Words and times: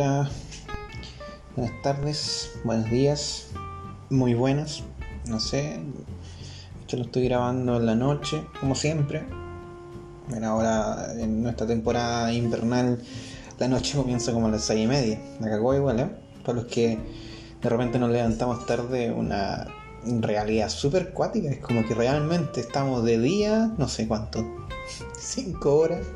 Hola, 0.00 0.30
buenas 1.56 1.82
tardes, 1.82 2.52
buenos 2.62 2.88
días, 2.88 3.48
muy 4.10 4.32
buenas, 4.32 4.84
no 5.26 5.40
sé, 5.40 5.80
esto 6.80 6.98
lo 6.98 7.02
estoy 7.02 7.24
grabando 7.24 7.78
en 7.78 7.86
la 7.86 7.96
noche, 7.96 8.44
como 8.60 8.76
siempre. 8.76 9.24
Ahora 10.44 11.14
en 11.18 11.42
nuestra 11.42 11.66
temporada 11.66 12.32
invernal 12.32 13.02
la 13.58 13.66
noche 13.66 13.96
comienza 13.96 14.32
como 14.32 14.46
a 14.46 14.50
las 14.52 14.62
seis 14.62 14.84
y 14.84 14.86
media, 14.86 15.20
me 15.40 15.48
cagó 15.48 15.74
igual, 15.74 15.98
¿eh? 15.98 16.10
Para 16.44 16.58
los 16.60 16.66
que 16.66 16.96
de 17.60 17.68
repente 17.68 17.98
nos 17.98 18.10
levantamos 18.10 18.66
tarde, 18.66 19.10
una 19.10 19.66
realidad 20.04 20.68
súper 20.68 21.12
cuática, 21.12 21.50
es 21.50 21.58
como 21.58 21.84
que 21.84 21.96
realmente 21.96 22.60
estamos 22.60 23.02
de 23.02 23.18
día, 23.18 23.72
no 23.76 23.88
sé 23.88 24.06
cuánto, 24.06 24.46
cinco 25.18 25.74
horas 25.74 26.06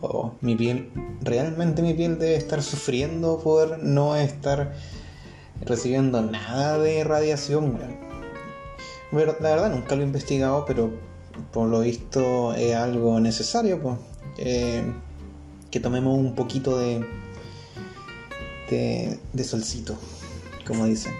oh, 0.00 0.34
mi 0.40 0.56
piel, 0.56 0.90
realmente 1.22 1.82
mi 1.82 1.94
piel 1.94 2.18
debe 2.18 2.36
estar 2.36 2.62
sufriendo 2.62 3.38
por 3.38 3.78
no 3.82 4.16
estar 4.16 4.74
recibiendo 5.64 6.20
nada 6.22 6.78
de 6.78 7.04
radiación. 7.04 7.78
La 9.12 9.32
verdad 9.34 9.70
nunca 9.70 9.94
lo 9.94 10.02
he 10.02 10.06
investigado, 10.06 10.64
pero 10.66 10.90
por 11.52 11.68
lo 11.68 11.80
visto 11.80 12.54
es 12.54 12.74
algo 12.74 13.20
necesario, 13.20 13.80
pues. 13.80 13.96
que 15.70 15.80
tomemos 15.80 16.18
un 16.18 16.34
poquito 16.34 16.78
de, 16.78 17.06
de, 18.70 19.44
solcito, 19.44 19.96
como 20.66 20.86
dicen. 20.86 21.12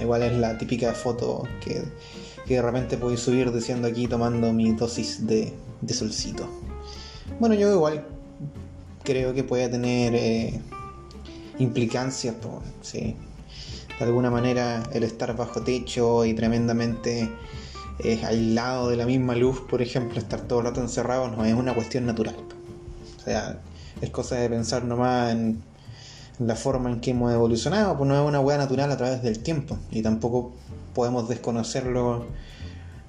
igual 0.00 0.22
es 0.22 0.32
la 0.34 0.58
típica 0.58 0.92
foto 0.92 1.44
que, 1.60 1.82
que 2.46 2.54
de 2.54 2.62
repente 2.62 2.96
puedo 2.96 3.16
subir 3.16 3.52
diciendo 3.52 3.88
aquí 3.88 4.06
tomando 4.06 4.52
mi 4.52 4.72
dosis 4.72 5.26
de, 5.26 5.52
de 5.80 5.94
solcito. 5.94 6.48
Bueno, 7.42 7.56
yo 7.56 7.72
igual 7.72 8.04
creo 9.02 9.34
que 9.34 9.42
puede 9.42 9.68
tener 9.68 10.14
eh, 10.14 10.60
implicancias, 11.58 12.36
por, 12.36 12.62
sí. 12.82 13.16
De 13.98 14.04
alguna 14.04 14.30
manera 14.30 14.84
el 14.92 15.02
estar 15.02 15.36
bajo 15.36 15.60
techo 15.60 16.24
y 16.24 16.34
tremendamente 16.34 17.28
eh, 17.98 18.20
aislado 18.24 18.90
de 18.90 18.96
la 18.96 19.06
misma 19.06 19.34
luz, 19.34 19.60
por 19.68 19.82
ejemplo, 19.82 20.20
estar 20.20 20.42
todo 20.42 20.60
el 20.60 20.66
rato 20.66 20.80
encerrado 20.80 21.30
no 21.30 21.44
es 21.44 21.52
una 21.52 21.74
cuestión 21.74 22.06
natural. 22.06 22.36
O 23.18 23.24
sea, 23.24 23.58
es 24.00 24.10
cosa 24.10 24.36
de 24.36 24.48
pensar 24.48 24.84
nomás 24.84 25.32
en, 25.32 25.60
la 26.38 26.54
forma 26.54 26.92
en 26.92 27.00
que 27.00 27.10
hemos 27.10 27.32
evolucionado, 27.32 27.96
pues 27.98 28.06
no 28.06 28.22
es 28.22 28.24
una 28.24 28.38
hueá 28.38 28.56
natural 28.56 28.92
a 28.92 28.96
través 28.96 29.20
del 29.20 29.40
tiempo 29.40 29.78
y 29.90 30.00
tampoco 30.02 30.52
podemos 30.94 31.28
desconocerlo 31.28 32.24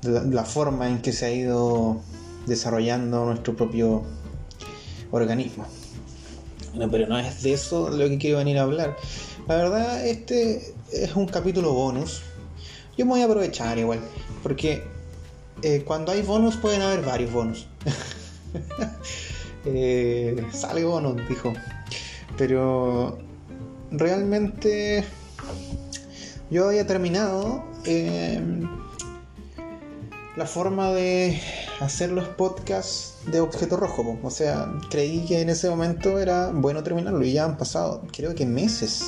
la 0.02 0.44
forma 0.44 0.89
en 0.89 1.04
que 1.04 1.14
se 1.14 1.28
ha 1.28 1.31
ido 1.31 2.02
desarrollando 2.48 3.26
nuestro 3.26 3.56
propio 3.56 4.02
organismo. 5.14 5.66
pero 6.92 7.08
no 7.08 7.17
es 7.17 7.44
de 7.44 7.53
eso 7.53 7.89
lo 7.89 8.09
que 8.09 8.17
quiero 8.17 8.39
venir 8.39 8.58
a 8.58 8.64
hablar. 8.64 8.97
La 9.47 9.55
verdad, 9.55 10.05
este 10.05 10.73
es 10.92 11.16
un 11.16 11.28
capítulo 11.28 11.73
bonus. 11.73 12.22
Yo 12.97 13.05
me 13.05 13.11
voy 13.11 13.22
a 13.22 13.25
aprovechar 13.25 13.78
igual, 13.78 14.00
porque 14.42 14.83
eh, 15.61 15.83
cuando 15.86 16.11
hay 16.11 16.22
bonus 16.22 16.58
pueden 16.58 16.81
haber 16.81 17.03
varios 17.03 17.31
bonus. 17.31 17.67
eh, 19.66 20.36
sale 20.52 20.83
bonus, 20.83 21.27
dijo. 21.30 21.53
Pero 22.38 23.20
realmente 23.92 25.03
yo 26.50 26.67
había 26.67 26.88
terminado 26.88 27.64
eh, 27.86 28.42
la 30.36 30.45
forma 30.45 30.92
de 30.92 31.39
hacer 31.80 32.12
los 32.12 32.28
podcasts 32.30 33.16
de 33.28 33.39
objeto 33.39 33.78
rojo. 33.78 34.17
O 34.23 34.30
sea, 34.30 34.72
creí 34.89 35.26
que 35.26 35.42
en 35.42 35.50
ese 35.50 35.70
momento 35.70 36.20
era 36.20 36.52
bueno 36.52 36.84
terminarlo 36.84 37.23
y 37.23 37.33
ya 37.33 37.45
han 37.45 37.58
pasado, 37.58 38.04
creo 38.11 38.33
que 38.36 38.45
meses. 38.45 39.05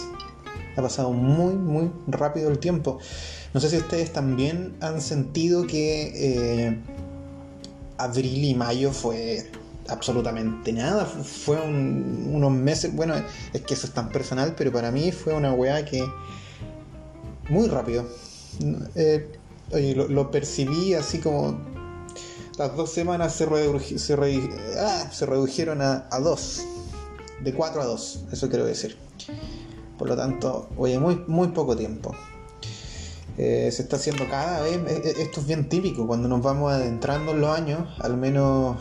Ha 0.77 0.81
pasado 0.81 1.11
muy, 1.13 1.55
muy 1.55 1.89
rápido 2.07 2.49
el 2.49 2.59
tiempo. 2.59 2.99
No 3.53 3.61
sé 3.61 3.69
si 3.69 3.77
ustedes 3.77 4.11
también 4.11 4.75
han 4.81 4.99
sentido 4.99 5.65
que 5.65 6.11
eh, 6.13 6.77
abril 7.97 8.43
y 8.43 8.53
mayo 8.53 8.91
fue 8.91 9.49
absolutamente 9.87 10.73
nada. 10.73 11.05
Fue 11.05 11.57
unos 11.61 12.51
meses, 12.51 12.93
bueno, 12.93 13.15
es 13.53 13.61
que 13.61 13.73
eso 13.73 13.87
es 13.87 13.93
tan 13.93 14.09
personal, 14.09 14.53
pero 14.57 14.73
para 14.73 14.91
mí 14.91 15.13
fue 15.13 15.33
una 15.33 15.53
weá 15.53 15.85
que 15.85 16.03
muy 17.49 17.67
rápido. 17.67 18.05
Eh, 18.95 19.29
oye, 19.71 19.95
lo, 19.95 20.31
percibí 20.31 20.93
así 20.93 21.19
como 21.19 21.57
las 22.57 22.75
dos 22.75 22.91
semanas 22.91 23.35
se, 23.35 23.45
ah, 23.45 25.11
redujeron 25.21 25.81
a, 25.81 26.19
dos, 26.19 26.63
de 27.43 27.53
cuatro 27.53 27.81
a 27.81 27.85
dos, 27.85 28.21
eso 28.31 28.49
quiero 28.49 28.65
decir. 28.65 28.97
Por 29.97 30.09
lo 30.09 30.15
tanto, 30.15 30.69
oye, 30.77 30.99
muy, 30.99 31.23
muy 31.27 31.49
poco 31.49 31.75
tiempo. 31.75 32.13
Eh, 33.37 33.69
se 33.71 33.81
está 33.81 33.97
haciendo 33.97 34.29
cada 34.29 34.61
vez, 34.61 34.77
eh, 34.77 35.01
eh, 35.03 35.13
esto 35.19 35.41
es 35.41 35.47
bien 35.47 35.67
típico, 35.67 36.07
cuando 36.07 36.29
nos 36.29 36.41
vamos 36.41 36.71
adentrando 36.71 37.33
en 37.33 37.41
los 37.41 37.49
años, 37.49 37.89
al 37.99 38.15
menos 38.15 38.77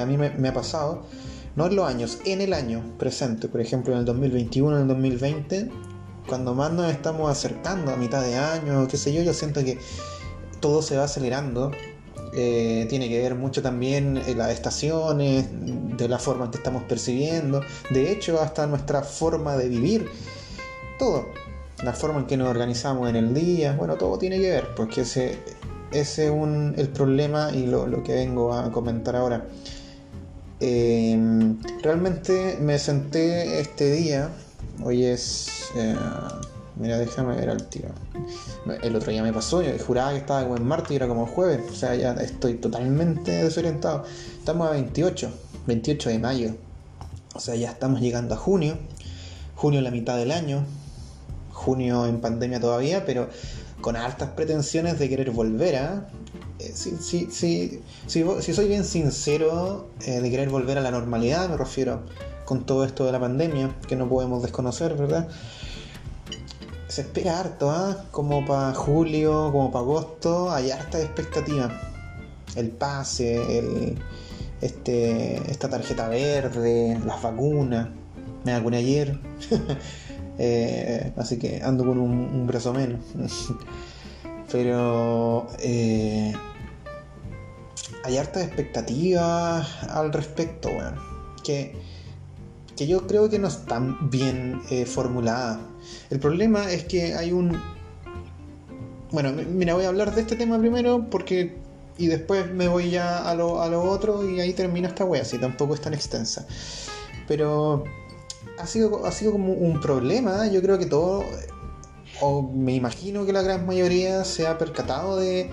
a 0.00 0.06
mí 0.06 0.16
me, 0.16 0.48
ha 0.48 0.54
pasado, 0.54 1.02
no 1.56 1.66
en 1.66 1.76
los 1.76 1.88
años, 1.88 2.18
en 2.24 2.40
el 2.40 2.52
año 2.52 2.82
presente, 2.98 3.48
por 3.48 3.60
ejemplo 3.60 3.92
en 3.92 4.00
el 4.00 4.04
2021, 4.04 4.76
en 4.76 4.82
el 4.82 4.88
2020, 4.88 5.70
cuando 6.26 6.54
más 6.54 6.72
nos 6.72 6.90
estamos 6.90 7.30
acercando 7.30 7.92
a 7.92 7.96
mitad 7.96 8.22
de 8.22 8.36
año, 8.36 8.86
qué 8.88 8.96
sé 8.96 9.12
yo, 9.12 9.22
yo 9.22 9.34
siento 9.34 9.64
que 9.64 9.78
todo 10.60 10.82
se 10.82 10.96
va 10.96 11.04
acelerando. 11.04 11.70
Eh, 12.34 12.86
tiene 12.88 13.10
que 13.10 13.20
ver 13.20 13.34
mucho 13.34 13.60
también 13.60 14.16
en 14.16 14.38
las 14.38 14.50
estaciones, 14.50 15.46
de 15.50 16.08
la 16.08 16.18
forma 16.18 16.46
en 16.46 16.50
que 16.50 16.56
estamos 16.56 16.82
percibiendo, 16.84 17.60
de 17.90 18.10
hecho 18.10 18.40
hasta 18.40 18.66
nuestra 18.66 19.02
forma 19.02 19.56
de 19.56 19.68
vivir, 19.68 20.08
todo, 20.98 21.26
la 21.82 21.92
forma 21.92 22.20
en 22.20 22.26
que 22.26 22.38
nos 22.38 22.48
organizamos 22.48 23.10
en 23.10 23.16
el 23.16 23.34
día, 23.34 23.74
bueno, 23.76 23.96
todo 23.96 24.18
tiene 24.18 24.40
que 24.40 24.48
ver, 24.48 24.68
porque 24.74 25.02
ese, 25.02 25.38
ese 25.90 26.28
es 26.28 26.78
el 26.78 26.88
problema 26.88 27.50
y 27.52 27.66
lo, 27.66 28.02
que 28.02 28.14
vengo 28.14 28.54
a 28.54 28.72
comentar 28.72 29.14
ahora. 29.14 29.46
Eh, 30.60 31.18
realmente 31.82 32.56
me 32.60 32.78
senté 32.78 33.60
este 33.60 33.90
día, 33.90 34.30
hoy 34.84 35.04
es... 35.04 35.70
Eh, 35.76 35.96
Mira, 36.76 36.98
déjame 36.98 37.36
ver 37.36 37.50
al 37.50 37.68
tiro. 37.68 37.90
El 38.82 38.96
otro 38.96 39.12
día 39.12 39.22
me 39.22 39.32
pasó, 39.32 39.62
yo 39.62 39.72
juraba 39.84 40.12
que 40.12 40.18
estaba 40.18 40.42
como 40.42 40.56
en 40.56 40.66
martes 40.66 40.92
y 40.92 40.96
era 40.96 41.06
como 41.06 41.26
jueves. 41.26 41.60
O 41.70 41.74
sea, 41.74 41.94
ya 41.94 42.12
estoy 42.14 42.54
totalmente 42.54 43.30
desorientado. 43.44 44.04
Estamos 44.38 44.68
a 44.68 44.72
28, 44.72 45.30
28 45.66 46.08
de 46.08 46.18
mayo. 46.18 46.54
O 47.34 47.40
sea, 47.40 47.54
ya 47.56 47.70
estamos 47.70 48.00
llegando 48.00 48.34
a 48.34 48.38
junio. 48.38 48.78
Junio 49.54 49.80
la 49.82 49.90
mitad 49.90 50.16
del 50.16 50.30
año. 50.30 50.64
Junio 51.52 52.06
en 52.06 52.20
pandemia 52.20 52.58
todavía, 52.58 53.04
pero 53.04 53.28
con 53.82 53.96
altas 53.96 54.30
pretensiones 54.30 54.98
de 54.98 55.08
querer 55.08 55.30
volver 55.30 55.76
a... 55.76 56.08
¿eh? 56.58 56.72
si, 56.74 56.96
si, 56.96 57.30
si, 57.30 57.80
si, 58.06 58.54
soy 58.54 58.68
bien 58.68 58.84
sincero 58.84 59.90
eh, 60.06 60.20
de 60.20 60.30
querer 60.30 60.48
volver 60.48 60.78
a 60.78 60.80
la 60.80 60.90
normalidad, 60.90 61.48
me 61.48 61.56
refiero 61.56 62.02
con 62.44 62.64
todo 62.64 62.84
esto 62.84 63.04
de 63.04 63.12
la 63.12 63.20
pandemia, 63.20 63.74
que 63.88 63.96
no 63.96 64.08
podemos 64.08 64.42
desconocer, 64.42 64.94
¿verdad? 64.96 65.28
se 66.92 67.00
espera 67.00 67.40
harto, 67.40 67.70
¿ah? 67.70 68.04
Como 68.10 68.44
para 68.44 68.74
julio, 68.74 69.50
como 69.50 69.70
para 69.72 69.82
agosto, 69.82 70.52
hay 70.52 70.70
harta 70.70 71.00
expectativa. 71.00 71.70
El 72.54 72.68
pase, 72.68 73.96
este, 74.60 75.36
esta 75.50 75.70
tarjeta 75.70 76.10
verde, 76.10 77.00
las 77.06 77.22
vacunas. 77.22 77.88
Me 78.44 78.52
vacuné 78.52 78.78
ayer. 78.78 79.18
Eh, 80.38 81.12
así 81.18 81.38
que 81.38 81.62
ando 81.62 81.84
con 81.84 81.98
un, 81.98 82.46
brazo 82.46 82.72
menos. 82.72 83.00
Pero 84.50 85.46
eh, 85.60 86.32
hay 88.02 88.16
harta 88.16 88.42
expectativa 88.42 89.60
al 89.90 90.10
respecto, 90.10 90.70
bueno, 90.72 91.00
que, 91.44 91.76
que 92.76 92.86
yo 92.86 93.06
creo 93.06 93.28
que 93.28 93.38
no 93.38 93.48
están 93.48 94.10
bien 94.10 94.62
eh, 94.70 94.86
formuladas 94.86 95.58
el 96.10 96.20
problema 96.20 96.70
es 96.70 96.84
que 96.84 97.14
hay 97.14 97.32
un... 97.32 97.60
Bueno, 99.10 99.32
mira, 99.32 99.74
voy 99.74 99.84
a 99.84 99.88
hablar 99.88 100.14
de 100.14 100.22
este 100.22 100.36
tema 100.36 100.58
primero 100.58 101.06
porque... 101.10 101.60
Y 101.98 102.06
después 102.06 102.50
me 102.50 102.68
voy 102.68 102.90
ya 102.90 103.28
a 103.28 103.34
lo, 103.34 103.60
a 103.60 103.68
lo 103.68 103.82
otro 103.82 104.28
y 104.28 104.40
ahí 104.40 104.54
termina 104.54 104.88
esta 104.88 105.04
wea, 105.04 105.24
si 105.24 105.38
tampoco 105.38 105.74
es 105.74 105.80
tan 105.82 105.92
extensa. 105.92 106.46
Pero 107.28 107.84
ha 108.58 108.66
sido, 108.66 109.04
ha 109.04 109.12
sido 109.12 109.32
como 109.32 109.52
un 109.52 109.78
problema, 109.78 110.46
yo 110.48 110.62
creo 110.62 110.78
que 110.78 110.86
todo, 110.86 111.22
o 112.22 112.42
me 112.42 112.74
imagino 112.74 113.26
que 113.26 113.32
la 113.34 113.42
gran 113.42 113.66
mayoría 113.66 114.24
se 114.24 114.46
ha 114.46 114.56
percatado 114.56 115.18
de, 115.18 115.50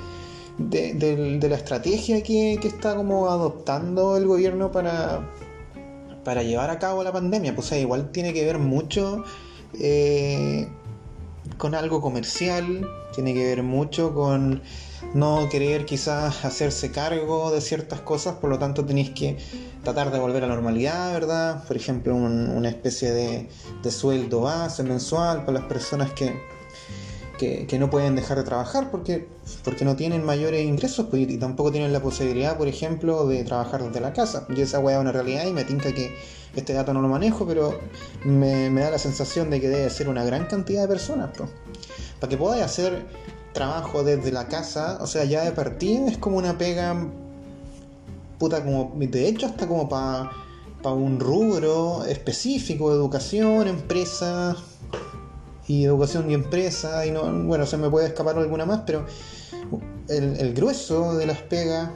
de, 0.57 1.47
la 1.49 1.55
estrategia 1.57 2.23
que, 2.23 2.57
que, 2.61 2.69
está 2.69 2.95
como 2.95 3.29
adoptando 3.29 4.15
el 4.15 4.25
gobierno 4.25 4.71
para, 4.71 5.29
para 6.23 6.43
llevar 6.43 6.69
a 6.69 6.79
cabo 6.79 7.03
la 7.03 7.11
pandemia. 7.11 7.55
Pues 7.55 7.71
igual 7.73 8.11
tiene 8.11 8.33
que 8.33 8.45
ver 8.45 8.59
mucho 8.59 9.23
eh, 9.79 10.67
con 11.57 11.75
algo 11.75 12.01
comercial, 12.01 12.87
tiene 13.13 13.33
que 13.33 13.45
ver 13.45 13.63
mucho 13.63 14.13
con 14.13 14.61
no 15.13 15.47
querer 15.49 15.85
quizás 15.85 16.45
hacerse 16.45 16.91
cargo 16.91 17.51
de 17.51 17.61
ciertas 17.61 18.01
cosas, 18.01 18.35
por 18.35 18.49
lo 18.49 18.59
tanto 18.59 18.85
tenéis 18.85 19.11
que 19.11 19.37
tratar 19.83 20.11
de 20.11 20.19
volver 20.19 20.43
a 20.43 20.47
la 20.47 20.55
normalidad, 20.55 21.13
¿verdad? 21.13 21.63
Por 21.65 21.77
ejemplo, 21.77 22.15
una 22.15 22.69
especie 22.69 23.11
de, 23.11 23.49
de, 23.81 23.91
sueldo 23.91 24.41
base 24.41 24.83
mensual 24.83 25.45
para 25.45 25.59
las 25.59 25.67
personas 25.67 26.11
que, 26.11 26.39
que, 27.39 27.79
no 27.79 27.89
pueden 27.89 28.15
dejar 28.15 28.37
de 28.37 28.43
trabajar 28.43 28.91
porque, 28.91 29.27
porque 29.63 29.85
no 29.85 29.95
tienen 29.95 30.23
mayores 30.25 30.65
ingresos 30.65 31.07
pues, 31.09 31.29
y 31.29 31.37
tampoco 31.37 31.71
tienen 31.71 31.93
la 31.93 32.01
posibilidad, 32.01 32.57
por 32.57 32.67
ejemplo, 32.67 33.25
de 33.25 33.43
trabajar 33.45 33.83
desde 33.83 34.01
la 34.01 34.13
casa. 34.13 34.45
Y 34.49 34.61
esa 34.61 34.79
weá 34.79 34.97
es 34.97 35.01
una 35.01 35.13
realidad 35.13 35.47
y 35.47 35.53
me 35.53 35.63
tinca 35.63 35.93
que 35.93 36.15
este 36.55 36.73
dato 36.73 36.93
no 36.93 37.01
lo 37.01 37.07
manejo, 37.07 37.47
pero 37.47 37.79
me, 38.25 38.69
da 38.69 38.91
la 38.91 38.97
sensación 38.99 39.49
de 39.49 39.61
que 39.61 39.69
debe 39.69 39.89
ser 39.89 40.09
una 40.09 40.23
gran 40.25 40.45
cantidad 40.45 40.81
de 40.83 40.87
personas. 40.89 41.31
Pues. 41.35 41.49
Para 42.19 42.29
que 42.29 42.37
podáis 42.37 42.63
hacer 42.63 43.05
trabajo 43.53 44.03
desde 44.03 44.31
la 44.31 44.47
casa, 44.47 44.99
o 45.01 45.07
sea, 45.07 45.23
ya 45.23 45.43
de 45.43 45.51
partida 45.53 46.07
es 46.07 46.17
como 46.17 46.37
una 46.37 46.57
pega 46.57 47.07
puta 48.37 48.63
como, 48.63 48.93
de 48.95 49.27
hecho 49.27 49.47
hasta 49.47 49.67
como 49.67 49.89
para 49.89 50.31
pa 50.81 50.93
un 50.93 51.19
rubro 51.19 52.05
específico, 52.05 52.91
educación, 52.91 53.67
empresa 53.67 54.55
y 55.69 55.85
educación 55.85 56.31
y 56.31 56.33
empresa, 56.33 57.05
y 57.05 57.11
no, 57.11 57.31
bueno, 57.43 57.67
se 57.67 57.77
me 57.77 57.91
puede 57.91 58.07
escapar 58.07 58.35
alguna 58.39 58.65
más, 58.65 58.81
pero 58.87 59.05
el, 60.07 60.53
grueso 60.55 61.15
de 61.15 61.27
las 61.27 61.37
pegas 61.43 61.91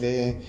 de, 0.00 0.40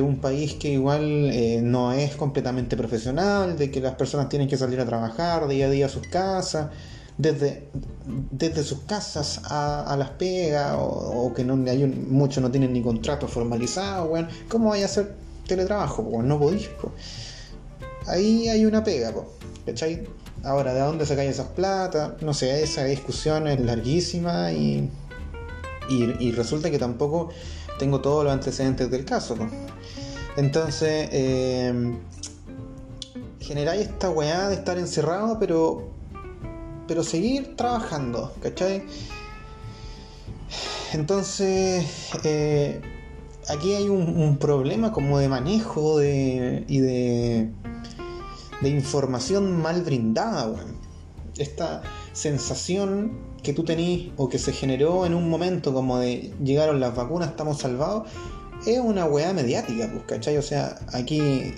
un 0.00 0.18
país 0.20 0.54
que 0.54 0.68
igual 0.68 1.02
eh, 1.32 1.60
no 1.62 1.92
es 1.92 2.14
completamente 2.14 2.76
profesional, 2.76 3.58
de 3.58 3.72
que 3.72 3.80
las 3.80 3.96
personas 3.96 4.28
tienen 4.28 4.46
que 4.46 4.56
salir 4.56 4.78
a 4.78 4.86
trabajar 4.86 5.48
día 5.48 5.66
a 5.66 5.70
día 5.70 5.86
a 5.86 5.88
sus 5.88 6.06
casas, 6.06 6.68
desde, 7.18 7.70
desde 8.30 8.62
sus 8.62 8.82
casas 8.82 9.40
a, 9.44 9.96
las 9.98 10.10
pegas, 10.10 10.76
o, 10.78 11.32
que 11.34 11.42
no 11.42 11.54
hay 11.68 11.86
muchos 11.86 12.40
no 12.40 12.52
tienen 12.52 12.72
ni 12.72 12.82
contrato 12.82 13.26
formalizado, 13.26 14.06
bueno, 14.06 14.28
¿cómo 14.48 14.68
vaya 14.68 14.84
a 14.84 14.86
hacer 14.86 15.16
teletrabajo? 15.48 16.22
No 16.22 16.38
podéis. 16.38 16.68
Ahí 18.06 18.48
hay 18.48 18.64
una 18.64 18.84
pega, 18.84 19.12
¿cachai? 19.64 20.06
Ahora, 20.46 20.72
¿de 20.72 20.80
dónde 20.80 21.04
caen 21.04 21.28
esas 21.28 21.48
plata? 21.48 22.16
No 22.20 22.32
sé, 22.32 22.62
esa 22.62 22.84
discusión 22.84 23.48
es 23.48 23.58
larguísima 23.58 24.52
y, 24.52 24.88
y, 25.88 26.30
resulta 26.30 26.70
que 26.70 26.78
tampoco 26.78 27.30
tengo 27.80 28.00
todos 28.00 28.22
los 28.22 28.32
antecedentes 28.32 28.88
del 28.88 29.04
caso. 29.04 29.36
Entonces, 30.36 31.08
eh, 31.10 31.98
generáis 33.40 33.88
esta 33.88 34.08
weá 34.10 34.48
de 34.48 34.54
estar 34.54 34.78
encerrado, 34.78 35.36
pero, 35.40 35.88
pero 36.86 37.02
seguir 37.02 37.56
trabajando, 37.56 38.32
¿cachai? 38.40 38.84
Entonces, 40.92 41.84
eh, 42.22 42.80
aquí 43.48 43.74
hay 43.74 43.88
un, 43.88 44.38
problema 44.38 44.92
como 44.92 45.18
de 45.18 45.28
manejo 45.28 45.98
de, 45.98 46.64
y 46.68 46.78
de 46.78 47.50
de 48.60 48.68
información 48.68 49.60
mal 49.60 49.82
brindada, 49.82 50.54
Esta 51.38 51.82
sensación 52.12 53.36
que 53.42 53.52
tú 53.52 53.64
tenés 53.64 54.10
o 54.16 54.28
que 54.28 54.38
se 54.38 54.52
generó 54.52 55.06
en 55.06 55.14
un 55.14 55.28
momento 55.28 55.72
como 55.74 55.98
de 55.98 56.32
llegaron 56.42 56.80
las 56.80 56.94
vacunas, 56.96 57.28
estamos 57.28 57.58
salvados, 57.58 58.08
es 58.66 58.78
una 58.78 59.04
weá 59.04 59.32
mediática, 59.32 59.88
pues, 59.92 60.04
¿cachai? 60.04 60.36
O 60.38 60.42
sea, 60.42 60.78
aquí 60.92 61.52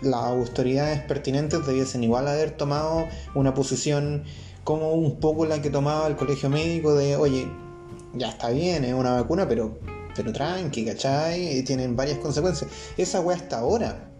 las 0.00 0.24
autoridades 0.24 1.00
pertinentes 1.02 1.64
debiesen 1.66 2.02
igual 2.04 2.26
haber 2.26 2.50
tomado 2.52 3.06
una 3.34 3.54
posición 3.54 4.24
como 4.64 4.92
un 4.92 5.20
poco 5.20 5.46
la 5.46 5.62
que 5.62 5.70
tomaba 5.70 6.06
el 6.08 6.16
colegio 6.16 6.50
médico 6.50 6.94
de, 6.94 7.16
oye, 7.16 7.48
ya 8.14 8.28
está 8.30 8.50
bien, 8.50 8.84
es 8.84 8.94
una 8.94 9.12
vacuna, 9.12 9.48
pero, 9.48 9.78
pero 10.14 10.32
tranqui, 10.32 10.84
¿cachai? 10.84 11.58
Y 11.58 11.62
tienen 11.62 11.96
varias 11.96 12.18
consecuencias. 12.18 12.70
Esa 12.96 13.20
weá 13.20 13.36
hasta 13.36 13.60
ahora, 13.60 14.11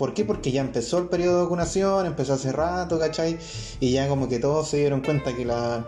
¿Por 0.00 0.14
qué? 0.14 0.24
Porque 0.24 0.50
ya 0.50 0.62
empezó 0.62 0.96
el 0.96 1.08
periodo 1.08 1.36
de 1.36 1.42
vacunación, 1.42 2.06
empezó 2.06 2.32
hace 2.32 2.52
rato, 2.52 2.98
¿cachai? 2.98 3.38
Y 3.80 3.92
ya 3.92 4.08
como 4.08 4.30
que 4.30 4.38
todos 4.38 4.66
se 4.66 4.78
dieron 4.78 5.02
cuenta 5.02 5.36
que 5.36 5.44
la... 5.44 5.86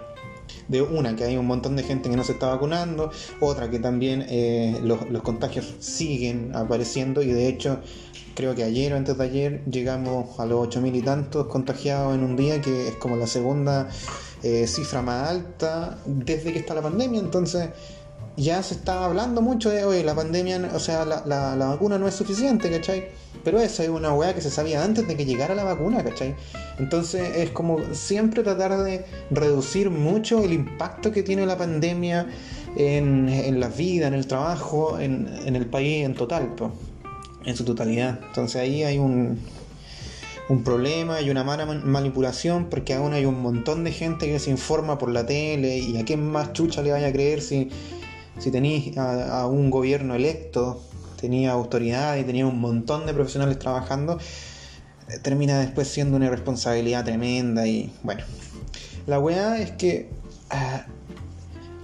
De 0.68 0.82
una, 0.82 1.16
que 1.16 1.24
hay 1.24 1.38
un 1.38 1.46
montón 1.46 1.76
de 1.76 1.82
gente 1.82 2.10
que 2.10 2.16
no 2.16 2.22
se 2.22 2.32
está 2.32 2.48
vacunando, 2.48 3.10
otra 3.40 3.70
que 3.70 3.78
también 3.78 4.26
eh, 4.28 4.78
los, 4.82 5.22
contagios 5.22 5.76
siguen 5.78 6.54
apareciendo 6.54 7.22
y 7.22 7.28
de 7.28 7.48
hecho 7.48 7.80
creo 8.34 8.54
que 8.54 8.64
ayer 8.64 8.92
o 8.92 8.96
antes 8.96 9.16
de 9.16 9.24
ayer 9.24 9.64
llegamos 9.64 10.38
a 10.38 10.44
los 10.44 10.68
8.000 10.68 10.94
y 10.94 11.00
tantos 11.00 11.46
contagiados 11.46 12.14
en 12.14 12.22
un 12.22 12.36
día, 12.36 12.60
que 12.60 12.88
es 12.88 12.96
como 12.96 13.16
la 13.16 13.26
segunda 13.26 13.88
eh, 14.42 14.66
cifra 14.66 15.00
más 15.00 15.30
alta 15.30 15.98
desde 16.04 16.52
que 16.52 16.58
está 16.58 16.74
la 16.74 16.82
pandemia, 16.82 17.18
entonces 17.18 17.70
ya 18.36 18.62
se 18.62 18.74
está 18.74 19.04
hablando 19.04 19.42
mucho 19.42 19.70
de, 19.70 19.84
oye, 19.84 20.02
la 20.02 20.14
pandemia, 20.14 20.70
o 20.74 20.78
sea, 20.78 21.04
la, 21.04 21.22
la, 21.26 21.54
la 21.56 21.66
vacuna 21.66 21.98
no 21.98 22.08
es 22.08 22.14
suficiente, 22.14 22.70
¿cachai? 22.70 23.08
Pero 23.44 23.60
eso 23.60 23.82
es 23.82 23.88
una 23.88 24.12
weá 24.14 24.34
que 24.34 24.40
se 24.40 24.50
sabía 24.50 24.82
antes 24.84 25.06
de 25.06 25.16
que 25.16 25.24
llegara 25.24 25.54
la 25.54 25.64
vacuna, 25.64 26.02
¿cachai? 26.02 26.34
Entonces 26.78 27.36
es 27.36 27.50
como 27.50 27.78
siempre 27.94 28.42
tratar 28.42 28.76
de 28.82 29.04
reducir 29.30 29.90
mucho 29.90 30.42
el 30.44 30.52
impacto 30.52 31.12
que 31.12 31.22
tiene 31.22 31.44
la 31.46 31.58
pandemia 31.58 32.26
en, 32.76 33.28
en 33.28 33.60
la 33.60 33.68
vida, 33.68 34.06
en 34.06 34.14
el 34.14 34.26
trabajo, 34.26 34.98
en, 34.98 35.28
el 35.44 35.66
país 35.66 36.04
en 36.04 36.14
total, 36.14 36.54
en 37.44 37.56
su 37.56 37.64
totalidad. 37.64 38.20
Entonces 38.28 38.56
ahí 38.56 38.84
hay 38.84 38.98
un, 38.98 39.40
un 40.48 40.64
problema 40.64 41.20
y 41.20 41.30
una 41.30 41.44
mala 41.44 41.66
manipulación 41.66 42.66
porque 42.70 42.94
aún 42.94 43.12
hay 43.12 43.26
un 43.26 43.42
montón 43.42 43.84
de 43.84 43.92
gente 43.92 44.26
que 44.26 44.38
se 44.38 44.50
informa 44.50 44.98
por 44.98 45.10
la 45.10 45.26
tele 45.26 45.78
y 45.78 45.98
a 45.98 46.04
quién 46.04 46.24
más 46.30 46.52
chucha 46.52 46.82
le 46.82 46.92
vaya 46.92 47.08
a 47.08 47.12
creer 47.12 47.40
si, 47.42 47.70
si 48.42 48.50
tenéis 48.50 48.96
a 48.98 49.46
un 49.46 49.70
gobierno 49.70 50.14
electo 50.14 50.82
tenía 51.22 51.52
autoridad 51.52 52.16
y 52.16 52.24
tenía 52.24 52.46
un 52.46 52.60
montón 52.60 53.06
de 53.06 53.14
profesionales 53.14 53.58
trabajando, 53.58 54.18
eh, 55.08 55.18
termina 55.22 55.60
después 55.60 55.86
siendo 55.88 56.16
una 56.16 56.26
irresponsabilidad 56.26 57.04
tremenda 57.04 57.66
y 57.66 57.92
bueno. 58.02 58.24
La 59.06 59.18
weá 59.20 59.60
es 59.60 59.70
que 59.72 60.10
ah, 60.50 60.84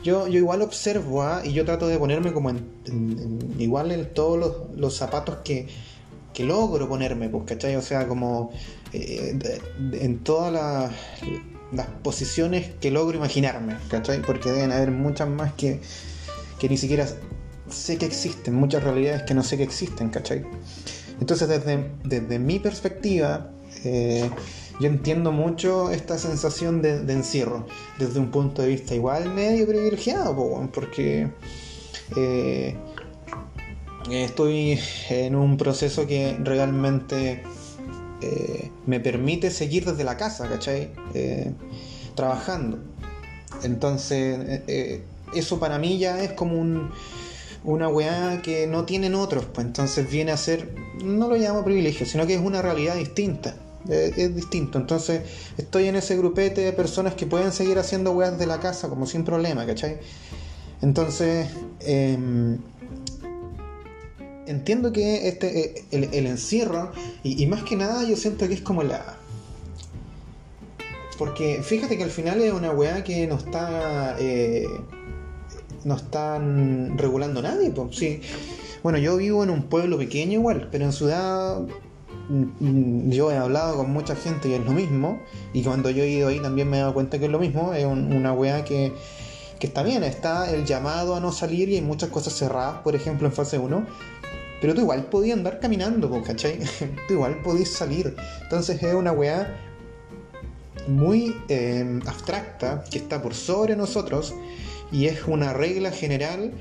yo, 0.03 0.27
yo 0.27 0.39
igual 0.39 0.63
observo 0.63 1.23
ah, 1.23 1.43
y 1.45 1.53
yo 1.53 1.65
trato 1.65 1.87
de 1.87 1.99
ponerme 1.99 2.33
como 2.33 2.51
en, 2.51 3.55
igual 3.59 3.93
en 3.93 4.13
todos 4.13 4.69
los, 4.77 4.97
zapatos 4.97 5.39
que, 5.45 5.69
que, 6.35 6.45
logro 6.45 6.89
ponerme, 6.89 7.29
pues, 7.29 7.45
¿cachai? 7.45 7.77
O 7.77 7.83
sea, 7.83 8.09
como 8.09 8.51
eh, 8.93 9.39
en 9.93 10.19
todas 10.19 10.53
las, 10.53 10.91
las 11.73 11.87
posiciones 12.03 12.71
que 12.81 12.91
logro 12.91 13.17
imaginarme, 13.17 13.77
¿cachai? 13.89 14.21
Porque 14.23 14.51
deben 14.51 14.73
haber 14.73 14.91
muchas 14.91 15.29
más 15.29 15.53
que, 15.53 15.81
que 16.59 16.69
ni 16.69 16.77
siquiera 16.77 17.07
sé 17.71 17.99
que 17.99 18.07
existen, 18.07 18.55
muchas 18.55 18.83
realidades 18.83 19.23
que 19.23 19.35
no 19.35 19.43
sé 19.43 19.57
que 19.57 19.63
existen, 19.63 20.09
¿cachai? 20.09 20.45
Entonces 21.21 21.49
desde, 21.49 21.91
desde 22.05 22.39
mi 22.39 22.59
perspectiva, 22.59 23.51
eh, 23.85 24.31
yo 24.81 24.87
entiendo 24.87 25.33
mucho 25.33 25.91
esta 25.91 26.19
sensación 26.19 26.83
de, 26.83 27.13
encierro, 27.13 27.67
desde 27.99 28.21
un 28.21 28.31
punto 28.31 28.63
de 28.63 28.69
vista 28.69 28.95
igual 28.95 29.33
medio 29.35 29.67
privilegiado, 29.67 30.37
porque 30.73 31.29
eh, 32.17 32.77
estoy 34.11 34.79
en 35.11 35.35
un 35.35 35.57
proceso 35.57 36.07
que 36.07 36.37
realmente 36.43 37.43
eh, 38.23 38.71
me 38.87 39.01
permite 39.01 39.51
seguir 39.51 39.85
desde 39.85 40.05
la 40.05 40.17
casa, 40.17 40.49
¿cachai? 40.49 40.91
trabajando. 42.15 42.79
Entonces, 43.63 44.63
eso 45.35 45.59
para 45.59 45.79
mí 45.79 45.99
ya 45.99 46.23
es 46.23 46.33
como 46.33 46.59
un, 46.61 46.91
una 47.65 47.89
weá 47.89 48.41
que 48.43 48.67
no 48.67 48.85
tienen 48.85 49.15
otros, 49.15 49.47
pues 49.47 49.67
entonces 49.67 50.11
viene 50.11 50.33
a 50.33 50.37
ser, 50.37 50.75
no 51.03 51.29
lo 51.29 51.37
llamo 51.37 51.65
privilegio, 51.65 52.07
sino 52.07 52.27
que 52.27 52.35
es 52.35 52.41
una 52.41 52.63
realidad 52.63 52.97
distinta. 52.97 53.55
Es, 53.89 54.35
distinto, 54.35 54.77
entonces 54.77 55.23
estoy 55.57 55.87
en 55.87 55.97
ese 55.97 56.17
grupete 56.17 56.61
de 56.61 56.73
personas 56.73 57.15
que 57.15 57.27
pueden 57.27 57.53
seguir 57.53 57.79
haciendo 57.79 58.11
weas 58.11 58.39
de 58.39 58.47
la 58.47 58.61
casa 58.61 58.89
como 58.89 59.07
sin 59.07 59.25
problema, 59.25 59.65
¿cachai? 59.65 59.99
Entonces, 60.83 61.49
em, 61.81 62.59
entiendo 64.47 64.93
que 64.93 65.29
este, 65.29 65.77
eh, 65.77 65.85
el, 65.91 66.27
encierro, 66.27 66.93
y, 67.23 67.47
más 67.47 67.63
que 67.63 67.77
nada 67.77 68.05
yo 68.05 68.17
siento 68.17 68.47
que 68.49 68.55
es 68.55 68.61
como 68.61 68.83
la... 68.83 69.17
Porque 71.17 71.63
fíjate 71.63 71.97
que 71.97 72.05
al 72.05 72.11
final 72.11 72.41
es 72.43 72.53
una 72.53 72.71
weá 72.71 73.03
que 73.05 73.27
no 73.27 73.37
está... 73.37 74.17
Eh, 74.19 74.67
no 75.85 75.97
están 75.97 76.97
regulando 76.99 77.43
nadie. 77.43 77.71
Pues, 77.71 77.97
sí. 77.97 78.21
Bueno, 78.83 78.99
yo 78.99 79.17
vivo 79.17 79.43
en 79.43 79.51
un 79.51 79.65
pueblo 79.65 79.99
pequeño 79.99 80.35
igual, 80.35 80.69
pero 80.71 80.85
en 80.85 80.93
ciudad 80.93 81.61
mm, 82.29 83.11
yo 83.11 83.33
he 83.33 83.37
hablado 83.37 83.77
con 83.77 83.91
mucha 83.93 84.15
gente 84.15 84.49
y 84.49 84.55
es 84.55 84.65
lo 84.65 84.73
mismo. 84.73 85.21
Y 85.53 85.63
cuando 85.63 85.91
yo 85.91 86.03
he 86.03 86.09
ido 86.09 86.29
ahí 86.29 86.41
también 86.41 86.69
me 86.71 86.79
he 86.79 86.81
dado 86.81 86.95
cuenta 86.95 87.19
que 87.19 87.27
es 87.27 87.31
lo 87.31 87.39
mismo. 87.39 87.75
Es 87.75 87.85
una 87.85 88.33
weá 88.33 88.65
que, 88.65 88.93
que 89.59 89.67
está 89.67 89.83
bien, 89.83 90.05
está 90.05 90.51
el 90.51 90.65
llamado 90.65 91.17
a 91.17 91.21
no 91.21 91.33
salir 91.33 91.69
y 91.69 91.77
hay 91.77 91.83
muchas 91.83 92.11
cosas 92.11 92.35
cerradas, 92.35 92.83
por 92.83 92.95
ejemplo 92.95 93.27
en 93.27 93.33
fase 93.33 93.59
1. 93.59 93.87
Pero 94.61 94.75
tú 94.75 94.81
igual 94.81 95.05
podías 95.05 95.39
andar 95.39 95.61
caminando, 95.61 96.11
¿cachai? 96.23 96.59
tú 97.09 97.15
igual 97.15 97.41
podías 97.43 97.69
salir. 97.69 98.17
Entonces 98.43 98.83
es 98.83 98.95
una 98.95 99.13
weá 99.13 99.57
muy 100.89 101.37
eh, 101.49 102.01
abstracta 102.07 102.83
que 102.91 102.99
está 102.99 103.21
por 103.23 103.35
sobre 103.35 103.77
nosotros 103.77 104.35
y 104.91 105.07
es 105.07 105.27
una 105.27 105.53
regla 105.53 105.91
general 105.91 106.53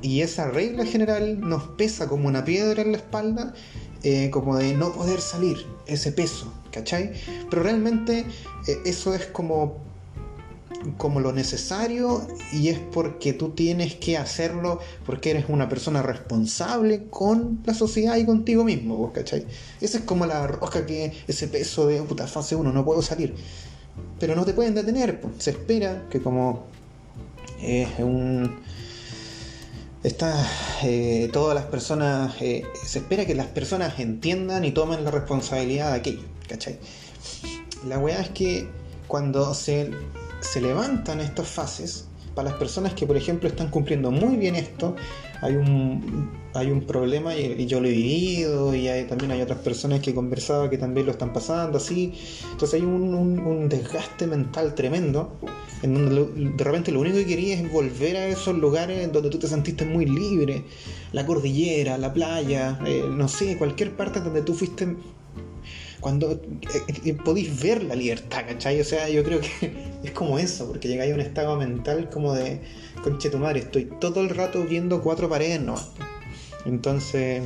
y 0.00 0.22
esa 0.22 0.48
regla 0.48 0.84
general 0.84 1.40
nos 1.40 1.62
pesa 1.68 2.08
como 2.08 2.28
una 2.28 2.44
piedra 2.44 2.82
en 2.82 2.92
la 2.92 2.98
espalda, 2.98 3.54
eh, 4.02 4.30
como 4.30 4.56
de 4.56 4.74
no 4.74 4.92
poder 4.92 5.20
salir, 5.20 5.64
ese 5.86 6.12
peso, 6.12 6.52
¿cachai? 6.72 7.12
Pero 7.48 7.62
realmente 7.62 8.26
eh, 8.66 8.78
eso 8.84 9.14
es 9.14 9.26
como, 9.26 9.76
como 10.96 11.20
lo 11.20 11.32
necesario 11.32 12.26
y 12.52 12.68
es 12.68 12.80
porque 12.80 13.32
tú 13.32 13.50
tienes 13.50 13.94
que 13.94 14.16
hacerlo 14.16 14.80
porque 15.06 15.30
eres 15.30 15.44
una 15.48 15.68
persona 15.68 16.02
responsable 16.02 17.04
con 17.10 17.60
la 17.64 17.74
sociedad 17.74 18.16
y 18.16 18.26
contigo 18.26 18.64
mismo, 18.64 19.12
¿cachai? 19.12 19.46
Esa 19.80 19.98
es 19.98 20.04
como 20.04 20.26
la 20.26 20.48
rosca 20.48 20.84
que 20.84 21.12
ese 21.28 21.46
peso 21.46 21.86
de 21.86 22.02
puta 22.02 22.26
fase 22.26 22.56
1, 22.56 22.72
no 22.72 22.84
puedo 22.84 23.02
salir. 23.02 23.34
Pero 24.18 24.34
no 24.34 24.44
te 24.44 24.54
pueden 24.54 24.74
detener, 24.74 25.20
se 25.38 25.50
espera 25.50 26.06
que 26.10 26.20
como 26.20 26.66
es 27.62 27.88
un 27.98 28.60
está 30.02 30.34
eh, 30.82 31.30
todas 31.32 31.54
las 31.54 31.64
personas 31.66 32.34
eh, 32.40 32.64
se 32.84 32.98
espera 32.98 33.24
que 33.24 33.34
las 33.34 33.46
personas 33.46 33.98
entiendan 34.00 34.64
y 34.64 34.72
tomen 34.72 35.04
la 35.04 35.10
responsabilidad 35.12 35.92
de 35.92 35.98
aquello 35.98 36.22
¿cachai? 36.48 36.78
la 37.86 37.98
weá 37.98 38.20
es 38.20 38.30
que 38.30 38.68
cuando 39.06 39.54
se, 39.54 39.90
se 40.40 40.60
levantan 40.60 41.20
estas 41.20 41.46
fases 41.46 42.06
para 42.34 42.50
las 42.50 42.58
personas 42.58 42.94
que 42.94 43.06
por 43.06 43.16
ejemplo 43.16 43.48
están 43.48 43.68
cumpliendo 43.68 44.10
muy 44.10 44.36
bien 44.36 44.56
esto 44.56 44.96
hay 45.42 45.56
un, 45.56 46.30
hay 46.54 46.70
un 46.70 46.82
problema 46.82 47.36
y, 47.36 47.66
yo 47.66 47.80
lo 47.80 47.88
he 47.88 47.90
vivido 47.90 48.74
y 48.74 48.86
también 49.08 49.32
hay 49.32 49.42
otras 49.42 49.58
personas 49.58 50.00
que 50.00 50.10
he 50.10 50.14
conversado 50.14 50.70
que 50.70 50.78
también 50.78 51.04
lo 51.04 51.12
están 51.12 51.32
pasando 51.32 51.78
así. 51.78 52.14
Entonces 52.52 52.80
hay 52.80 52.86
un, 52.86 53.68
desgaste 53.68 54.26
mental 54.26 54.74
tremendo 54.74 55.36
en 55.82 55.94
donde 55.94 56.52
de 56.56 56.64
repente 56.64 56.92
lo 56.92 57.00
único 57.00 57.16
que 57.16 57.26
querías 57.26 57.60
es 57.60 57.72
volver 57.72 58.16
a 58.16 58.28
esos 58.28 58.56
lugares 58.56 59.12
donde 59.12 59.30
tú 59.30 59.38
te 59.40 59.48
sentiste 59.48 59.84
muy 59.84 60.06
libre, 60.06 60.62
la 61.10 61.26
cordillera, 61.26 61.98
la 61.98 62.12
playa, 62.12 62.78
eh, 62.86 63.02
no 63.10 63.26
sé, 63.26 63.58
cualquier 63.58 63.96
parte 63.96 64.20
donde 64.20 64.42
tú 64.42 64.54
fuiste 64.54 64.96
cuando 66.02 66.32
eh, 66.32 66.38
eh, 67.04 67.50
ver 67.62 67.84
la 67.84 67.94
libertad, 67.94 68.42
¿cachai? 68.46 68.80
O 68.80 68.84
sea, 68.84 69.08
yo 69.08 69.22
creo 69.22 69.40
que 69.40 69.72
es 70.04 70.10
como 70.10 70.38
eso, 70.38 70.66
porque 70.66 70.88
llegáis 70.88 71.12
a 71.12 71.14
un 71.14 71.20
estado 71.20 71.56
mental 71.56 72.10
como 72.10 72.34
de 72.34 72.60
conche 73.02 73.30
tu 73.30 73.38
madre, 73.38 73.60
estoy 73.60 73.84
todo 74.00 74.20
el 74.20 74.30
rato 74.30 74.64
viendo 74.64 75.02
cuatro 75.02 75.28
paredes 75.28 75.60
no. 75.60 75.74
Entonces, 76.64 77.42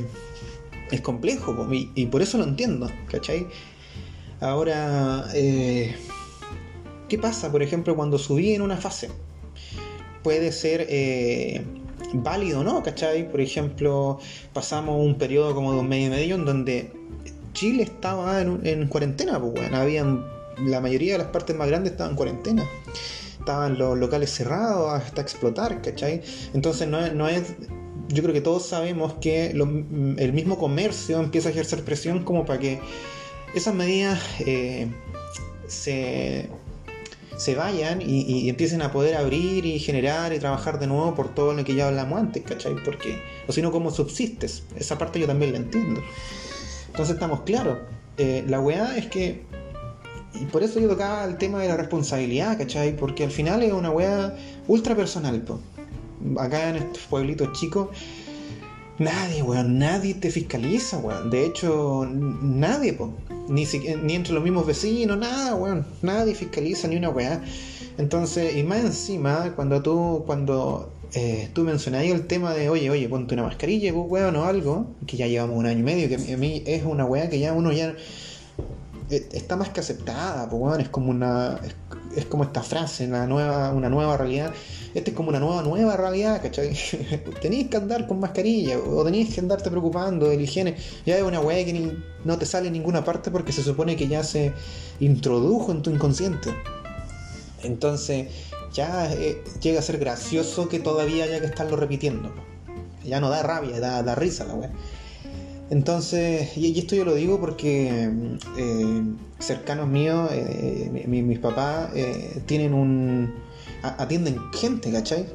es 0.91 1.01
complejo, 1.01 1.67
y, 1.71 2.05
por 2.05 2.21
eso 2.21 2.37
lo 2.37 2.43
entiendo, 2.43 2.89
¿cachai? 3.09 3.47
Ahora, 4.39 5.25
eh, 5.33 5.95
¿qué 7.09 7.17
pasa, 7.17 7.51
por 7.51 7.63
ejemplo, 7.63 7.95
cuando 7.95 8.17
subí 8.17 8.53
en 8.53 8.61
una 8.61 8.77
fase? 8.77 9.09
Puede 10.23 10.51
ser 10.51 10.85
eh, 10.89 11.65
válido, 12.13 12.63
¿no? 12.63 12.83
¿Cachai? 12.83 13.29
Por 13.29 13.41
ejemplo, 13.41 14.19
pasamos 14.53 15.03
un 15.03 15.15
periodo 15.15 15.55
como 15.55 15.73
de 15.73 15.79
un 15.79 15.89
medio 15.89 16.07
y 16.07 16.09
medio 16.11 16.35
en 16.35 16.45
donde 16.45 16.91
Chile 17.53 17.83
estaba 17.83 18.41
en, 18.41 18.87
cuarentena, 18.87 19.39
pues 19.39 19.53
bueno, 19.53 19.77
habían, 19.77 20.25
la 20.59 20.79
mayoría 20.79 21.13
de 21.13 21.19
las 21.19 21.27
partes 21.27 21.55
más 21.55 21.67
grandes 21.67 21.93
estaban 21.93 22.11
en 22.11 22.17
cuarentena 22.17 22.63
estaban 23.47 23.77
los 23.77 23.97
locales 23.97 24.29
cerrados 24.29 24.93
hasta 24.93 25.21
explotar, 25.21 25.81
¿cachai? 25.81 26.21
Entonces 26.53 26.87
no 26.87 26.99
no 27.13 27.29
es 27.29 27.55
yo 28.09 28.23
creo 28.23 28.33
que 28.33 28.41
todos 28.41 28.65
sabemos 28.65 29.15
que 29.15 29.47
el 29.47 30.33
mismo 30.33 30.57
comercio 30.57 31.19
empieza 31.19 31.49
a 31.49 31.51
ejercer 31.51 31.83
presión 31.83 32.23
como 32.23 32.45
para 32.45 32.59
que 32.59 32.79
esas 33.53 33.73
medidas 33.73 34.19
eh, 34.39 34.87
se, 35.67 36.49
se, 37.37 37.55
vayan 37.55 38.01
y, 38.01 38.47
empiecen 38.49 38.81
a 38.81 38.91
poder 38.91 39.15
abrir 39.15 39.65
y 39.65 39.79
generar 39.79 40.33
y 40.33 40.39
trabajar 40.39 40.79
de 40.79 40.87
nuevo 40.87 41.15
por 41.15 41.33
todo 41.33 41.53
lo 41.53 41.63
que 41.65 41.75
ya 41.75 41.87
hablamos 41.87 42.19
antes, 42.19 42.43
¿cachai? 42.43 42.75
Porque, 42.83 43.21
o 43.47 43.51
si 43.51 43.61
no, 43.61 43.71
¿cómo 43.71 43.91
subsistes? 43.91 44.63
Esa 44.77 44.97
parte 44.97 45.19
yo 45.19 45.27
también 45.27 45.51
la 45.51 45.57
entiendo. 45.57 46.01
Entonces 46.87 47.15
estamos 47.15 47.41
claros. 47.41 47.79
Eh, 48.17 48.43
la 48.47 48.59
weá 48.59 48.97
es 48.97 49.07
que 49.07 49.43
y 50.33 50.45
por 50.45 50.63
eso 50.63 50.79
yo 50.79 50.87
tocaba 50.87 51.23
el 51.25 51.37
tema 51.37 51.61
de 51.61 51.67
la 51.67 51.77
responsabilidad, 51.77 52.57
¿cachai? 52.57 52.95
Porque 52.95 53.23
al 53.23 53.31
final 53.31 53.63
es 53.63 53.73
una 53.73 53.89
weá 53.89 54.35
ultra 54.67 54.95
personal, 54.95 55.41
po. 55.41 55.59
Acá 56.37 56.69
en 56.69 56.77
estos 56.77 57.03
pueblitos 57.03 57.51
chicos, 57.53 57.89
nadie, 58.99 59.41
weón, 59.41 59.79
nadie 59.79 60.13
te 60.13 60.29
fiscaliza, 60.29 60.97
weón. 60.97 61.29
De 61.29 61.45
hecho, 61.45 62.07
nadie, 62.09 62.93
po. 62.93 63.13
Ni, 63.47 63.65
ni 64.03 64.13
entre 64.13 64.33
los 64.33 64.43
mismos 64.43 64.65
vecinos, 64.65 65.17
nada, 65.17 65.55
weón. 65.55 65.85
Nadie 66.01 66.35
fiscaliza 66.35 66.87
ni 66.87 66.97
una 66.97 67.09
weá. 67.09 67.41
Entonces, 67.97 68.55
y 68.55 68.63
más 68.63 68.81
encima, 68.81 69.53
cuando 69.55 69.81
tú, 69.81 70.23
cuando 70.27 70.91
eh, 71.13 71.49
tú 71.53 71.63
mencionabas 71.63 72.07
el 72.07 72.27
tema 72.27 72.53
de, 72.53 72.69
oye, 72.69 72.89
oye, 72.89 73.07
ponte 73.09 73.33
una 73.33 73.43
mascarilla, 73.43 73.93
weón, 73.93 74.35
o 74.35 74.43
algo, 74.43 74.87
que 75.07 75.17
ya 75.17 75.27
llevamos 75.27 75.57
un 75.57 75.65
año 75.65 75.79
y 75.79 75.83
medio, 75.83 76.09
que 76.09 76.33
a 76.33 76.37
mí 76.37 76.63
es 76.65 76.83
una 76.83 77.05
weá 77.05 77.29
que 77.29 77.39
ya 77.39 77.53
uno 77.53 77.71
ya 77.71 77.95
está 79.09 79.55
más 79.55 79.69
que 79.69 79.79
aceptada, 79.79 80.49
pues, 80.49 80.79
es 80.79 80.89
como 80.89 81.11
una 81.11 81.59
es, 82.15 82.25
como 82.25 82.43
esta 82.43 82.61
frase, 82.61 83.05
una 83.05 83.25
nueva, 83.25 83.71
una 83.71 83.89
nueva 83.89 84.17
realidad. 84.17 84.53
Esta 84.93 85.11
es 85.11 85.15
como 85.15 85.29
una 85.29 85.39
nueva, 85.39 85.61
nueva 85.61 85.95
realidad, 85.95 86.41
¿cachai? 86.41 86.75
tenéis 87.41 87.67
que 87.67 87.77
andar 87.77 88.07
con 88.07 88.19
mascarilla 88.19 88.79
o 88.79 89.03
tenéis 89.03 89.33
que 89.33 89.39
andarte 89.39 89.69
preocupando 89.69 90.27
de 90.27 90.37
la 90.37 90.41
higiene. 90.41 90.75
Ya 91.05 91.17
es 91.17 91.23
una 91.23 91.39
weá 91.39 91.63
que 91.63 91.97
no 92.25 92.37
te 92.37 92.45
sale 92.45 92.67
en 92.67 92.73
ninguna 92.73 93.03
parte 93.03 93.31
porque 93.31 93.51
se 93.51 93.63
supone 93.63 93.95
que 93.95 94.07
ya 94.07 94.23
se 94.23 94.53
introdujo 94.99 95.71
en 95.71 95.81
tu 95.81 95.91
inconsciente. 95.91 96.53
Entonces, 97.63 98.27
ya 98.73 99.11
eh, 99.13 99.43
llega 99.61 99.79
a 99.79 99.83
ser 99.83 99.99
gracioso 99.99 100.67
que 100.67 100.79
todavía 100.79 101.25
haya 101.25 101.39
que 101.39 101.45
estarlo 101.45 101.77
repitiendo. 101.77 102.33
Ya 103.05 103.19
no 103.21 103.29
da 103.29 103.43
rabia, 103.43 103.79
da, 103.79 104.03
da 104.03 104.15
risa 104.15 104.45
la 104.45 104.55
weá. 104.55 104.71
Entonces, 105.69 106.57
y, 106.57 106.77
esto 106.79 106.95
yo 106.95 107.03
lo 107.03 107.15
digo 107.15 107.39
porque 107.39 108.09
eh, 108.57 109.03
cercanos 109.39 109.87
míos, 109.87 110.29
eh, 110.31 111.05
mis 111.07 111.39
papás, 111.39 111.89
eh, 111.93 112.41
tienen 112.45 112.73
un. 112.73 113.33
atienden 113.81 114.37
gente, 114.53 114.91
¿cachai? 114.91 115.25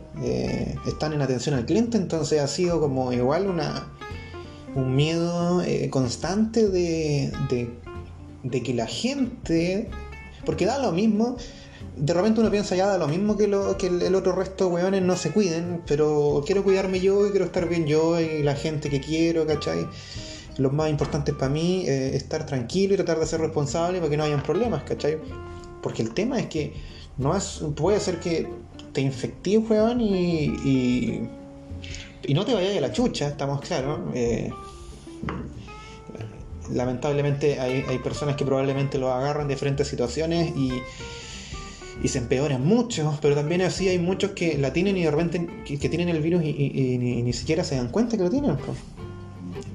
están 0.87 1.13
en 1.13 1.23
atención 1.23 1.55
al 1.55 1.67
cliente, 1.67 1.97
entonces 1.97 2.41
ha 2.41 2.49
sido 2.49 2.81
como 2.81 3.13
igual 3.13 3.47
una 3.47 3.89
un 4.75 4.97
miedo 4.97 5.63
constante 5.91 6.69
de, 6.69 7.31
de, 8.43 8.63
que 8.63 8.75
la 8.75 8.87
gente. 8.87 9.91
Porque 10.47 10.67
da 10.67 10.79
lo 10.79 10.91
mismo 10.91 11.37
de 11.97 12.15
repente 12.15 12.41
uno 12.41 12.51
piensa 12.51 12.75
ya 12.75 12.87
da 12.87 12.99
lo 12.99 13.07
mismo 13.07 13.37
que, 13.37 13.47
lo, 13.47 13.77
que 13.77 13.89
el, 13.89 14.15
otro 14.15 14.33
resto 14.33 14.67
de 14.67 14.75
weones 14.75 15.03
no 15.03 15.17
se 15.17 15.31
cuiden, 15.31 15.83
pero 15.87 16.43
quiero 16.47 16.65
cuidarme 16.65 17.01
yo 17.01 17.27
y 17.27 17.31
quiero 17.31 17.45
estar 17.45 17.69
bien 17.69 17.87
yo 17.87 18.19
y 18.21 18.43
la 18.43 18.55
gente 18.55 18.89
que 18.89 19.01
quiero, 19.01 19.47
¿cachai? 19.47 19.87
Lo 20.57 20.71
más 20.71 20.91
importante 20.91 21.33
para 21.33 21.51
mí 21.51 21.85
es 21.87 22.15
estar 22.15 22.47
tranquilo 22.47 22.95
y 22.95 22.97
tratar 22.97 23.19
de 23.19 23.27
ser 23.27 23.41
responsable 23.41 23.99
para 23.99 24.11
que 24.11 24.17
no 24.17 24.25
hayan 24.25 24.43
problemas, 24.43 24.83
¿cachai? 24.85 25.19
Porque 25.83 26.03
el 26.03 26.15
tema 26.15 26.39
es 26.39 26.47
que 26.47 26.73
no 27.19 27.37
es, 27.37 27.63
puede 27.77 28.01
ser 28.01 28.21
que 28.21 28.49
te 28.93 29.01
infectes, 29.01 29.59
weón, 29.69 30.01
y, 30.01 30.45
y, 30.65 31.29
y, 32.25 32.35
no 32.35 32.45
te 32.45 32.55
vayas 32.55 32.77
a 32.77 32.81
la 32.81 32.93
chucha, 32.93 33.29
estamos 33.29 33.61
claros. 33.61 34.01
Eh, 34.15 34.51
lamentablemente 36.71 37.61
hay, 37.61 37.85
hay 37.87 37.99
personas 37.99 38.37
que 38.37 38.45
probablemente 38.45 38.99
lo 38.99 39.13
agarran 39.13 39.49
de 39.49 39.55
diferentes 39.55 39.89
situaciones 39.89 40.55
y 40.57 40.71
y 42.03 42.09
se 42.09 42.19
empeoran 42.19 42.67
mucho, 42.67 43.17
pero 43.23 43.35
también 43.35 43.63
así 43.63 43.89
hay 43.89 43.99
muchos 43.99 44.33
que 44.33 44.59
la 44.59 44.73
tienen 44.73 44.97
y 44.97 45.05
de 45.05 45.11
repente 45.11 45.49
que, 45.65 45.89
tienen 45.89 46.09
el 46.09 46.21
virus 46.21 46.43
y, 46.43 46.99
ni, 46.99 47.33
siquiera 47.33 47.63
se 47.63 47.77
dan 47.77 47.89
cuenta 47.89 48.17
que 48.17 48.25
lo 48.25 48.31
tienen. 48.31 48.57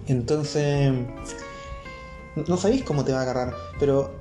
Entonces, 0.08 0.92
no 2.48 2.58
sabéis 2.58 2.84
cómo 2.84 3.06
te 3.06 3.14
va 3.14 3.20
a 3.20 3.22
agarrar, 3.22 3.54
pero 3.80 4.12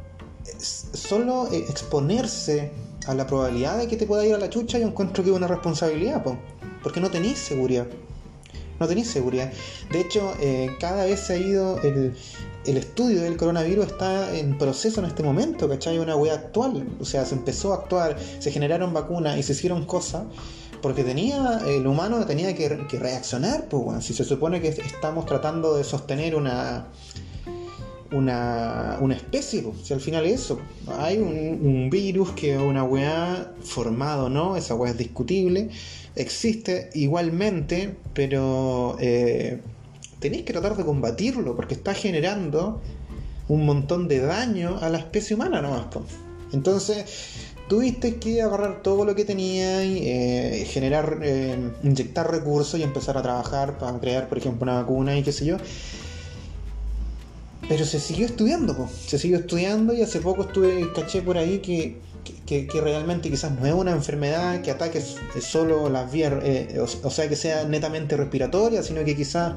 solo 0.58 1.48
eh, 1.52 1.64
exponerse 1.68 2.70
a 3.06 3.14
la 3.14 3.26
probabilidad 3.26 3.78
de 3.78 3.88
que 3.88 3.96
te 3.96 4.06
pueda 4.06 4.24
ir 4.24 4.34
a 4.34 4.38
la 4.38 4.50
chucha 4.50 4.78
yo 4.78 4.86
encuentro 4.86 5.22
que 5.24 5.30
es 5.30 5.36
una 5.36 5.48
responsabilidad, 5.48 6.22
porque 6.82 7.00
no 7.00 7.10
tenéis 7.10 7.38
seguridad. 7.38 7.86
No 8.78 8.86
tenéis 8.86 9.10
seguridad. 9.10 9.50
De 9.90 10.00
hecho, 10.00 10.34
eh, 10.40 10.70
cada 10.78 11.06
vez 11.06 11.20
se 11.20 11.32
ha 11.32 11.36
ido 11.38 11.80
el, 11.82 12.14
el 12.66 12.76
estudio 12.76 13.22
del 13.22 13.36
coronavirus 13.36 13.86
está 13.86 14.36
en 14.36 14.58
proceso 14.58 15.00
en 15.00 15.06
este 15.06 15.22
momento, 15.22 15.68
¿cachai? 15.68 15.98
Una 15.98 16.16
wea 16.16 16.34
actual. 16.34 16.86
O 17.00 17.04
sea, 17.04 17.24
se 17.24 17.34
empezó 17.34 17.72
a 17.72 17.76
actuar, 17.76 18.16
se 18.38 18.50
generaron 18.50 18.92
vacunas 18.92 19.38
y 19.38 19.42
se 19.42 19.52
hicieron 19.52 19.84
cosas 19.86 20.24
porque 20.82 21.04
tenía, 21.04 21.60
el 21.66 21.86
humano 21.86 22.24
tenía 22.26 22.54
que, 22.54 22.68
reaccionar, 22.68 23.68
pues 23.68 24.04
si 24.04 24.14
se 24.14 24.24
supone 24.24 24.60
que 24.60 24.68
estamos 24.68 25.26
tratando 25.26 25.76
de 25.76 25.84
sostener 25.84 26.34
una 26.36 26.86
una, 28.12 28.98
una 29.00 29.16
especie, 29.16 29.62
pues, 29.62 29.78
si 29.82 29.92
al 29.92 30.00
final 30.00 30.24
es 30.26 30.42
eso, 30.42 30.60
hay 30.86 31.18
un, 31.18 31.90
virus 31.90 32.30
que 32.32 32.56
una 32.56 32.84
weá 32.84 33.52
formado, 33.62 34.28
¿no? 34.28 34.56
Esa 34.56 34.76
weá 34.76 34.92
es 34.92 34.98
discutible, 34.98 35.70
existe 36.14 36.90
igualmente, 36.94 37.96
pero 38.14 38.96
eh, 39.00 39.60
tenéis 40.18 40.44
que 40.44 40.52
tratar 40.52 40.76
de 40.76 40.84
combatirlo 40.84 41.56
porque 41.56 41.74
está 41.74 41.94
generando 41.94 42.80
un 43.48 43.64
montón 43.64 44.08
de 44.08 44.20
daño 44.20 44.78
a 44.80 44.88
la 44.88 44.98
especie 44.98 45.36
humana 45.36 45.62
nomás. 45.62 45.86
Entonces, 46.52 47.04
tuviste 47.68 48.16
que 48.16 48.42
agarrar 48.42 48.82
todo 48.82 49.04
lo 49.04 49.14
que 49.14 49.24
tenía 49.24 49.84
y 49.84 49.98
eh, 50.08 50.66
generar, 50.68 51.20
eh, 51.22 51.70
inyectar 51.82 52.30
recursos 52.30 52.78
y 52.78 52.82
empezar 52.82 53.18
a 53.18 53.22
trabajar 53.22 53.78
para 53.78 53.98
crear, 53.98 54.28
por 54.28 54.38
ejemplo, 54.38 54.64
una 54.64 54.80
vacuna 54.80 55.16
y 55.16 55.22
qué 55.22 55.32
sé 55.32 55.46
yo. 55.46 55.56
Pero 57.68 57.84
se 57.84 57.98
siguió 57.98 58.26
estudiando, 58.26 58.88
se 59.06 59.18
siguió 59.18 59.38
estudiando 59.38 59.92
y 59.92 60.02
hace 60.02 60.20
poco 60.20 60.42
estuve, 60.42 60.92
caché 60.94 61.22
por 61.22 61.36
ahí 61.36 61.58
que, 61.58 61.98
que, 62.46 62.68
realmente 62.80 63.30
quizás 63.30 63.52
no 63.52 63.66
es 63.66 63.72
una 63.72 63.92
enfermedad 63.92 64.60
que 64.62 64.70
ataque 64.70 65.00
solo 65.00 65.88
las 65.88 66.10
vías, 66.10 66.32
eh, 66.42 66.78
o, 66.80 67.10
sea, 67.10 67.28
que 67.28 67.36
sea 67.36 67.64
netamente 67.64 68.16
respiratoria, 68.16 68.82
sino 68.82 69.04
que 69.04 69.16
quizás 69.16 69.54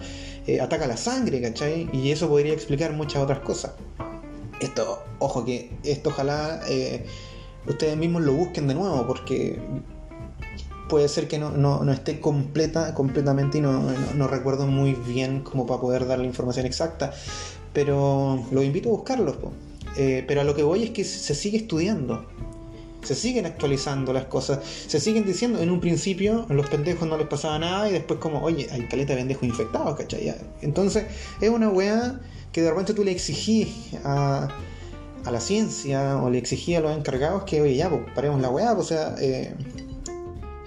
ataca 0.61 0.88
la 0.88 0.97
sangre, 0.97 1.41
¿cachai? 1.41 1.89
Y 1.93 2.11
eso 2.11 2.27
podría 2.27 2.53
explicar 2.53 2.93
muchas 2.93 3.21
otras 3.21 3.39
cosas. 3.39 3.73
Esto, 4.59 5.03
ojo 5.19 5.45
que 5.45 5.71
esto 5.83 6.09
ojalá 6.09 6.61
ustedes 7.67 7.95
mismos 7.97 8.23
lo 8.23 8.33
busquen 8.33 8.67
de 8.67 8.73
nuevo, 8.73 9.05
porque 9.05 9.59
puede 10.89 11.07
ser 11.07 11.27
que 11.29 11.38
no, 11.38 11.91
esté 11.91 12.19
completa, 12.19 12.93
completamente 12.93 13.59
y 13.59 13.61
no, 13.61 14.27
recuerdo 14.27 14.67
muy 14.67 14.93
bien 14.93 15.41
como 15.41 15.65
para 15.65 15.79
poder 15.79 16.07
dar 16.07 16.19
la 16.19 16.25
información 16.25 16.65
exacta, 16.65 17.13
pero 17.71 18.43
los 18.51 18.65
invito 18.65 18.89
a 18.89 18.91
buscarlos. 18.91 19.38
Eh, 19.97 20.23
pero 20.27 20.41
a 20.41 20.43
lo 20.43 20.55
que 20.55 20.63
voy 20.63 20.83
es 20.83 20.89
que 20.91 21.03
se 21.03 21.33
sigue 21.33 21.57
estudiando. 21.57 22.25
Se 23.03 23.15
siguen 23.15 23.46
actualizando 23.46 24.13
las 24.13 24.25
cosas. 24.25 24.60
Se 24.88 25.00
siguen 25.00 25.25
diciendo, 25.25 25.60
en 25.60 25.70
un 25.70 25.79
principio, 25.79 26.46
a 26.50 26.53
los 26.53 26.70
pendejos 26.70 27.08
no 27.08 27.18
les 27.18 27.27
pasaba 27.27 27.58
nada 27.60 27.89
y 27.89 27.94
después 27.94 28.20
como, 28.20 28.41
oye, 28.44 28.68
hay 28.72 28.88
caleta 28.88 29.13
de 29.13 29.20
pendejos 29.20 29.44
infectados, 29.44 29.98
¿cachai? 29.98 30.36
Entonces, 30.62 31.06
es 31.39 31.50
una 31.50 31.70
weá 31.70 32.20
que 32.51 32.62
de 32.62 32.70
repente 32.70 32.94
tú 32.94 33.03
le 33.03 33.12
exigís 33.12 33.94
a, 34.03 34.50
a 35.25 35.32
la 35.32 35.39
ciencia 35.39 36.18
o 36.18 36.29
le 36.29 36.38
exigía 36.38 36.79
a 36.79 36.82
los 36.82 36.98
encargados 36.98 37.44
que, 37.44 37.62
oye, 37.62 37.75
ya, 37.75 37.89
pues 37.89 38.01
paremos 38.13 38.41
la 38.41 38.50
weá, 38.50 38.75
pues, 38.75 38.88
o 38.88 38.89
sea, 38.89 39.15
eh, 39.20 39.53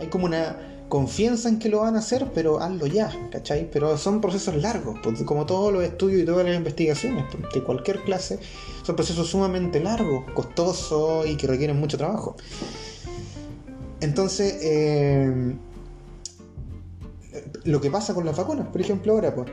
hay 0.01 0.07
como 0.09 0.27
una 0.27 0.72
confianza 0.93 1.49
en 1.49 1.59
que 1.59 1.71
lo 1.71 1.81
van 1.81 1.97
a 1.97 2.01
hacer, 2.01 2.33
pero 2.35 2.61
hazlo 2.61 2.87
ya, 2.87 3.11
¿cachai? 3.31 3.67
Pero 3.73 3.97
son 3.97 4.21
procesos 4.21 4.57
largos, 4.57 4.99
pues, 5.03 5.23
como 5.23 5.47
todos 5.47 5.73
los 5.73 5.83
estudios 5.83 6.21
y 6.21 6.27
todas 6.27 6.45
las 6.45 6.55
investigaciones 6.55 7.25
pues, 7.33 7.51
de 7.51 7.63
cualquier 7.63 8.01
clase, 8.01 8.39
son 8.83 8.95
procesos 8.95 9.27
sumamente 9.27 9.81
largos, 9.81 10.31
costosos 10.35 11.27
y 11.27 11.39
que 11.39 11.47
requieren 11.47 11.81
mucho 11.81 11.97
trabajo. 11.97 12.37
Entonces, 14.03 14.59
eh, 14.61 15.57
lo 17.65 17.81
que 17.81 17.91
pasa 17.91 18.13
con 18.13 18.27
las 18.27 18.37
vacunas, 18.37 18.69
por 18.69 18.83
ejemplo, 18.83 19.15
ahora, 19.15 19.35
pues, 19.35 19.49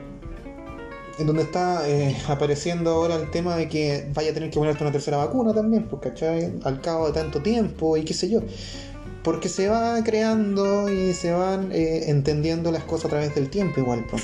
en 1.19 1.25
donde 1.25 1.43
está 1.43 1.87
eh, 1.87 2.17
apareciendo 2.27 2.91
ahora 2.91 3.15
el 3.15 3.31
tema 3.31 3.55
de 3.55 3.69
que 3.69 4.11
vaya 4.13 4.31
a 4.31 4.33
tener 4.33 4.49
que 4.49 4.59
ponerte 4.59 4.83
una 4.83 4.91
tercera 4.91 5.15
vacuna 5.15 5.53
también, 5.53 5.87
pues, 5.87 6.01
¿cachai? 6.01 6.59
Al 6.65 6.81
cabo 6.81 7.07
de 7.07 7.13
tanto 7.13 7.41
tiempo 7.41 7.95
y 7.95 8.03
qué 8.03 8.13
sé 8.13 8.29
yo. 8.29 8.41
Porque 9.23 9.49
se 9.49 9.67
va 9.67 10.01
creando 10.03 10.91
y 10.91 11.13
se 11.13 11.31
van 11.31 11.71
eh, 11.71 12.09
entendiendo 12.09 12.71
las 12.71 12.83
cosas 12.83 13.05
a 13.05 13.09
través 13.09 13.35
del 13.35 13.49
tiempo 13.49 13.79
igual, 13.79 14.05
pues. 14.09 14.23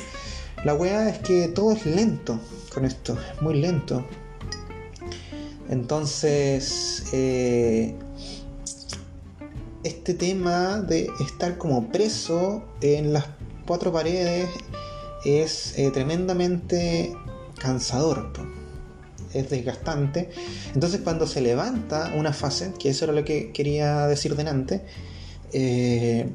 La 0.63 0.73
weá 0.73 1.09
es 1.09 1.19
que 1.19 1.47
todo 1.47 1.73
es 1.73 1.85
lento 1.85 2.39
con 2.73 2.85
esto, 2.85 3.17
es 3.35 3.41
muy 3.41 3.59
lento. 3.59 4.05
Entonces, 5.69 7.03
eh, 7.13 7.95
este 9.83 10.13
tema 10.13 10.81
de 10.81 11.09
estar 11.19 11.57
como 11.57 11.89
preso 11.91 12.63
en 12.81 13.13
las 13.13 13.25
cuatro 13.67 13.91
paredes 13.91 14.49
es 15.23 15.77
eh, 15.77 15.91
tremendamente 15.91 17.15
cansador, 17.59 18.31
es 19.35 19.49
desgastante. 19.49 20.29
Entonces 20.73 21.01
cuando 21.03 21.27
se 21.27 21.41
levanta 21.41 22.13
una 22.15 22.33
fase, 22.33 22.73
que 22.79 22.89
eso 22.89 23.05
era 23.05 23.13
lo 23.13 23.23
que 23.23 23.51
quería 23.51 24.07
decir 24.07 24.35
delante, 24.35 24.81
eh, 25.53 26.29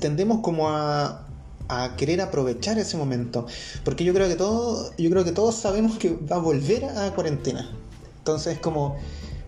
tendemos 0.00 0.40
como 0.40 0.68
a, 0.70 1.26
a 1.68 1.96
querer 1.96 2.20
aprovechar 2.20 2.78
ese 2.78 2.96
momento. 2.96 3.46
Porque 3.84 4.04
yo 4.04 4.12
creo 4.14 4.28
que 4.28 4.36
todo, 4.36 4.92
yo 4.96 5.10
creo 5.10 5.24
que 5.24 5.32
todos 5.32 5.54
sabemos 5.54 5.98
que 5.98 6.10
va 6.10 6.36
a 6.36 6.40
volver 6.40 6.84
a 6.84 7.14
cuarentena. 7.14 7.70
Entonces 8.18 8.54
es 8.54 8.60
como. 8.60 8.96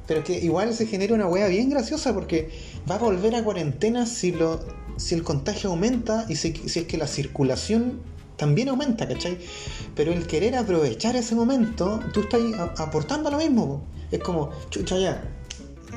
Pero 0.07 0.25
que 0.25 0.39
igual 0.41 0.75
se 0.75 0.87
genera 0.87 1.15
una 1.15 1.29
wea 1.29 1.47
bien 1.47 1.71
graciosa 1.71 2.13
porque 2.13 2.51
va 2.91 2.97
a 2.97 2.99
volver 2.99 3.37
a 3.37 3.45
cuarentena 3.45 4.07
si 4.07 4.33
lo 4.33 4.59
si 5.01 5.15
el 5.15 5.23
contagio 5.25 5.71
aumenta 5.71 6.27
y 6.29 6.37
si, 6.37 6.49
es 6.67 6.85
que 6.85 6.99
la 6.99 7.07
circulación 7.07 8.01
también 8.41 8.71
aumenta, 8.71 9.07
¿cachai? 9.07 9.39
Pero 9.95 10.13
el 10.13 10.27
querer 10.27 10.57
aprovechar 10.57 11.15
ese 11.15 11.35
momento, 11.35 12.01
tú 12.15 12.21
estás 12.21 12.41
aportando 12.79 13.31
lo 13.31 13.37
mismo. 13.37 13.83
Es 14.11 14.21
como, 14.21 14.51
chucha 14.71 14.99
ya, 14.99 15.23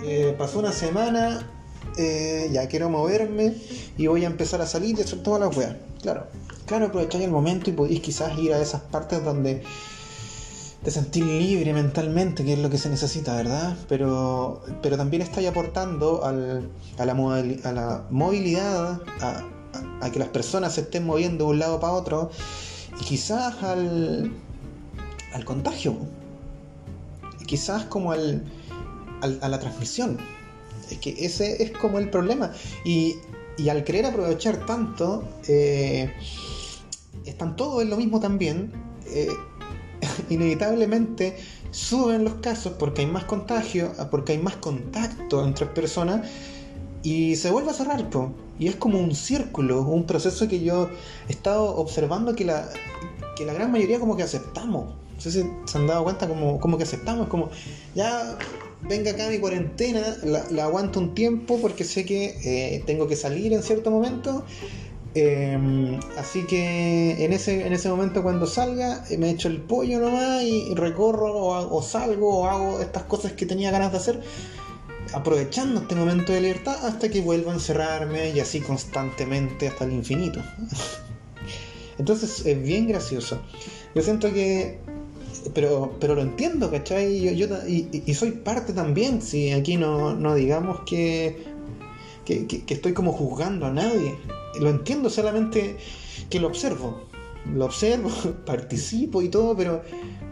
eh, 0.04 0.36
pasó 0.38 0.60
una 0.60 0.74
semana, 0.74 1.50
eh, 1.98 2.50
ya 2.52 2.68
quiero 2.68 2.90
moverme 2.90 3.56
y 3.98 4.08
voy 4.08 4.26
a 4.26 4.28
empezar 4.28 4.62
a 4.62 4.68
salir 4.68 5.00
y 5.00 5.02
hacer 5.02 5.24
todas 5.24 5.40
las 5.40 5.56
weas. 5.56 5.78
Claro, 6.02 6.28
claro, 6.66 6.88
aprovecháis 6.88 7.24
el 7.24 7.32
momento 7.32 7.70
y 7.70 7.74
podéis 7.74 8.02
quizás 8.02 8.38
ir 8.38 8.54
a 8.54 8.62
esas 8.62 8.82
partes 8.82 9.24
donde 9.24 9.64
de 10.84 10.92
sentir 10.92 11.24
libre 11.24 11.72
mentalmente, 11.72 12.44
que 12.44 12.54
es 12.54 12.60
lo 12.60 12.70
que 12.70 12.78
se 12.78 12.90
necesita, 12.90 13.38
¿verdad? 13.38 13.78
Pero, 13.88 14.62
pero 14.82 14.98
también 14.98 15.22
estáis 15.22 15.48
aportando 15.48 16.26
al, 16.26 16.70
a, 16.98 17.06
la 17.06 17.14
a, 17.14 17.72
la 17.72 18.06
movilidad, 18.10 19.02
a, 19.22 19.44
que 20.12 20.20
las 20.20 20.30
personas 20.30 20.76
se 20.76 20.82
estén 20.82 21.06
moviendo 21.06 21.46
de 21.46 21.52
un 21.52 21.60
lado 21.60 21.80
para 21.80 21.94
otro, 21.94 22.32
y 23.00 23.04
quizás 23.04 23.62
al, 23.64 24.32
al 25.34 25.46
contagio, 25.46 25.98
quizás 27.46 27.86
como 27.86 28.12
al, 28.12 28.44
a 29.22 29.48
la 29.50 29.60
transmisión. 29.60 30.18
Es 30.90 30.98
que 31.00 31.12
ese 31.26 31.64
es 31.64 31.72
como 31.72 32.00
el 32.00 32.10
problema. 32.10 32.52
Y, 32.84 33.16
y 33.58 33.70
al 33.70 33.84
querer 33.84 34.06
aprovechar 34.06 34.66
tanto, 34.66 35.28
eh, 35.48 36.14
están 37.26 37.56
todos 37.56 37.82
en 37.82 37.90
lo 37.90 37.98
mismo 37.98 38.20
también. 38.20 38.72
Eh, 39.08 39.30
inevitablemente 40.30 41.38
suben 41.72 42.24
los 42.24 42.36
casos 42.36 42.74
porque 42.78 43.02
hay 43.02 43.08
más 43.08 43.24
contagio, 43.24 43.94
porque 44.12 44.34
hay 44.34 44.38
más 44.38 44.58
contacto 44.58 45.46
entre 45.46 45.66
personas 45.68 46.28
y 47.04 47.36
se 47.36 47.52
vuelve 47.52 47.72
a 47.72 47.74
cerrar. 47.74 48.10
Y 48.58 48.68
es 48.68 48.76
como 48.76 49.00
un 49.00 49.14
círculo, 49.14 49.82
un 49.82 50.06
proceso 50.06 50.48
que 50.48 50.62
yo 50.62 50.90
he 51.28 51.32
estado 51.32 51.76
observando 51.76 52.36
que 52.36 52.46
la, 52.46 52.70
que 53.36 53.46
la 53.46 53.54
gran 53.54 53.72
mayoría 53.72 54.00
como 54.00 54.16
que 54.16 54.24
aceptamos. 54.24 54.96
No 55.16 55.22
sé 55.22 55.32
si 55.32 55.44
se 55.66 55.78
han 55.78 55.86
dado 55.86 56.04
cuenta 56.04 56.28
como, 56.28 56.60
como 56.60 56.78
que 56.78 56.84
aceptamos, 56.84 57.28
como 57.28 57.50
ya 57.94 58.38
venga 58.82 59.12
acá 59.12 59.30
mi 59.30 59.40
cuarentena, 59.40 60.02
la, 60.24 60.64
aguanto 60.64 61.00
un 61.00 61.14
tiempo 61.14 61.60
porque 61.62 61.84
sé 61.84 62.06
que 62.06 62.38
eh, 62.44 62.84
tengo 62.86 63.08
que 63.08 63.16
salir 63.16 63.54
en 63.54 63.62
cierto 63.64 63.92
momento 63.92 64.44
Em, 65.16 66.00
así 66.18 66.44
que 66.48 67.24
en 67.24 67.34
ese, 67.34 67.68
en 67.68 67.74
ese 67.74 67.88
momento 67.88 68.24
cuando 68.24 68.48
salga 68.48 69.04
eh, 69.12 69.18
me 69.20 69.30
echo 69.30 69.48
el 69.48 69.62
pollo 69.62 70.00
nomás 70.00 70.42
y 70.42 70.74
recorro 70.74 71.32
o, 71.36 71.82
salgo 71.84 72.40
o 72.40 72.46
hago 72.48 72.80
estas 72.80 73.04
cosas 73.04 73.34
que 73.34 73.46
tenía 73.46 73.70
ganas 73.70 73.92
de 73.92 73.98
hacer 74.00 74.22
aprovechando 75.14 75.82
este 75.82 75.96
momento 75.96 76.34
de 76.34 76.42
libertad 76.42 76.86
hasta 76.86 77.10
que 77.10 77.22
vuelva 77.22 77.52
a 77.52 77.56
encerrarme 77.56 78.32
y 78.32 78.40
así 78.40 78.62
constantemente 78.62 79.68
hasta 79.68 79.86
el 79.86 79.94
infinito. 79.94 80.42
Entonces 81.98 82.46
es 82.46 82.62
bien 82.62 82.88
gracioso. 82.88 83.42
Yo 83.96 84.02
siento 84.02 84.32
que... 84.34 84.80
Pero, 85.54 85.98
pero 86.00 86.16
lo 86.16 86.22
entiendo, 86.22 86.72
¿cachai? 86.72 87.36
Yo, 87.36 87.48
y, 87.68 88.14
soy 88.14 88.32
parte 88.32 88.72
también, 88.72 89.22
si 89.22 89.52
aquí 89.52 89.76
no, 89.76 90.16
no 90.16 90.36
digamos 90.36 90.82
que, 90.86 91.44
que 92.24 92.64
estoy 92.70 92.94
como 92.94 93.12
juzgando 93.12 93.66
a 93.66 93.72
nadie 93.72 94.16
lo 94.60 94.70
entiendo 94.70 95.10
solamente 95.10 95.78
que 96.30 96.40
lo 96.40 96.48
observo. 96.48 97.04
Lo 97.54 97.66
observo, 97.66 98.10
participo 98.46 99.22
y 99.22 99.30
todo, 99.30 99.56
pero, 99.56 99.82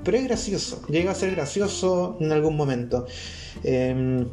pero 0.03 0.17
es 0.17 0.23
gracioso. 0.25 0.81
Llega 0.87 1.11
a 1.11 1.15
ser 1.15 1.31
gracioso 1.31 2.17
en 2.19 2.31
algún 2.31 2.55
momento. 2.55 3.05
Em, 3.63 4.27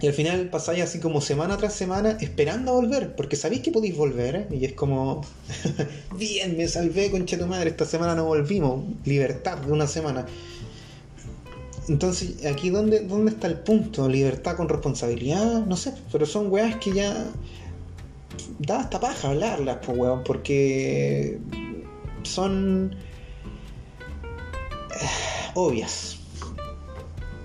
y 0.00 0.06
al 0.06 0.14
final 0.14 0.48
pasáis 0.48 0.82
así 0.82 0.98
como 0.98 1.20
semana 1.20 1.58
tras 1.58 1.74
semana 1.74 2.16
esperando 2.20 2.72
a 2.72 2.74
volver, 2.74 3.14
porque 3.14 3.36
sabéis 3.36 3.60
que 3.60 3.70
podéis 3.70 3.96
volver, 3.96 4.36
¿eh? 4.36 4.46
y 4.50 4.64
es 4.64 4.72
como, 4.72 5.20
bien, 6.16 6.56
me 6.56 6.66
salvé, 6.68 7.10
concha 7.10 7.38
tu 7.38 7.46
madre, 7.46 7.70
esta 7.70 7.84
semana 7.84 8.14
no 8.14 8.24
volvimos, 8.24 8.82
libertad 9.04 9.58
de 9.58 9.70
una 9.70 9.86
semana. 9.86 10.26
Entonces, 11.88 12.46
aquí, 12.46 12.70
¿dónde, 12.70 13.00
¿dónde 13.00 13.32
está 13.32 13.46
el 13.46 13.58
punto? 13.58 14.08
¿Libertad 14.08 14.56
con 14.56 14.68
responsabilidad? 14.68 15.66
No 15.66 15.76
sé, 15.76 15.92
pero 16.10 16.24
son 16.24 16.50
weas 16.50 16.76
que 16.76 16.92
ya 16.92 17.26
da 18.58 18.80
hasta 18.80 19.00
paja 19.00 19.28
hablarlas, 19.28 19.78
pues, 19.84 19.98
weón, 19.98 20.24
porque 20.24 21.38
son 22.22 22.94
eh, 24.94 25.06
obvias. 25.54 26.16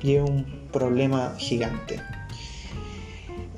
Y 0.01 0.15
es 0.15 0.29
un 0.29 0.45
problema 0.71 1.33
gigante. 1.37 1.99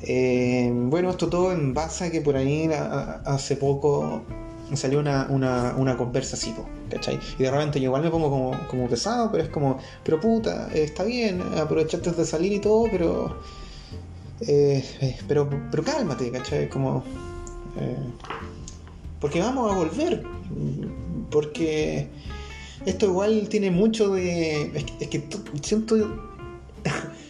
Eh, 0.09 0.71
bueno, 0.73 1.09
esto 1.09 1.27
todo 1.27 1.51
en 1.51 1.73
base 1.73 2.05
a 2.05 2.11
que 2.11 2.21
por 2.21 2.37
ahí 2.37 2.69
hace 3.25 3.57
poco 3.57 4.23
salió 4.73 4.99
una, 4.99 5.27
una, 5.27 5.97
conversa 5.97 6.37
así, 6.37 6.55
¿cachai? 6.89 7.19
Y 7.37 7.43
de 7.43 7.51
repente 7.51 7.81
yo 7.81 7.87
igual 7.87 8.03
me 8.03 8.09
pongo 8.09 8.57
como, 8.69 8.87
pesado, 8.87 9.29
pero 9.29 9.43
es 9.43 9.49
como, 9.49 9.79
pero 10.05 10.21
puta, 10.21 10.69
eh, 10.73 10.83
está 10.83 11.03
bien, 11.03 11.41
aprovechaste 11.57 12.11
de 12.13 12.25
salir 12.25 12.53
y 12.53 12.59
todo, 12.59 12.87
pero. 12.89 13.37
eh, 14.39 15.17
pero, 15.27 15.49
pero 15.69 15.83
cálmate, 15.83 16.31
¿cachai? 16.31 16.69
Como. 16.69 17.03
porque 19.19 19.41
vamos 19.41 19.69
a 19.69 19.75
volver. 19.75 20.23
Porque 21.29 22.07
esto 22.85 23.07
igual 23.07 23.49
tiene 23.49 23.71
mucho 23.71 24.13
de. 24.13 24.85
Es 25.01 25.07
que, 25.09 25.27
siento. 25.61 25.97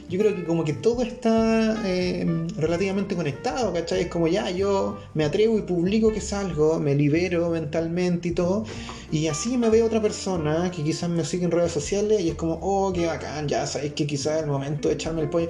Yo 0.10 0.18
creo 0.20 0.36
que 0.36 0.46
como 0.46 0.64
que 0.64 0.74
todo 0.74 1.02
está 1.02 1.82
eh, 1.86 2.26
relativamente 2.56 3.16
conectado, 3.16 3.74
¿cachai? 3.74 4.02
Es 4.02 4.08
como 4.08 4.28
ya 4.28 4.50
yo 4.50 4.98
me 5.14 5.26
atrevo 5.26 5.58
y 5.58 5.64
publico 5.64 6.14
que 6.14 6.22
salgo, 6.22 6.80
me 6.80 6.96
libero 6.96 7.50
mentalmente 7.50 8.30
y 8.30 8.32
todo, 8.32 8.64
y 9.12 9.28
así 9.28 9.58
me 9.58 9.70
ve 9.70 9.84
otra 9.84 10.02
persona 10.02 10.72
que 10.72 10.82
quizás 10.82 11.10
me 11.10 11.26
sigue 11.26 11.44
en 11.46 11.52
redes 11.52 11.74
sociales 11.74 12.22
y 12.22 12.30
es 12.30 12.36
como, 12.36 12.58
oh, 12.62 12.94
qué 12.94 13.06
bacán, 13.06 13.50
ya 13.50 13.68
sabéis 13.68 13.94
que 13.94 14.08
quizás 14.08 14.38
es 14.38 14.44
el 14.44 14.50
momento 14.50 14.88
de 14.88 14.94
echarme 14.96 15.22
el 15.22 15.30
pollo. 15.30 15.50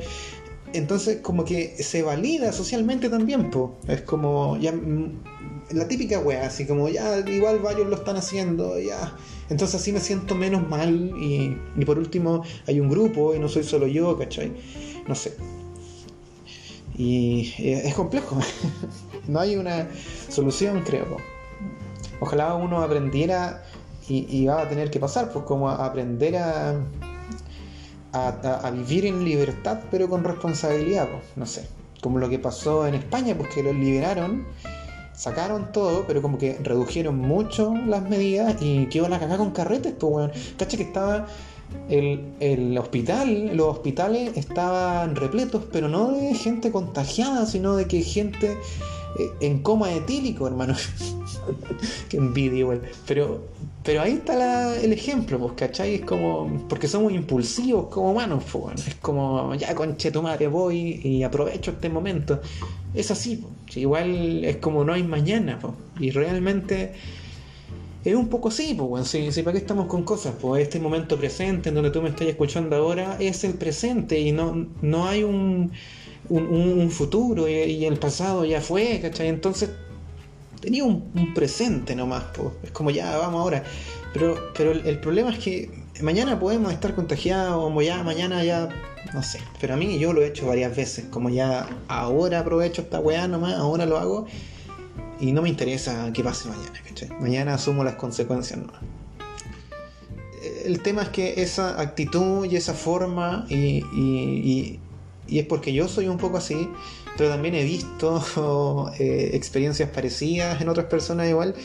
Entonces 0.74 1.20
como 1.22 1.46
que 1.46 1.82
se 1.82 2.02
valida 2.02 2.52
socialmente 2.52 3.10
también, 3.10 3.52
po. 3.52 3.78
Es 3.88 4.02
como 4.02 4.58
ya 4.58 4.74
la 5.72 5.88
típica 5.88 6.20
wea, 6.20 6.48
así 6.48 6.66
como 6.66 6.88
ya 6.90 7.18
igual 7.20 7.60
varios 7.60 7.88
lo 7.88 7.96
están 7.98 8.16
haciendo, 8.18 8.80
ya. 8.80 9.16
Entonces 9.50 9.80
así 9.82 9.92
me 9.92 10.00
siento 10.00 10.36
menos 10.36 10.68
mal 10.68 11.14
y, 11.20 11.58
y 11.76 11.86
por 11.86 11.98
último 11.98 12.44
hay 12.68 12.80
un 12.80 12.90
grupo 12.90 13.34
y 13.36 13.40
no 13.40 13.48
soy 13.50 13.64
solo 13.64 13.88
yo, 13.88 14.18
¿cachai? 14.18 14.52
No 15.08 15.16
sé. 15.16 15.36
Y 16.98 17.54
eh, 17.60 17.82
es 17.86 17.94
complejo. 17.96 18.38
no 19.28 19.40
hay 19.40 19.56
una 19.56 19.88
solución, 20.30 20.82
creo. 20.86 21.18
Ojalá 22.20 22.56
uno 22.56 22.82
aprendiera 22.82 23.64
y, 24.10 24.26
y 24.36 24.46
va 24.48 24.62
a 24.62 24.70
tener 24.70 24.90
que 24.90 25.00
pasar, 25.00 25.32
pues 25.32 25.46
como 25.46 25.70
a 25.70 25.86
aprender 25.86 26.38
a, 26.38 26.72
a, 28.14 28.28
a- 28.30 28.68
a 28.68 28.72
vivir 28.72 29.06
en 29.06 29.24
libertad, 29.24 29.80
pero 29.92 30.10
con 30.10 30.24
responsabilidad, 30.24 31.08
pues, 31.10 31.24
no 31.36 31.46
sé. 31.46 31.68
Como 32.02 32.20
lo 32.20 32.30
que 32.30 32.40
pasó 32.40 32.88
en 32.88 32.96
España, 32.96 33.36
pues 33.38 33.50
que 33.54 33.62
los 33.64 33.76
liberaron, 33.76 34.46
sacaron 35.18 35.72
todo, 35.72 36.06
pero 36.08 36.22
como 36.22 36.38
que 36.38 36.60
redujeron 36.64 37.18
mucho 37.18 37.74
las 37.76 38.08
medidas 38.08 38.56
y 38.62 38.86
quedó 38.86 39.10
la 39.10 39.20
cagada 39.20 39.40
con 39.40 39.52
carretes, 39.52 39.94
pues, 40.00 40.14
weón. 40.14 40.32
Cacha 40.58 40.78
que 40.78 40.84
estaba 40.84 41.26
el, 41.90 42.34
el 42.40 42.78
hospital, 42.78 43.58
los 43.58 43.68
hospitales 43.68 44.38
estaban 44.38 45.16
repletos, 45.16 45.64
pero 45.72 45.90
no 45.90 46.12
de 46.12 46.36
gente 46.36 46.72
contagiada, 46.72 47.48
sino 47.48 47.76
de 47.76 47.88
que 47.88 48.02
gente 48.04 48.56
en 49.40 49.60
coma 49.60 49.92
etílico, 49.94 50.48
hermano. 50.48 50.76
Qué 52.10 52.18
envidia, 52.18 52.60
igual. 52.60 52.82
Pero, 53.08 53.46
pero 53.84 54.02
ahí 54.02 54.14
está 54.14 54.76
el 54.78 54.94
ejemplo, 54.94 55.40
pues, 55.40 55.54
¿cachai? 55.54 55.96
Es 55.96 56.02
como, 56.02 56.66
porque 56.68 56.88
somos 56.88 57.12
impulsivos 57.14 57.88
como 57.88 58.12
humanos, 58.12 58.44
pues. 58.52 58.88
Es 58.88 58.96
como, 58.96 59.56
ya 59.56 59.74
conche 59.76 60.12
tu 60.12 60.22
madre, 60.22 60.48
voy 60.48 61.02
y 61.04 61.24
aprovecho 61.24 61.72
este 61.72 61.90
momento. 61.90 62.42
Es 62.94 63.12
así, 63.12 63.38
pues. 63.38 63.78
Igual 63.78 64.44
es 64.46 64.58
como 64.58 64.84
no 64.84 64.94
hay 64.94 65.04
mañana, 65.04 65.60
pues. 65.60 65.74
Y 66.00 66.12
realmente 66.12 66.94
es 68.08 68.16
un 68.16 68.30
poco 68.30 68.48
así, 68.48 68.74
pues, 68.74 69.08
si 69.10 69.42
para 69.42 69.52
qué 69.54 69.58
estamos 69.58 69.88
con 69.88 70.04
cosas, 70.04 70.34
pues 70.40 70.64
este 70.64 70.80
momento 70.80 71.18
presente 71.18 71.70
en 71.70 71.76
donde 71.76 71.92
tú 71.92 72.02
me 72.02 72.10
estás 72.10 72.28
escuchando 72.28 72.76
ahora 72.78 73.18
es 73.20 73.44
el 73.44 73.56
presente 73.56 74.18
y 74.18 74.32
no, 74.32 74.68
no 74.82 75.08
hay 75.08 75.24
un, 75.24 75.74
un, 76.30 76.90
futuro 76.92 77.48
y, 77.48 77.86
el 77.86 77.98
pasado 77.98 78.46
ya 78.46 78.62
fue, 78.62 79.00
¿cachai? 79.02 79.28
Entonces 79.28 79.70
tenía 80.62 80.84
un, 80.84 81.34
presente 81.34 81.96
nomás, 81.96 82.24
po. 82.26 82.54
es 82.64 82.72
como 82.72 82.92
ya, 82.92 83.18
vamos 83.18 83.42
ahora. 83.42 83.64
Pero, 84.14 84.52
pero 84.56 84.72
el, 84.72 85.00
problema 85.00 85.32
es 85.32 85.40
que 85.40 85.70
mañana 86.02 86.40
podemos 86.40 86.72
estar 86.72 86.96
contagiados, 86.96 87.64
como 87.64 87.82
ya 87.82 88.04
mañana 88.04 88.44
ya, 88.44 88.70
no 89.14 89.22
sé. 89.22 89.40
Pero 89.60 89.76
a 89.76 89.78
mí 89.78 90.00
yo 90.00 90.14
lo 90.14 90.22
he 90.22 90.28
hecho 90.28 90.48
varias 90.48 90.76
veces, 90.76 91.06
como 91.10 91.30
ya 91.30 91.68
ahora 91.88 92.40
aprovecho 92.40 92.82
esta 92.82 93.00
weá 93.00 93.28
nomás, 93.28 93.56
ahora 93.56 93.86
lo 93.86 93.98
hago 93.98 94.26
y 95.20 95.32
no 95.32 95.42
me 95.42 95.50
interesa 95.50 96.12
qué 96.14 96.24
pase 96.24 96.50
mañana, 96.50 96.80
¿cachai? 96.88 97.10
Mañana 97.20 97.56
asumo 97.56 97.84
las 97.84 97.96
consecuencias 97.96 98.60
nomás. 98.60 98.82
El 100.64 100.82
tema 100.82 101.02
es 101.02 101.10
que 101.10 101.42
esa 101.42 101.80
actitud 101.80 102.46
y 102.46 102.56
esa 102.56 102.74
forma, 102.74 103.46
y- 103.50 104.80
y- 105.28 105.40
es 105.40 105.46
porque 105.46 105.74
yo 105.74 105.88
soy 105.88 106.08
un 106.08 106.18
poco 106.18 106.38
así, 106.38 106.70
pero 107.18 107.30
también 107.30 107.56
he 107.56 107.64
visto 107.64 108.92
eh, 109.00 109.32
experiencias 109.34 109.90
parecidas 109.90 110.62
en 110.62 110.70
otras 110.70 110.88
personas 110.88 111.28
igual. 111.30 111.56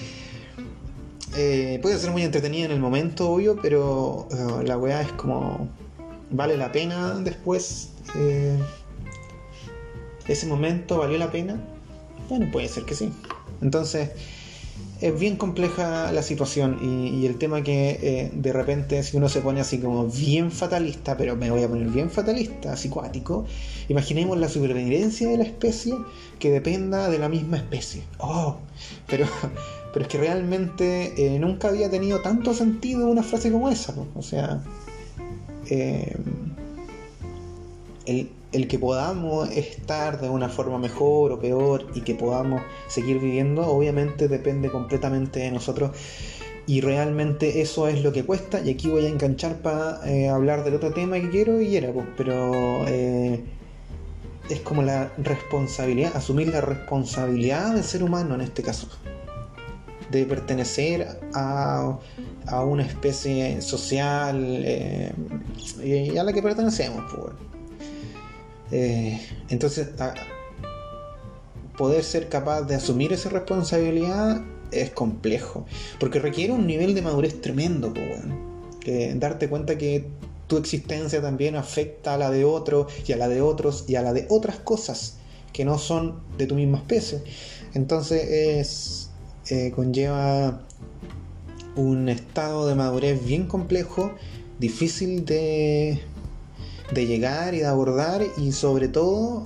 Eh, 1.37 1.79
puede 1.81 1.98
ser 1.98 2.11
muy 2.11 2.22
entretenida 2.22 2.66
en 2.66 2.72
el 2.72 2.81
momento, 2.81 3.31
obvio, 3.31 3.57
pero 3.61 4.29
eh, 4.31 4.64
la 4.64 4.77
weá 4.79 5.01
es 5.03 5.12
como. 5.12 5.68
¿Vale 6.31 6.57
la 6.57 6.72
pena 6.72 7.14
después? 7.20 7.90
¿Ese 10.27 10.46
momento 10.46 10.98
valió 10.98 11.18
la 11.18 11.31
pena? 11.31 11.61
Bueno, 12.29 12.48
puede 12.51 12.68
ser 12.68 12.85
que 12.85 12.94
sí. 12.94 13.12
Entonces, 13.61 14.11
es 15.02 15.18
bien 15.18 15.36
compleja 15.36 16.12
la 16.12 16.22
situación 16.22 16.78
y, 16.80 17.26
el 17.26 17.36
tema 17.36 17.62
que 17.62 17.98
eh, 18.00 18.30
de 18.32 18.52
repente 18.52 19.02
si 19.02 19.16
uno 19.16 19.28
se 19.28 19.40
pone 19.40 19.60
así 19.60 19.78
como 19.78 20.06
bien 20.06 20.52
fatalista, 20.52 21.16
pero 21.16 21.36
me 21.36 21.50
voy 21.50 21.64
a 21.64 21.68
poner 21.68 21.88
bien 21.88 22.08
fatalista, 22.08 22.72
así 22.72 22.88
cuático, 22.88 23.44
imaginemos 23.88 24.38
la 24.38 24.48
supervivencia 24.48 25.28
de 25.28 25.38
la 25.38 25.44
especie 25.44 25.94
que 26.38 26.52
dependa 26.52 27.10
de 27.10 27.18
la 27.18 27.28
misma 27.28 27.56
especie. 27.56 28.04
Oh, 28.18 28.58
pero, 29.08 29.26
pero 29.92 30.04
es 30.04 30.08
que 30.08 30.18
realmente 30.18 31.12
eh, 31.16 31.38
nunca 31.40 31.68
había 31.68 31.90
tenido 31.90 32.20
tanto 32.20 32.54
sentido 32.54 33.08
una 33.08 33.24
frase 33.24 33.50
como 33.50 33.70
esa. 33.70 33.94
O 34.14 34.22
sea, 34.22 34.62
eh, 35.68 36.16
el, 38.06 38.30
el 38.52 38.68
que 38.68 38.78
podamos 38.78 39.50
estar 39.50 40.20
de 40.20 40.28
una 40.28 40.48
forma 40.48 40.78
mejor 40.78 41.32
o 41.32 41.40
peor 41.40 41.86
y 41.94 42.02
que 42.02 42.14
podamos 42.14 42.60
seguir 42.86 43.18
viviendo, 43.18 43.66
obviamente 43.66 44.28
depende 44.28 44.70
completamente 44.70 45.40
de 45.40 45.50
nosotros. 45.50 45.92
Y 46.66 46.80
realmente 46.80 47.60
eso 47.60 47.88
es 47.88 48.02
lo 48.02 48.12
que 48.12 48.24
cuesta. 48.24 48.60
Y 48.60 48.70
aquí 48.70 48.88
voy 48.88 49.06
a 49.06 49.08
enganchar 49.08 49.56
para 49.56 50.00
eh, 50.08 50.28
hablar 50.28 50.64
del 50.64 50.74
otro 50.74 50.92
tema 50.92 51.18
que 51.18 51.30
quiero 51.30 51.60
y 51.60 51.76
era, 51.76 51.92
pues, 51.92 52.06
pero 52.16 52.86
eh, 52.86 53.42
es 54.48 54.60
como 54.60 54.82
la 54.82 55.10
responsabilidad, 55.18 56.12
asumir 56.14 56.48
la 56.48 56.60
responsabilidad 56.60 57.74
del 57.74 57.84
ser 57.84 58.04
humano 58.04 58.34
en 58.34 58.42
este 58.42 58.62
caso. 58.62 58.88
De 60.10 60.26
pertenecer 60.26 61.20
a, 61.32 61.98
a 62.46 62.64
una 62.64 62.84
especie 62.84 63.62
social 63.62 64.62
eh, 64.64 65.12
a 66.18 66.22
la 66.22 66.32
que 66.32 66.42
pertenecemos, 66.42 67.02
pues. 67.12 67.51
Eh, 68.72 69.20
entonces, 69.50 69.88
poder 71.76 72.02
ser 72.02 72.28
capaz 72.28 72.62
de 72.62 72.74
asumir 72.74 73.12
esa 73.12 73.28
responsabilidad 73.28 74.42
es 74.70 74.90
complejo, 74.90 75.66
porque 76.00 76.18
requiere 76.18 76.52
un 76.52 76.66
nivel 76.66 76.94
de 76.94 77.02
madurez 77.02 77.40
tremendo. 77.40 77.92
Que 78.80 79.14
darte 79.14 79.48
cuenta 79.48 79.78
que 79.78 80.06
tu 80.48 80.56
existencia 80.56 81.22
también 81.22 81.54
afecta 81.54 82.14
a 82.14 82.18
la 82.18 82.30
de 82.30 82.44
otro 82.44 82.88
y 83.06 83.12
a 83.12 83.16
la 83.16 83.28
de 83.28 83.40
otros 83.40 83.85
y 83.87 83.94
a 83.94 84.02
la 84.02 84.12
de 84.12 84.26
otras 84.28 84.56
cosas 84.56 85.18
que 85.52 85.64
no 85.64 85.78
son 85.78 86.20
de 86.37 86.46
tu 86.46 86.54
misma 86.54 86.78
especie. 86.78 87.22
Entonces 87.74 88.22
es 88.28 89.11
eh, 89.50 89.72
conlleva 89.74 90.62
un 91.76 92.08
estado 92.08 92.66
de 92.66 92.74
madurez 92.74 93.24
bien 93.24 93.46
complejo, 93.46 94.12
difícil 94.58 95.24
de, 95.24 96.00
de 96.92 97.07
llegar 97.07 97.55
y 97.55 97.59
de 97.59 97.66
abordar 97.66 98.22
y 98.37 98.52
sobre 98.52 98.88
todo 98.88 99.44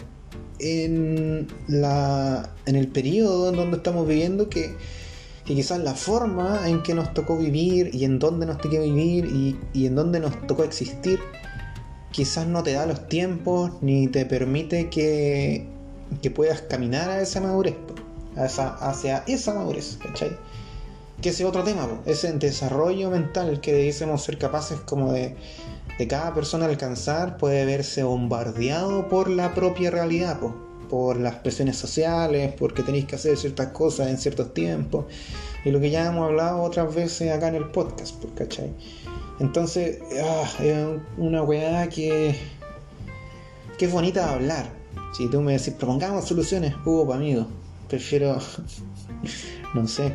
en, 0.59 1.47
la, 1.69 2.55
en 2.67 2.77
el 2.77 2.89
periodo 2.89 3.51
en 3.51 3.57
donde 3.57 3.77
estamos 3.79 4.07
viviendo 4.07 4.49
que, 4.49 4.75
que 5.45 5.55
quizás 5.55 5.81
la 5.81 5.95
forma 5.95 6.69
en 6.69 6.83
que 6.83 6.95
nos 6.95 7.13
tocó 7.15 7.37
vivir 7.37 7.91
y 7.93 8.05
en 8.05 8.19
dónde 8.19 8.47
nos 8.47 8.59
tocó 8.59 8.81
vivir 8.81 9.27
y, 9.27 9.59
y 9.73 9.87
en 9.87 9.95
dónde 9.95 10.21
nos 10.21 10.47
tocó 10.47 10.65
existir 10.65 11.21
quizás 12.17 12.47
no 12.47 12.63
te 12.63 12.73
da 12.73 12.87
los 12.87 13.09
tiempos 13.09 13.73
ni 13.83 14.09
te 14.09 14.25
permite 14.25 14.89
que, 14.89 15.67
que 16.23 16.31
puedas 16.31 16.63
caminar 16.63 17.11
a 17.11 17.21
esa 17.21 17.43
madurez, 17.43 17.75
a 18.37 18.47
esa, 18.47 18.75
hacia 18.77 19.23
esa 19.27 19.53
madurez, 19.53 19.99
¿cachai? 20.03 20.31
Que 21.21 21.29
ese 21.29 21.45
otro 21.45 21.63
tema, 21.63 21.87
ese 22.07 22.33
desarrollo 22.33 23.11
mental 23.11 23.61
que 23.61 23.75
debemos 23.75 24.23
ser 24.23 24.39
capaces 24.39 24.81
como 24.81 25.13
de, 25.13 25.37
de 25.99 26.07
cada 26.07 26.35
persona 26.35 26.67
alcanzar 26.67 27.39
puede 27.39 27.65
verse 27.65 28.03
bombardeado 28.03 29.09
por 29.09 29.31
la 29.31 29.55
propia 29.55 29.91
realidad, 29.91 30.39
po, 30.39 30.55
por 30.89 31.19
las 31.19 31.37
presiones 31.37 31.77
sociales, 31.77 32.55
porque 32.59 32.83
tenéis 32.83 33.07
que 33.07 33.17
hacer 33.17 33.37
ciertas 33.37 33.69
cosas 33.69 34.09
en 34.09 34.19
ciertos 34.19 34.55
tiempos, 34.55 35.07
y 35.65 35.71
lo 35.71 35.81
que 35.81 35.91
ya 35.91 36.07
hemos 36.07 36.25
hablado 36.25 36.63
otras 36.63 36.95
veces 36.95 37.33
acá 37.33 37.49
en 37.49 37.57
el 37.57 37.69
podcast, 37.71 38.17
po, 38.17 38.29
¿cachai? 38.35 38.73
Entonces, 39.41 39.99
ah, 40.23 40.49
es 40.61 40.87
una 41.19 41.43
weá 41.43 41.89
que, 41.89 42.35
que 43.79 43.85
es 43.85 43.93
bonita 43.93 44.27
de 44.27 44.35
hablar. 44.35 44.71
Si 45.17 45.29
tú 45.29 45.41
me 45.41 45.53
decís, 45.53 45.75
propongamos 45.75 46.27
soluciones, 46.27 46.75
uh, 46.85 47.13
amigo, 47.13 47.47
prefiero, 47.89 48.39
no 49.75 49.87
sé, 49.87 50.15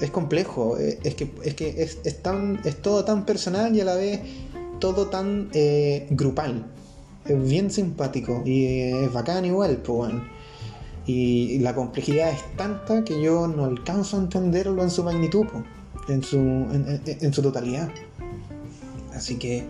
es 0.00 0.10
complejo, 0.10 0.76
eh, 0.78 0.98
es 1.02 1.14
que, 1.14 1.30
es, 1.42 1.54
que 1.54 1.82
es, 1.82 2.22
tan, 2.22 2.60
es 2.64 2.80
todo 2.82 3.04
tan 3.04 3.24
personal 3.24 3.74
y 3.74 3.80
a 3.80 3.84
la 3.84 3.94
vez 3.94 4.20
todo 4.78 5.08
tan 5.08 5.50
eh, 5.52 6.06
grupal. 6.10 6.66
Es 7.24 7.48
bien 7.48 7.70
simpático 7.70 8.42
y 8.44 8.66
es 8.66 9.12
bacán 9.12 9.44
igual, 9.44 9.78
pues 9.78 9.96
bueno. 9.96 10.24
Y 11.06 11.58
la 11.60 11.74
complejidad 11.74 12.30
es 12.30 12.42
tanta 12.56 13.04
que 13.04 13.20
yo 13.22 13.46
no 13.46 13.64
alcanzo 13.64 14.16
a 14.16 14.20
entenderlo 14.20 14.82
en 14.82 14.90
su 14.90 15.04
magnitud, 15.04 15.46
en, 16.08 16.22
su, 16.22 16.38
en, 16.38 17.32
su 17.32 17.42
totalidad. 17.42 17.90
Así 19.14 19.36
que 19.36 19.64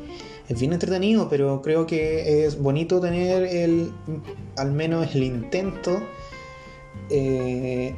es 0.49 0.59
bien 0.59 0.73
entretenido, 0.73 1.29
pero 1.29 1.61
creo 1.61 1.87
que 1.87 2.47
es 2.47 2.59
bonito 2.59 3.01
tener 3.01 3.43
el, 3.43 3.93
al 4.57 4.73
menos 4.73 5.15
el 5.15 5.25
intento 5.25 5.99
eh, 7.11 7.95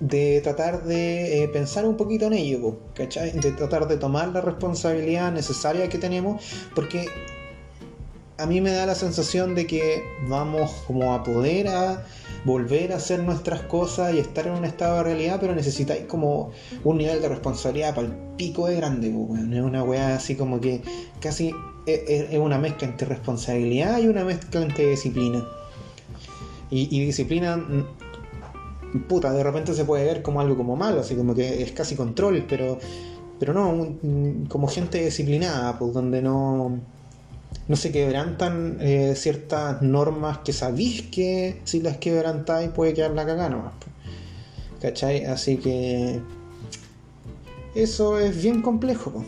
de 0.00 0.40
tratar 0.42 0.84
de 0.84 1.42
eh, 1.42 1.48
pensar 1.48 1.84
un 1.84 1.96
poquito 1.96 2.26
en 2.26 2.34
ello, 2.34 2.78
¿cachai? 2.94 3.32
De 3.32 3.52
tratar 3.52 3.88
de 3.88 3.96
tomar 3.96 4.28
la 4.28 4.40
responsabilidad 4.40 5.32
necesaria 5.32 5.88
que 5.88 5.98
tenemos, 5.98 6.42
porque 6.74 7.06
a 8.38 8.46
mí 8.46 8.60
me 8.60 8.70
da 8.70 8.86
la 8.86 8.94
sensación 8.94 9.54
de 9.54 9.66
que 9.66 10.02
vamos 10.28 10.70
como 10.86 11.12
a 11.12 11.24
poder 11.24 11.68
a 11.68 12.04
volver 12.44 12.92
a 12.92 12.96
hacer 12.96 13.20
nuestras 13.24 13.62
cosas 13.62 14.14
y 14.14 14.18
estar 14.18 14.46
en 14.46 14.52
un 14.52 14.64
estado 14.64 14.98
de 14.98 15.02
realidad, 15.02 15.38
pero 15.40 15.54
necesitáis 15.54 16.04
como 16.04 16.52
un 16.84 16.98
nivel 16.98 17.20
de 17.20 17.28
responsabilidad 17.28 17.94
para 17.94 18.06
el 18.06 18.14
pico 18.36 18.68
de 18.68 18.76
grande, 18.76 19.10
pues, 19.10 19.42
es 19.42 19.60
una 19.60 19.82
weá 19.82 20.14
así 20.14 20.36
como 20.36 20.60
que 20.60 20.82
casi 21.20 21.52
e, 21.86 21.92
e, 21.92 22.28
es, 22.30 22.38
una 22.38 22.58
mezcla 22.58 22.86
entre 22.86 23.08
responsabilidad 23.08 23.98
y 23.98 24.06
una 24.06 24.24
mezcla 24.24 24.62
entre 24.62 24.90
disciplina. 24.90 25.44
Y, 26.70 26.94
y 26.96 27.06
disciplina 27.06 27.58
puta, 29.08 29.32
de 29.32 29.42
repente 29.42 29.74
se 29.74 29.84
puede 29.84 30.04
ver 30.04 30.22
como 30.22 30.40
algo 30.40 30.56
como 30.56 30.76
malo, 30.76 31.00
así 31.00 31.14
como 31.14 31.34
que 31.34 31.62
es 31.62 31.72
casi 31.72 31.94
control, 31.94 32.44
pero, 32.48 32.78
pero 33.38 33.52
no, 33.52 33.96
como 34.48 34.68
gente 34.68 35.04
disciplinada, 35.04 35.78
pues 35.78 35.92
donde 35.92 36.22
no, 36.22 36.78
no 37.68 37.76
se 37.76 37.92
quebrantan 37.92 38.78
eh, 38.80 39.14
ciertas 39.16 39.82
normas 39.82 40.38
que 40.38 40.52
sabéis 40.52 41.02
que 41.02 41.60
si 41.64 41.80
las 41.80 41.98
quebrantáis 41.98 42.70
puede 42.70 42.94
quedar 42.94 43.12
la 43.12 43.26
cagada 43.26 43.50
nomás. 43.50 43.72
Pues. 43.78 43.92
¿Cachai? 44.80 45.24
Así 45.24 45.56
que 45.56 46.20
eso 47.74 48.18
es 48.18 48.42
bien 48.42 48.62
complejo. 48.62 49.10
Pues. 49.10 49.26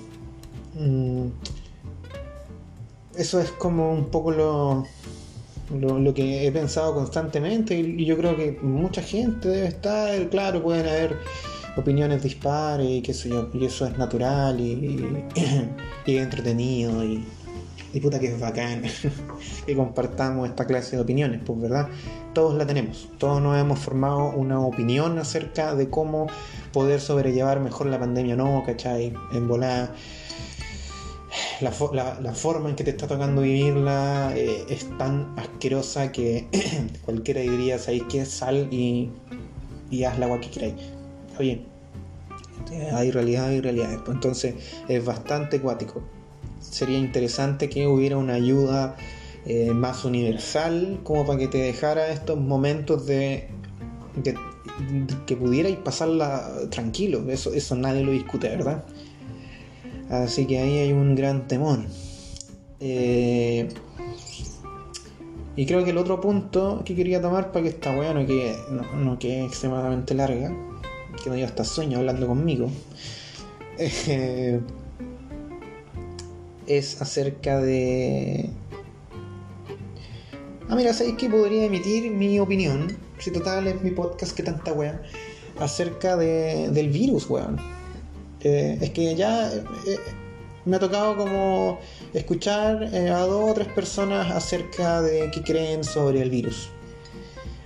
Mm. 0.74 1.26
Eso 3.16 3.40
es 3.40 3.50
como 3.50 3.92
un 3.92 4.06
poco 4.06 4.30
lo, 4.30 4.86
lo, 5.70 6.14
que 6.14 6.46
he 6.46 6.52
pensado 6.52 6.94
constantemente 6.94 7.78
y, 7.78 8.04
yo 8.04 8.16
creo 8.16 8.36
que 8.36 8.58
mucha 8.62 9.02
gente 9.02 9.48
debe 9.48 9.68
estar, 9.68 10.28
claro, 10.28 10.62
pueden 10.62 10.86
haber 10.86 11.16
opiniones 11.76 12.22
dispares 12.22 12.88
y 12.88 13.02
qué 13.02 13.14
sé 13.14 13.28
yo, 13.28 13.48
y 13.54 13.64
eso 13.64 13.86
es 13.86 13.96
natural 13.96 14.60
y, 14.60 15.24
y, 16.06 16.16
entretenido 16.16 17.04
y, 17.04 17.24
y, 17.92 18.00
puta 18.00 18.18
que 18.18 18.28
es 18.28 18.40
bacán 18.40 18.82
que 19.66 19.76
compartamos 19.76 20.48
esta 20.48 20.66
clase 20.66 20.96
de 20.96 21.02
opiniones, 21.02 21.40
pues 21.44 21.60
verdad, 21.60 21.88
todos 22.34 22.56
la 22.56 22.66
tenemos, 22.66 23.08
todos 23.18 23.40
nos 23.40 23.58
hemos 23.58 23.78
formado 23.78 24.30
una 24.30 24.60
opinión 24.60 25.18
acerca 25.18 25.74
de 25.74 25.88
cómo 25.88 26.26
poder 26.72 27.00
sobrellevar 27.00 27.60
mejor 27.60 27.86
la 27.86 27.98
pandemia 27.98 28.36
no, 28.36 28.62
¿cachai? 28.64 29.12
En 29.32 29.48
volar 29.48 29.92
la, 31.62 31.72
forma 32.34 32.68
en 32.70 32.76
que 32.76 32.84
te 32.84 32.90
está 32.90 33.06
tocando 33.06 33.42
vivirla 33.42 34.32
eh, 34.36 34.64
es 34.68 34.86
tan 34.98 35.34
asquerosa 35.38 36.12
que 36.12 36.46
cualquiera 37.04 37.40
diría, 37.40 37.78
¿sabéis 37.78 38.04
qué? 38.08 38.24
Sal 38.24 38.68
y, 38.72 39.10
haz 40.04 40.18
la 40.18 40.26
agua 40.26 40.40
que 40.40 40.50
queráis. 40.50 40.74
Oye, 41.38 41.64
hay 42.92 43.10
realidad, 43.10 43.48
hay 43.48 43.60
realidades. 43.60 43.98
Pues 44.04 44.14
entonces 44.14 44.54
es 44.88 45.04
bastante 45.04 45.60
cuático. 45.60 46.02
Sería 46.60 46.98
interesante 46.98 47.68
que 47.68 47.86
hubiera 47.86 48.16
una 48.16 48.34
ayuda 48.34 48.96
eh, 49.46 49.72
más 49.72 50.04
universal 50.04 51.00
como 51.02 51.26
para 51.26 51.38
que 51.38 51.48
te 51.48 51.58
dejara 51.58 52.10
estos 52.10 52.38
momentos 52.38 53.06
de, 53.06 53.48
de 54.22 54.34
que 55.26 55.36
pudierais 55.36 55.76
pasarla 55.76 56.48
tranquilo. 56.70 57.24
Eso, 57.30 57.52
eso 57.52 57.74
nadie 57.76 58.04
lo 58.04 58.12
discute, 58.12 58.48
¿verdad? 58.48 58.84
Así 60.10 60.44
que 60.46 60.58
ahí 60.58 60.78
hay 60.78 60.92
un 60.92 61.14
gran 61.14 61.46
temor. 61.46 61.78
Eh, 62.80 63.68
y 65.54 65.66
creo 65.66 65.84
que 65.84 65.90
el 65.90 65.98
otro 65.98 66.20
punto 66.20 66.82
que 66.84 66.96
quería 66.96 67.22
tomar 67.22 67.52
para 67.52 67.62
que 67.62 67.68
esta 67.68 67.96
weá 67.96 68.12
no 68.12 68.26
quede, 68.26 68.56
no, 68.70 69.18
extremadamente 69.20 70.14
larga, 70.14 70.52
que 71.22 71.30
me 71.30 71.36
dio 71.36 71.46
hasta 71.46 71.64
sueño 71.64 71.98
hablando 71.98 72.26
conmigo, 72.26 72.68
eh, 73.78 74.60
es 76.66 77.00
acerca 77.00 77.60
de... 77.60 78.50
Ah, 80.68 80.76
mira, 80.76 80.92
¿sabéis 80.92 81.16
que 81.16 81.28
podría 81.28 81.64
emitir 81.64 82.10
mi 82.10 82.40
opinión? 82.40 82.96
Si 83.18 83.30
total 83.30 83.66
es 83.68 83.80
mi 83.82 83.90
podcast, 83.90 84.36
que 84.36 84.42
tanta 84.42 84.72
weá. 84.72 85.02
Acerca 85.58 86.16
de, 86.16 86.70
del 86.70 86.88
virus, 86.88 87.28
weón 87.28 87.79
eh, 88.42 88.78
es 88.80 88.90
que 88.90 89.14
ya 89.14 89.52
eh, 89.52 89.98
me 90.64 90.76
ha 90.76 90.78
tocado 90.78 91.16
como 91.16 91.78
escuchar 92.14 92.88
eh, 92.92 93.10
a 93.10 93.20
dos 93.20 93.50
o 93.50 93.54
tres 93.54 93.68
personas 93.68 94.30
acerca 94.30 95.02
de 95.02 95.30
qué 95.30 95.42
creen 95.42 95.84
sobre 95.84 96.22
el 96.22 96.30
virus. 96.30 96.68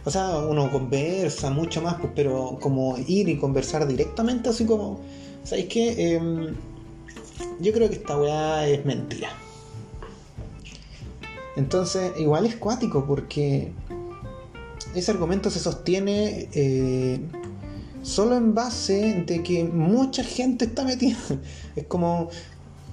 O 0.05 0.11
sea, 0.11 0.39
uno 0.39 0.71
conversa 0.71 1.51
mucho 1.51 1.81
más, 1.81 1.95
pues, 1.95 2.13
pero 2.15 2.59
como 2.61 2.97
ir 2.99 3.29
y 3.29 3.39
conversar 3.39 3.87
directamente, 3.87 4.51
así 4.51 4.67
como, 4.67 5.01
¿sabéis 5.45 5.67
qué? 5.69 6.15
Em, 6.15 6.55
yo 7.61 7.73
creo 7.73 7.89
que 7.89 7.97
esta 7.97 8.19
weá 8.19 8.67
es 8.69 8.85
mentira. 8.85 9.31
Entonces, 11.57 12.13
igual 12.19 12.47
es 12.47 12.57
cuático 12.57 13.07
porque 13.07 13.73
ese 14.95 15.11
argumento 15.13 15.51
se 15.51 15.61
sostiene 15.61 16.49
solo 18.05 18.37
en 18.37 18.55
base 18.55 19.25
de 19.27 19.43
que 19.43 19.65
mucha 19.65 20.23
gente 20.23 20.67
está 20.67 20.85
metida. 20.85 21.17
Es 21.77 21.87
como, 21.87 22.29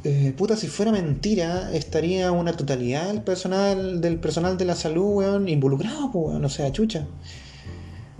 eh, 0.04 0.34
puta, 0.36 0.56
si 0.56 0.68
fuera 0.68 0.92
mentira, 0.92 1.72
estaría 1.74 2.32
una 2.32 2.54
totalidad 2.54 3.08
del 3.08 3.22
personal, 3.22 4.02
del 4.02 4.20
personal 4.20 4.58
de 4.58 4.66
la 4.66 4.76
salud, 4.76 5.18
weón, 5.18 5.48
involucrado, 5.48 6.12
pues, 6.12 6.30
weón, 6.30 6.46
o 6.46 6.50
sea, 6.50 6.72
chucha. 6.72 7.06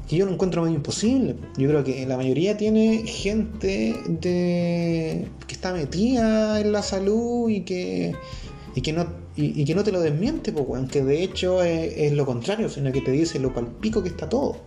Que 0.08 0.18
yo 0.18 0.26
lo 0.26 0.34
encuentro 0.34 0.62
muy 0.62 0.74
imposible. 0.74 1.36
Yo 1.58 1.70
creo 1.70 1.84
que 1.84 2.06
la 2.06 2.18
mayoría 2.18 2.58
tiene 2.58 3.04
gente 3.08 3.96
de 4.08 5.28
que 5.48 5.54
está 5.54 5.74
metida 5.74 6.60
en 6.60 6.72
la 6.72 6.84
salud 6.84 7.50
y 7.50 7.62
que, 7.62 8.14
y 8.76 8.82
que 8.82 8.94
no 8.94 9.22
y, 9.36 9.64
que 9.66 9.76
no 9.76 9.84
te 9.84 9.92
lo 9.92 10.02
desmiente, 10.02 10.52
pues, 10.52 10.66
weón, 10.68 10.88
que 10.88 11.04
de 11.04 11.24
hecho 11.24 11.64
es, 11.64 12.12
lo 12.14 12.26
contrario, 12.26 12.70
sino 12.70 12.92
que 12.92 13.02
te 13.02 13.12
dice 13.12 13.40
lo 13.40 13.54
palpico 13.54 14.04
que 14.04 14.10
está 14.10 14.28
todo. 14.28 14.58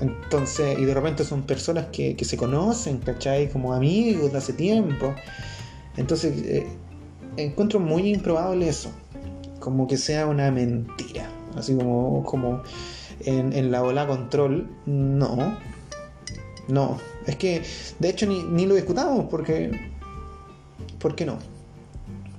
Entonces, 0.00 0.78
y 0.78 0.84
de 0.84 0.94
repente 0.94 1.24
son 1.24 1.42
personas 1.42 1.86
que, 1.86 2.16
se 2.22 2.36
conocen, 2.36 2.98
¿cachai? 2.98 3.50
Como 3.50 3.72
amigos 3.72 4.32
de 4.32 4.38
hace 4.38 4.52
tiempo. 4.52 5.14
Entonces, 5.96 6.34
eh, 6.44 6.66
encuentro 7.36 7.80
muy 7.80 8.12
improbable 8.12 8.68
eso. 8.68 8.90
Como 9.60 9.86
que 9.86 9.96
sea 9.96 10.26
una 10.26 10.50
mentira. 10.50 11.28
Así 11.56 11.74
como, 11.74 12.24
como 12.24 12.62
en, 13.24 13.70
la 13.70 13.82
ola 13.82 14.06
control. 14.06 14.68
No. 14.86 15.56
No. 16.68 16.98
Es 17.26 17.36
que, 17.36 17.62
de 17.98 18.08
hecho, 18.08 18.26
ni, 18.26 18.66
lo 18.66 18.74
discutamos 18.74 19.26
porque. 19.30 19.92
¿Por 20.98 21.14
qué 21.14 21.24
no? 21.24 21.38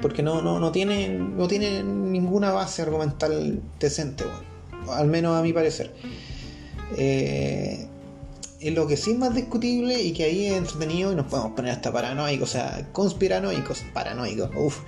Porque 0.02 0.22
no, 0.22 0.42
no, 0.42 0.60
no, 0.60 0.72
tiene, 0.72 1.08
no 1.10 1.48
tiene 1.48 1.82
ninguna 1.82 2.52
base 2.52 2.82
argumental 2.82 3.62
decente, 3.80 4.26
al 4.92 5.08
menos 5.08 5.38
a 5.38 5.42
mi 5.42 5.54
parecer. 5.54 5.94
Eh, 6.98 7.88
lo 8.62 8.88
que 8.88 8.98
sí 8.98 9.12
es 9.12 9.18
más 9.18 9.36
discutible 9.36 10.02
y 10.02 10.14
que 10.14 10.24
ahí 10.24 10.46
es 10.48 10.54
entretenido 10.54 11.12
y 11.12 11.16
nos 11.16 11.28
podemos 11.28 11.52
poner 11.52 11.72
hasta 11.72 11.92
paranoicos, 11.92 12.50
o 12.50 12.52
sea, 12.52 12.88
conspiranoicos, 12.92 13.84
paranoicos, 13.94 14.50
uff. 14.56 14.80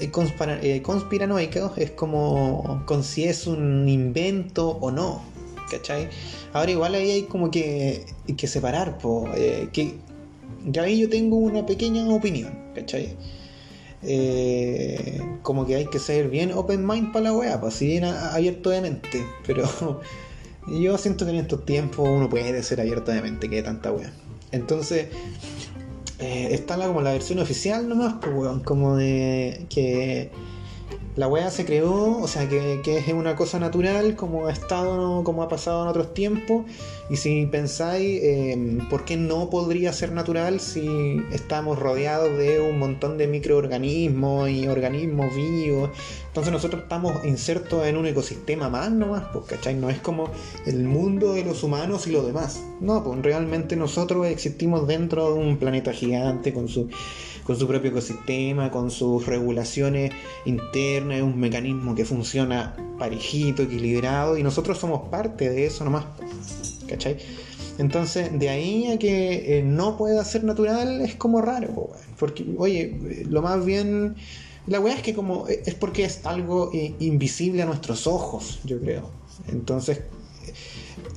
Eh, 0.00 0.10
eh, 0.62 0.82
conspiranoicos 0.82 1.76
es 1.76 1.90
como 1.90 2.82
con 2.86 3.04
si 3.04 3.24
es 3.24 3.46
un 3.46 3.88
invento 3.88 4.70
o 4.80 4.90
no, 4.90 5.22
¿cachai? 5.70 6.08
Ahora 6.52 6.70
igual 6.70 6.94
ahí 6.94 7.10
hay 7.10 7.22
como 7.24 7.50
que, 7.50 8.04
que 8.36 8.46
separar, 8.46 8.98
po, 8.98 9.28
eh, 9.36 9.68
que 9.72 9.94
ya 10.66 10.82
ahí 10.82 10.98
yo 10.98 11.08
tengo 11.10 11.36
una 11.36 11.66
pequeña 11.66 12.08
opinión, 12.08 12.52
¿cachai? 12.74 13.16
como 15.40 15.64
que 15.64 15.76
hay 15.76 15.86
que 15.86 15.98
ser 15.98 16.28
bien 16.28 16.52
open 16.52 16.86
mind 16.86 17.10
para 17.10 17.24
la 17.24 17.32
wea, 17.32 17.58
pues 17.58 17.72
si 17.72 17.86
bien 17.86 18.04
abierto 18.04 18.68
de 18.68 18.82
mente, 18.82 19.24
pero 19.46 19.64
yo 20.66 20.98
siento 20.98 21.24
que 21.24 21.32
en 21.32 21.38
estos 21.38 21.64
tiempos 21.64 22.08
uno 22.08 22.28
puede 22.28 22.62
ser 22.62 22.80
abierto 22.80 23.10
de 23.12 23.22
mente, 23.22 23.48
que 23.48 23.62
tanta 23.62 23.92
wea. 23.92 24.12
Entonces, 24.52 25.08
eh, 26.18 26.48
está 26.52 26.76
la, 26.76 26.86
como 26.86 27.00
la 27.00 27.12
versión 27.12 27.38
oficial 27.40 27.88
nomás, 27.88 28.14
pues, 28.20 28.34
weón, 28.34 28.60
como 28.60 28.96
de 28.96 29.66
que, 29.68 30.30
la 31.16 31.28
weá 31.28 31.48
se 31.50 31.64
creó, 31.64 32.18
o 32.18 32.26
sea, 32.26 32.48
que, 32.48 32.80
es 32.84 33.08
una 33.12 33.36
cosa 33.36 33.60
natural, 33.60 34.16
como 34.16 34.48
ha 34.48 34.52
estado, 34.52 35.22
como 35.22 35.44
ha 35.44 35.48
pasado 35.48 35.82
en 35.82 35.88
otros 35.88 36.12
tiempos. 36.12 36.64
Y 37.08 37.16
si 37.16 37.46
pensáis, 37.46 38.20
eh, 38.22 38.78
¿por 38.90 39.04
qué 39.04 39.16
no 39.16 39.48
podría 39.48 39.92
ser 39.92 40.10
natural 40.10 40.58
si 40.58 41.22
estamos 41.30 41.78
rodeados 41.78 42.36
de 42.36 42.60
un 42.60 42.78
montón 42.78 43.16
de 43.16 43.28
microorganismos 43.28 44.50
y 44.50 44.66
organismos 44.66 45.34
vivos? 45.36 45.90
Entonces 46.26 46.52
nosotros 46.52 46.82
estamos 46.82 47.24
insertos 47.24 47.86
en 47.86 47.96
un 47.96 48.06
ecosistema 48.06 48.68
más 48.68 48.90
nomás, 48.90 49.24
pues, 49.32 49.44
¿cachai? 49.44 49.74
No 49.76 49.90
es 49.90 49.98
como 49.98 50.30
el 50.66 50.82
mundo 50.82 51.34
de 51.34 51.44
los 51.44 51.62
humanos 51.62 52.08
y 52.08 52.10
lo 52.10 52.24
demás. 52.24 52.60
No, 52.80 53.04
pues 53.04 53.22
realmente 53.22 53.76
nosotros 53.76 54.26
existimos 54.26 54.88
dentro 54.88 55.32
de 55.32 55.38
un 55.38 55.58
planeta 55.58 55.92
gigante 55.92 56.52
con 56.52 56.68
su 56.68 56.88
con 57.44 57.56
su 57.56 57.66
propio 57.68 57.90
ecosistema, 57.90 58.70
con 58.70 58.90
sus 58.90 59.26
regulaciones 59.26 60.12
internas, 60.46 61.18
es 61.18 61.22
un 61.22 61.38
mecanismo 61.38 61.94
que 61.94 62.04
funciona 62.04 62.76
parejito, 62.98 63.62
equilibrado, 63.62 64.36
y 64.38 64.42
nosotros 64.42 64.78
somos 64.78 65.08
parte 65.08 65.50
de 65.50 65.66
eso 65.66 65.84
nomás. 65.84 66.04
¿Cachai? 66.88 67.18
Entonces, 67.78 68.38
de 68.38 68.48
ahí 68.48 68.86
a 68.92 68.98
que 68.98 69.58
eh, 69.58 69.62
no 69.62 69.96
pueda 69.96 70.24
ser 70.24 70.44
natural 70.44 71.00
es 71.00 71.16
como 71.16 71.40
raro, 71.40 71.90
porque, 72.18 72.44
oye, 72.56 73.24
lo 73.28 73.42
más 73.42 73.64
bien. 73.64 74.16
La 74.66 74.80
weá 74.80 74.94
es 74.94 75.02
que 75.02 75.12
como 75.12 75.46
eh, 75.46 75.62
es 75.66 75.74
porque 75.74 76.04
es 76.04 76.24
algo 76.24 76.70
eh, 76.72 76.94
invisible 76.98 77.62
a 77.62 77.66
nuestros 77.66 78.06
ojos, 78.06 78.60
yo 78.64 78.80
creo. 78.80 79.10
Entonces, 79.48 80.00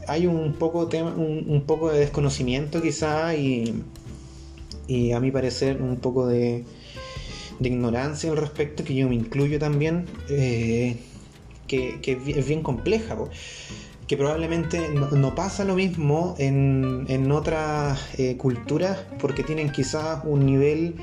hay 0.08 0.28
un 0.28 0.54
poco, 0.54 0.88
tema, 0.88 1.14
un 1.16 1.64
poco 1.66 1.90
de 1.92 2.00
desconocimiento 2.00 2.82
quizá 2.82 3.36
y, 3.36 3.84
y 4.88 5.12
a 5.12 5.20
mi 5.20 5.32
parecer 5.32 5.82
un 5.82 5.98
poco 5.98 6.28
de, 6.28 6.66
ignorancia 7.60 8.32
al 8.32 8.38
respecto, 8.38 8.84
que 8.84 8.96
yo 8.96 9.10
me 9.10 9.16
incluyo 9.16 9.60
también, 9.60 10.06
eh, 10.30 10.98
que, 11.68 12.00
es 12.04 12.48
bien 12.48 12.64
compleja. 12.64 13.18
que 14.08 14.16
probablemente 14.16 14.90
no, 14.90 15.36
pasa 15.36 15.66
lo 15.66 15.76
mismo 15.76 16.36
en, 16.38 17.06
en 17.10 17.32
otras 17.32 18.00
eh, 18.18 18.38
culturas 18.38 19.00
porque 19.20 19.44
tienen 19.44 19.70
quizás 19.72 20.22
un 20.24 20.46
nivel 20.46 20.96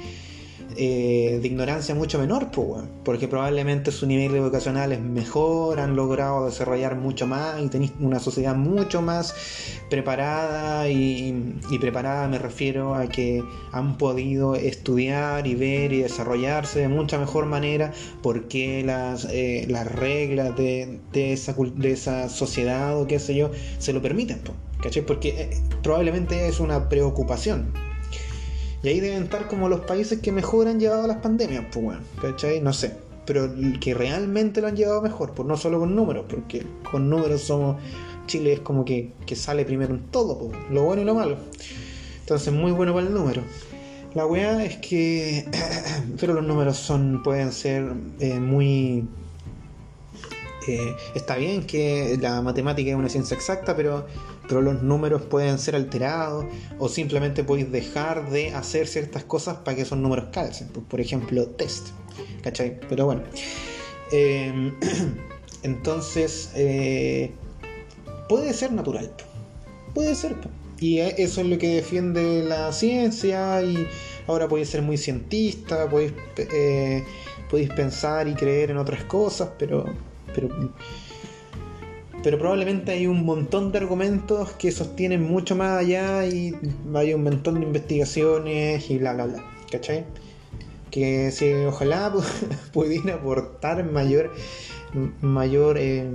eh, 0.76 1.38
de 1.40 1.46
ignorancia 1.46 1.94
mucho 1.94 2.18
menor, 2.18 2.50
porque 3.04 3.28
probablemente 3.28 3.92
su 3.92 4.06
nivel 4.06 4.34
educacional 4.34 4.92
es 4.92 5.00
mejor, 5.00 5.80
han 5.80 5.96
logrado 5.96 6.46
desarrollar 6.46 6.96
mucho 6.96 7.26
más 7.26 7.60
y 7.62 7.68
tenéis 7.68 7.92
una 8.00 8.18
sociedad 8.18 8.54
mucho 8.54 9.02
más 9.02 9.34
preparada 9.88 10.88
y, 10.88 11.52
preparada 11.80 12.28
me 12.28 12.38
refiero 12.38 12.94
a 12.94 13.06
que 13.08 13.42
han 13.72 13.98
podido 13.98 14.54
estudiar 14.54 15.46
y 15.46 15.54
ver 15.54 15.92
y 15.92 16.02
desarrollarse 16.02 16.80
de 16.80 16.88
mucha 16.88 17.18
mejor 17.18 17.46
manera 17.46 17.92
porque 18.22 18.82
las, 18.84 19.26
eh, 19.30 19.66
las 19.68 19.90
reglas 19.90 20.56
de, 20.56 21.00
esa, 21.14 21.54
de 21.54 21.92
esa 21.92 22.28
sociedad 22.28 23.00
o 23.00 23.06
qué 23.06 23.18
sé 23.18 23.34
yo 23.34 23.50
se 23.78 23.92
lo 23.92 24.00
permiten, 24.00 24.40
Porque 25.06 25.28
eh, 25.28 25.50
probablemente 25.82 26.48
es 26.48 26.60
una 26.60 26.88
preocupación 26.88 27.72
y 28.84 28.88
ahí 28.88 29.00
deben 29.00 29.22
estar 29.22 29.48
como 29.48 29.70
los 29.70 29.80
países 29.80 30.20
que 30.20 30.30
mejor 30.30 30.68
han 30.68 30.78
llevado 30.78 31.06
las 31.06 31.16
pandemias, 31.16 31.64
pues 31.72 31.82
bueno, 31.82 32.02
¿cachai? 32.20 32.60
No 32.60 32.74
sé. 32.74 32.92
Pero 33.24 33.50
que 33.80 33.94
realmente 33.94 34.60
lo 34.60 34.66
han 34.66 34.76
llevado 34.76 35.00
mejor, 35.00 35.32
pues 35.32 35.48
no 35.48 35.56
solo 35.56 35.80
con 35.80 35.96
números, 35.96 36.26
porque 36.28 36.66
con 36.90 37.08
números 37.08 37.40
somos. 37.40 37.78
Chile 38.26 38.52
es 38.52 38.60
como 38.60 38.84
que, 38.84 39.12
sale 39.34 39.64
primero 39.64 39.94
en 39.94 40.00
todo, 40.10 40.38
pues, 40.38 40.58
lo 40.70 40.82
bueno 40.82 41.00
y 41.00 41.06
lo 41.06 41.14
malo. 41.14 41.38
Entonces, 42.20 42.52
muy 42.52 42.72
bueno 42.72 42.92
para 42.92 43.06
el 43.06 43.14
número. 43.14 43.40
La 44.12 44.26
weá 44.26 44.62
es 44.62 44.76
que. 44.76 45.46
pero 46.20 46.34
los 46.34 46.44
números 46.44 46.76
son. 46.76 47.22
pueden 47.22 47.52
ser 47.52 47.90
eh, 48.20 48.38
muy. 48.38 49.08
Eh, 50.68 50.94
está 51.14 51.36
bien 51.36 51.66
que 51.66 52.18
la 52.20 52.42
matemática 52.42 52.90
es 52.90 52.96
una 52.96 53.08
ciencia 53.08 53.34
exacta, 53.34 53.74
pero 53.74 54.06
pero 54.48 54.60
los 54.62 54.82
números 54.82 55.22
pueden 55.22 55.58
ser 55.58 55.74
alterados 55.74 56.46
o 56.78 56.88
simplemente 56.88 57.44
podéis 57.44 57.70
dejar 57.70 58.30
de 58.30 58.54
hacer 58.54 58.86
ciertas 58.86 59.24
cosas 59.24 59.58
para 59.58 59.76
que 59.76 59.82
esos 59.82 59.98
números 59.98 60.26
calcen. 60.32 60.68
Por 60.68 61.00
ejemplo, 61.00 61.46
test. 61.46 61.88
¿Cachai? 62.42 62.78
Pero 62.88 63.06
bueno. 63.06 63.22
Em, 64.12 64.74
entonces, 65.62 66.50
eh, 66.54 67.32
puede 68.28 68.52
ser 68.52 68.72
natural. 68.72 69.10
Puede 69.94 70.14
ser. 70.14 70.36
Y 70.80 70.98
e, 70.98 71.14
eso 71.18 71.40
es 71.40 71.46
lo 71.46 71.58
que 71.58 71.76
defiende 71.76 72.44
la 72.44 72.72
ciencia 72.72 73.62
y 73.62 73.86
ahora 74.26 74.48
podéis 74.48 74.70
ser 74.70 74.82
muy 74.82 74.96
cientista, 74.96 75.88
podéis, 75.88 76.12
eh, 76.36 77.04
podéis 77.50 77.70
pensar 77.70 78.28
y 78.28 78.34
creer 78.34 78.70
en 78.70 78.76
otras 78.76 79.04
cosas, 79.04 79.50
pero, 79.58 79.84
pero 80.34 80.48
pero 82.24 82.38
probablemente 82.38 82.92
hay 82.92 83.06
un 83.06 83.22
montón 83.26 83.70
de 83.70 83.76
argumentos 83.76 84.52
que 84.52 84.72
sostienen 84.72 85.22
mucho 85.22 85.54
más 85.56 85.78
allá 85.78 86.26
y 86.26 86.56
hay 86.94 87.12
un 87.12 87.22
montón 87.22 87.60
de 87.60 87.66
investigaciones 87.66 88.90
y 88.90 88.96
bla, 88.96 89.12
bla, 89.12 89.26
bla. 89.26 89.44
¿Cachai? 89.70 90.06
Que 90.90 91.30
si 91.30 91.52
ojalá 91.52 92.14
pudieran 92.72 93.10
aportar 93.10 93.84
mayor, 93.84 94.32
mayor, 95.20 95.76
eh, 95.76 96.08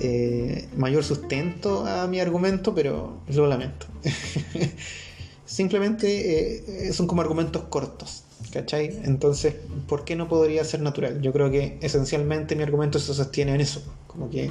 eh, 0.00 0.68
mayor 0.74 1.04
sustento 1.04 1.84
a 1.86 2.06
mi 2.06 2.18
argumento, 2.18 2.74
pero 2.74 3.18
lo 3.28 3.46
lamento. 3.46 3.88
Simplemente 5.44 6.88
eh, 6.88 6.92
son 6.94 7.06
como 7.06 7.20
argumentos 7.20 7.64
cortos. 7.64 8.24
¿Cachai? 8.52 8.98
Entonces, 9.04 9.54
¿por 9.86 10.04
qué 10.04 10.16
no 10.16 10.28
podría 10.28 10.64
ser 10.64 10.80
natural? 10.80 11.20
Yo 11.22 11.32
creo 11.32 11.50
que 11.50 11.78
esencialmente 11.82 12.56
mi 12.56 12.62
argumento 12.62 12.98
se 12.98 13.14
sostiene 13.14 13.54
en 13.54 13.60
eso, 13.60 13.82
como 14.08 14.28
que, 14.28 14.50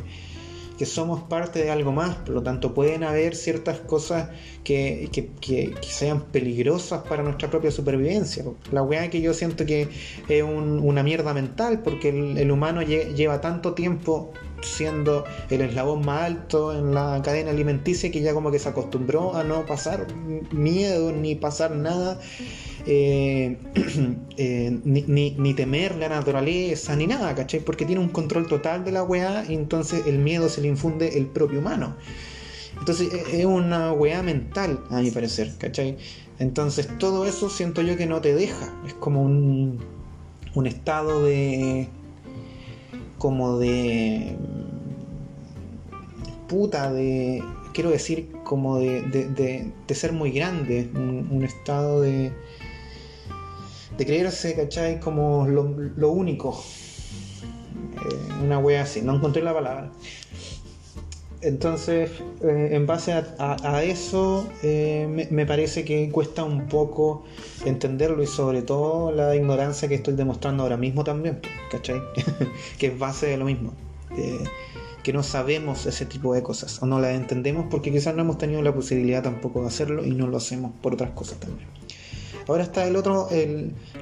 que 0.78 0.86
somos 0.86 1.24
parte 1.24 1.62
de 1.62 1.70
algo 1.70 1.92
más, 1.92 2.16
por 2.16 2.30
lo 2.30 2.42
tanto 2.42 2.74
pueden 2.74 3.04
haber 3.04 3.36
ciertas 3.36 3.80
cosas 3.80 4.30
que, 4.64 5.10
que, 5.12 5.28
que, 5.42 5.76
sean 5.82 6.22
peligrosas 6.32 7.04
para 7.10 7.24
nuestra 7.24 7.50
propia 7.50 7.72
supervivencia. 7.72 8.46
La 8.72 8.84
weá 8.84 9.10
que 9.10 9.20
yo 9.20 9.34
siento 9.34 9.66
que 9.66 9.90
es 10.30 10.44
una 10.44 11.04
mierda 11.04 11.34
mental, 11.34 11.82
porque 11.84 12.10
el, 12.10 12.50
humano 12.52 12.82
lleva 12.82 13.42
tanto 13.42 13.74
tiempo 13.74 14.32
siendo 14.62 15.26
el 15.50 15.62
eslabón 15.62 16.06
más 16.06 16.24
alto 16.24 16.74
en 16.78 16.94
la 16.94 17.22
cadena 17.24 17.52
alimenticia 17.52 18.12
que 18.12 18.22
ya 18.22 18.34
como 18.34 18.52
que 18.52 18.60
se 18.60 18.70
acostumbró 18.70 19.36
a 19.36 19.44
no 19.44 19.66
pasar 19.66 20.08
miedo 20.52 21.12
ni 21.12 21.36
pasar 21.36 21.76
nada 21.76 22.20
eh, 22.86 23.58
eh, 24.38 24.80
ni, 24.84 25.54
temer 25.54 25.96
la 25.96 26.10
naturaleza, 26.10 26.96
ni 26.96 27.08
nada, 27.08 27.36
¿cachai? 27.36 27.60
Porque 27.60 27.86
tiene 27.86 28.02
un 28.02 28.10
control 28.10 28.48
total 28.48 28.84
de 28.84 28.92
la 28.92 29.04
weá 29.04 29.46
y 29.48 29.54
entonces 29.54 30.06
el 30.08 30.20
miedo 30.20 30.50
se 30.50 30.62
le 30.62 30.70
infunde 30.70 31.18
el 31.18 31.28
propio 31.28 31.60
humano. 31.60 31.96
Entonces 32.80 33.14
e, 33.14 33.42
es 33.42 33.46
una 33.46 33.92
weá 33.94 34.24
mental, 34.24 34.84
a 34.90 35.02
mi 35.02 35.12
parecer, 35.12 35.54
¿cachai? 35.58 35.98
Entonces 36.40 36.90
todo 36.98 37.26
eso 37.26 37.50
siento 37.50 37.82
yo 37.82 37.98
que 37.98 38.06
no 38.06 38.22
te 38.22 38.34
deja. 38.34 38.74
Es 38.88 38.94
como 38.94 39.22
un, 39.22 39.80
un 40.56 40.68
estado 40.68 41.24
de... 41.24 41.90
como 43.20 43.60
de... 43.60 44.36
puta, 46.48 46.92
de... 46.92 47.44
quiero 47.74 47.92
decir 47.92 48.32
como 48.44 48.80
de, 48.80 49.04
de, 49.04 49.96
ser 49.96 50.12
muy 50.12 50.32
grande, 50.32 50.90
un 50.96 51.44
estado 51.44 52.02
de 52.02 52.34
de 54.00 54.06
creerse, 54.06 54.56
¿cachai? 54.56 55.00
Como 55.00 55.46
lo, 55.46 56.10
único. 56.10 56.64
Eh, 57.98 58.44
una 58.44 58.58
wea 58.58 58.84
así, 58.84 59.02
no 59.02 59.16
encontré 59.16 59.44
la 59.44 59.54
palabra. 59.54 59.92
Entonces, 61.42 62.12
eh, 62.44 62.70
en 62.74 62.86
base 62.86 63.14
a, 63.14 63.84
eso, 63.84 64.46
eh, 64.62 65.28
me, 65.32 65.46
parece 65.46 65.86
que 65.86 66.10
cuesta 66.10 66.44
un 66.44 66.68
poco 66.68 67.24
entenderlo 67.66 68.22
y 68.22 68.28
sobre 68.28 68.62
todo 68.62 69.14
la 69.14 69.34
ignorancia 69.36 69.88
que 69.88 69.96
estoy 69.96 70.16
demostrando 70.16 70.64
ahora 70.64 70.76
mismo 70.76 71.06
también, 71.06 71.40
¿cachai? 71.72 72.02
que 72.78 72.88
es 72.88 73.00
base 73.00 73.28
de 73.28 73.38
lo 73.38 73.46
mismo. 73.46 73.74
que 75.02 75.14
no 75.14 75.24
sabemos 75.24 75.86
ese 75.86 76.06
tipo 76.06 76.34
de 76.34 76.44
cosas 76.44 76.84
o 76.84 76.86
no 76.86 77.00
las 77.00 77.16
entendemos 77.16 77.68
porque 77.72 77.90
quizás 77.90 78.14
no 78.14 78.22
hemos 78.22 78.38
tenido 78.38 78.62
la 78.62 78.74
posibilidad 78.74 79.24
tampoco 79.24 79.62
de 79.62 79.68
hacerlo 79.68 80.06
y 80.06 80.12
no 80.12 80.28
lo 80.28 80.38
hacemos 80.38 80.74
por 80.82 80.94
otras 80.94 81.12
cosas 81.12 81.40
también. 81.40 81.68
Ahora 82.50 82.64
está 82.64 82.86
el 82.86 82.98
otro, 82.98 83.30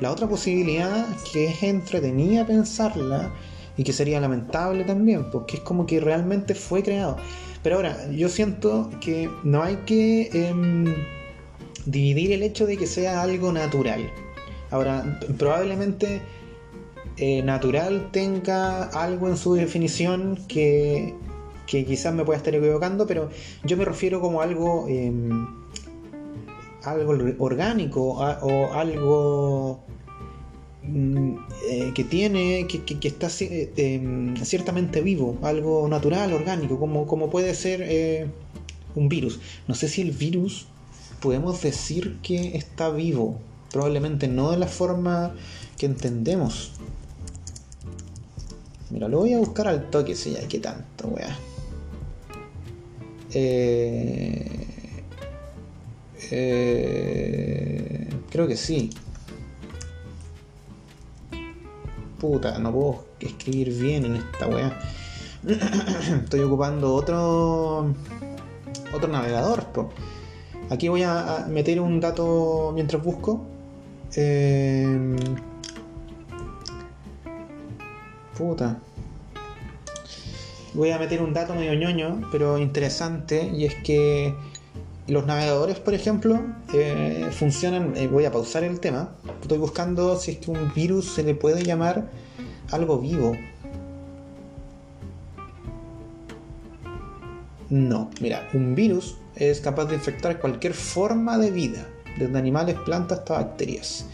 la 0.01 0.11
otra 0.11 0.27
posibilidad 0.27 1.05
que 1.31 1.47
es 1.47 1.61
entretenida 1.61 2.47
pensarla 2.47 3.31
y 3.77 3.83
que 3.83 3.93
sería 3.93 4.19
lamentable 4.19 4.83
también, 4.83 5.29
porque 5.31 5.57
es 5.57 5.63
como 5.63 5.85
que 5.85 5.99
realmente 5.99 6.55
fue 6.55 6.83
creado. 6.83 7.17
Pero 7.63 7.77
ahora, 7.77 8.09
yo 8.11 8.27
siento 8.27 8.89
que 8.99 9.29
no 9.43 9.63
hay 9.63 9.77
que 9.85 10.29
em, 10.33 10.95
dividir 11.85 12.31
el 12.31 12.43
hecho 12.43 12.65
de 12.65 12.77
que 12.77 12.87
sea 12.87 13.21
algo 13.21 13.51
natural. 13.51 14.11
Ahora, 14.71 15.19
probablemente 15.37 16.21
eh, 17.17 17.41
natural 17.43 18.09
tenga 18.11 18.83
algo 18.83 19.27
en 19.27 19.37
su 19.37 19.53
definición 19.53 20.39
que, 20.47 21.13
que, 21.65 21.85
quizás 21.85 22.13
me 22.13 22.25
pueda 22.25 22.37
estar 22.37 22.53
equivocando, 22.53 23.07
pero 23.07 23.29
yo 23.63 23.77
me 23.77 23.85
refiero 23.85 24.19
como 24.19 24.41
algo 24.41 24.87
em, 24.87 25.47
algo 26.83 27.15
orgánico 27.39 28.01
o 28.01 28.73
algo 28.73 29.83
eh, 31.69 31.91
que 31.93 32.03
tiene, 32.03 32.65
que, 32.67 32.83
que- 32.83 32.99
que 32.99 33.07
está 33.07 33.27
eh, 33.41 33.71
em, 33.77 34.35
ciertamente 34.37 35.01
vivo, 35.01 35.37
algo 35.41 35.87
natural, 35.87 36.33
orgánico, 36.33 36.79
como, 36.79 37.05
como 37.07 37.29
puede 37.29 37.53
ser 37.55 37.81
eh, 37.83 38.27
un 38.95 39.09
virus. 39.09 39.39
No 39.67 39.75
sé 39.75 39.87
si 39.89 40.01
el 40.01 40.11
virus 40.11 40.67
podemos 41.21 41.61
decir 41.61 42.17
que 42.21 42.55
está 42.57 42.89
vivo, 42.89 43.39
probablemente 43.71 44.27
no 44.27 44.51
de 44.51 44.57
la 44.57 44.67
forma 44.67 45.35
que 45.77 45.85
entendemos. 45.87 46.71
Mira, 48.89 49.07
lo 49.09 49.19
voy 49.19 49.33
a 49.33 49.37
buscar 49.39 49.67
al 49.67 49.89
toque, 49.89 50.15
si 50.15 50.31
ya, 50.31 50.47
qué 50.47 50.59
tanto, 50.59 51.07
weá. 51.09 51.37
Eh, 56.29 58.07
creo 58.29 58.47
que 58.47 58.55
sí. 58.55 58.89
Puta, 62.19 62.57
no 62.57 62.71
puedo 62.71 63.05
escribir 63.19 63.73
bien 63.79 64.05
en 64.05 64.15
esta 64.15 64.47
weá. 64.47 64.77
Estoy 66.23 66.39
ocupando 66.41 66.93
otro 66.95 67.93
otro 68.93 69.09
navegador. 69.09 69.65
po. 69.65 69.89
Aquí 70.69 70.87
voy 70.87 71.03
a 71.03 71.45
meter 71.47 71.79
un 71.79 71.99
dato 71.99 72.71
mientras 72.73 73.03
busco. 73.03 73.45
Eh, 74.15 75.15
puta. 78.37 78.79
Voy 80.73 80.91
a 80.91 80.99
meter 80.99 81.21
un 81.21 81.33
dato 81.33 81.55
medio 81.55 81.73
ñoño, 81.73 82.29
pero 82.31 82.57
interesante, 82.57 83.49
y 83.53 83.65
es 83.65 83.75
que 83.83 84.35
los 85.07 85.25
navegadores, 85.25 85.79
por 85.79 85.93
ejemplo, 85.93 86.39
eh, 86.73 87.29
funcionan. 87.31 87.95
eh, 87.95 88.07
voy 88.07 88.25
a 88.25 88.31
pausar 88.31 88.63
el 88.63 88.79
tema. 88.79 89.11
Estoy 89.41 89.57
buscando 89.57 90.17
si 90.17 90.31
es 90.31 90.37
que 90.37 90.51
un 90.51 90.73
virus 90.73 91.13
se 91.13 91.23
le 91.23 91.33
puede 91.33 91.63
llamar 91.63 92.09
algo 92.71 92.99
vivo. 92.99 93.35
No, 97.69 98.09
mira, 98.21 98.47
un 98.53 98.75
virus 98.75 99.17
es 99.35 99.61
capaz 99.61 99.85
de 99.85 99.95
infectar 99.95 100.39
cualquier 100.39 100.73
forma 100.73 101.37
de 101.37 101.51
vida, 101.51 101.87
desde 102.17 102.37
animales, 102.37 102.75
plantas 102.85 103.19
hasta 103.19 103.35
bacterias. 103.35 104.05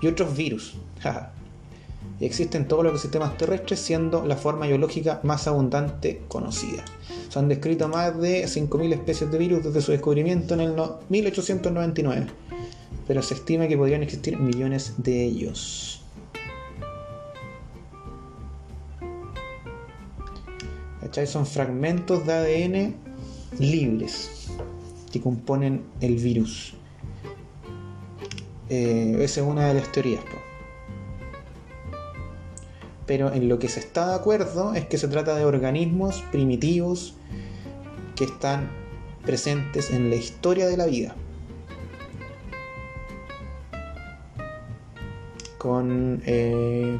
Y 0.00 0.06
otros 0.06 0.36
virus. 0.36 0.76
Y 2.22 2.24
existen 2.24 2.68
todos 2.68 2.84
los 2.84 2.92
ecosistemas 2.92 3.36
terrestres, 3.36 3.80
siendo 3.80 4.24
la 4.24 4.36
forma 4.36 4.68
biológica 4.68 5.18
más 5.24 5.48
abundante 5.48 6.22
conocida. 6.28 6.84
Se 7.28 7.36
han 7.36 7.48
descrito 7.48 7.88
más 7.88 8.16
de 8.20 8.44
5.000 8.44 8.92
especies 8.92 9.32
de 9.32 9.38
virus 9.38 9.64
desde 9.64 9.80
su 9.80 9.90
descubrimiento 9.90 10.54
en 10.54 10.60
el 10.60 10.76
no- 10.76 11.00
1899, 11.08 12.28
pero 13.08 13.22
se 13.22 13.34
estima 13.34 13.66
que 13.66 13.76
podrían 13.76 14.04
existir 14.04 14.38
millones 14.38 14.94
de 14.98 15.24
ellos. 15.24 16.04
¿Cachai? 21.00 21.26
Son 21.26 21.44
fragmentos 21.44 22.24
de 22.24 22.32
ADN 22.32 22.94
libres 23.58 24.46
que 25.10 25.20
componen 25.20 25.82
el 26.00 26.14
virus. 26.14 26.74
Eh, 28.68 29.16
esa 29.18 29.40
es 29.40 29.46
una 29.46 29.66
de 29.66 29.74
las 29.74 29.90
teorías. 29.90 30.22
Pero 33.12 33.30
en 33.30 33.46
lo 33.46 33.58
que 33.58 33.68
se 33.68 33.78
está 33.78 34.08
de 34.08 34.14
acuerdo 34.14 34.72
es 34.72 34.86
que 34.86 34.96
se 34.96 35.06
trata 35.06 35.36
de 35.36 35.44
organismos 35.44 36.24
primitivos 36.32 37.14
que 38.16 38.24
están 38.24 38.70
presentes 39.22 39.90
en 39.90 40.08
la 40.08 40.16
historia 40.16 40.66
de 40.66 40.78
la 40.78 40.86
vida. 40.86 41.14
Con 45.58 46.22
eh, 46.24 46.98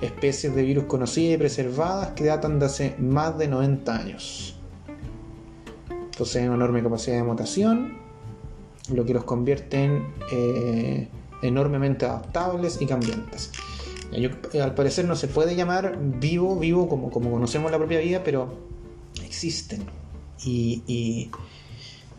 especies 0.00 0.54
de 0.54 0.62
virus 0.62 0.84
conocidas 0.84 1.34
y 1.34 1.36
preservadas 1.36 2.12
que 2.12 2.24
datan 2.24 2.58
de 2.58 2.64
hace 2.64 2.96
más 2.98 3.36
de 3.36 3.46
90 3.46 3.94
años. 3.94 4.58
Poseen 6.16 6.46
una 6.46 6.54
enorme 6.54 6.82
capacidad 6.82 7.16
de 7.16 7.22
mutación, 7.22 7.98
lo 8.90 9.04
que 9.04 9.12
los 9.12 9.24
convierte 9.24 9.84
en 9.84 10.06
eh, 10.32 11.08
enormemente 11.42 12.06
adaptables 12.06 12.80
y 12.80 12.86
cambiantes. 12.86 13.52
Al 14.62 14.74
parecer 14.74 15.04
no 15.06 15.16
se 15.16 15.26
puede 15.28 15.56
llamar 15.56 15.98
vivo, 16.00 16.56
vivo 16.58 16.88
como, 16.88 17.10
como 17.10 17.30
conocemos 17.30 17.70
la 17.70 17.78
propia 17.78 17.98
vida, 18.00 18.22
pero 18.24 18.58
existen. 19.24 19.82
Y, 20.44 20.82
y- 20.86 21.30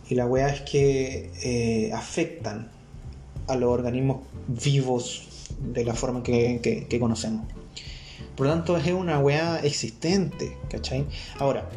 y 0.09 0.15
la 0.15 0.25
weá 0.27 0.49
es 0.49 0.61
que 0.61 1.31
eh, 1.43 1.91
afectan 1.93 2.69
a 3.47 3.55
los 3.55 3.69
organismos 3.69 4.19
vivos 4.47 5.27
de 5.73 5.83
la 5.85 5.93
forma 5.95 6.21
que, 6.23 6.59
que- 6.89 6.99
conocemos. 6.99 7.47
Por 8.35 8.47
lo 8.47 8.53
tanto, 8.53 8.75
es 8.77 8.91
una 8.91 9.19
weá 9.19 9.59
existente, 9.59 10.57
¿cachai? 10.69 11.05
Ahora, 11.39 11.69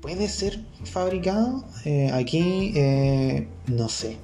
¿puede 0.00 0.28
ser 0.28 0.60
fabricado? 0.84 1.64
Eh, 1.84 2.10
aquí, 2.12 2.72
eh, 2.76 3.48
no 3.66 3.88
sé. 3.88 4.16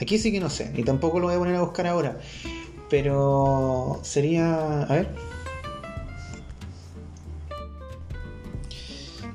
Aquí 0.00 0.18
sí 0.18 0.32
que 0.32 0.40
no 0.40 0.50
sé, 0.50 0.70
ni 0.74 0.82
tampoco 0.82 1.20
lo 1.20 1.26
voy 1.26 1.36
a 1.36 1.38
poner 1.38 1.54
a 1.56 1.62
buscar 1.62 1.86
ahora. 1.86 2.18
Pero 2.92 4.00
sería. 4.02 4.82
A 4.82 4.92
ver. 4.92 5.08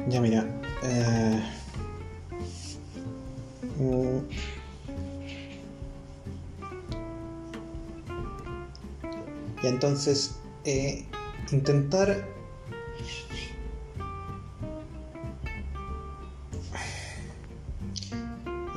Ya, 0.08 0.22
mira. 0.22 0.46
eh, 0.84 1.42
mm, 3.80 4.20
Y 9.64 9.68
entonces, 9.68 10.36
eh, 10.66 11.06
intentar. 11.52 12.24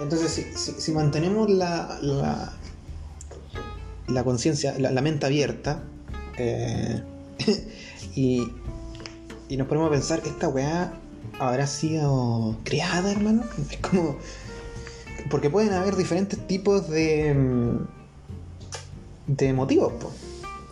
Entonces, 0.01 0.33
si, 0.33 0.43
si- 0.57 0.81
si 0.81 0.93
mantenemos 0.93 1.51
la, 1.51 1.99
la, 2.01 2.53
la 4.11 4.24
conciencia, 4.24 4.78
la, 4.78 5.00
mente 5.02 5.26
abierta, 5.26 5.82
eh, 6.38 7.02
y, 8.14 8.48
y 9.48 9.56
nos 9.56 9.66
ponemos 9.66 9.88
a 9.88 9.92
pensar, 9.92 10.22
¿esta 10.24 10.48
weá 10.48 10.92
habrá 11.38 11.66
sido 11.66 12.56
creada, 12.64 13.11
hermano? 13.11 13.42
Es 13.70 13.78
como. 13.78 14.16
Porque 15.30 15.50
pueden 15.50 15.72
haber 15.72 15.96
diferentes 15.96 16.38
tipos 16.46 16.88
de. 16.88 17.34
mm, 17.34 18.00
de 19.26 19.52
motivos, 19.52 19.92
po. 19.94 20.11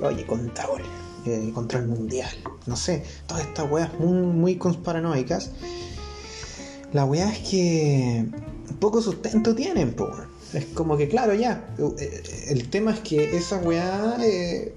Oye, 0.06 0.24
control. 0.26 0.82
eh, 1.26 1.50
control 1.54 1.88
mundial. 1.88 2.30
No 2.66 2.76
sé. 2.76 3.04
Todas 3.26 3.44
estas 3.44 3.70
weas 3.70 3.92
muy, 3.98 4.22
muy 4.22 4.56
conspiranoicas. 4.56 5.50
La 6.92 7.04
weá 7.04 7.32
es 7.32 7.38
que. 7.48 8.26
Poco 8.80 9.02
sustento 9.02 9.54
tienen, 9.54 9.94
po. 9.94 10.08
Es 10.54 10.64
como 10.74 10.96
que, 10.96 11.08
claro, 11.08 11.34
ya. 11.34 11.68
eh, 11.98 12.22
El 12.48 12.68
tema 12.70 12.92
es 12.92 13.00
que 13.00 13.36
esas 13.36 13.64
weá. 13.64 14.16
eh, 14.22 14.74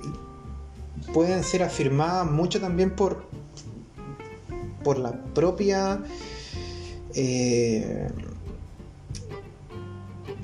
pueden 1.14 1.44
ser 1.44 1.64
afirmadas 1.64 2.30
mucho 2.30 2.60
también 2.60 2.92
por. 2.96 3.26
por 4.84 4.98
la 5.00 5.12
propia. 5.34 6.02
eh, 7.16 8.08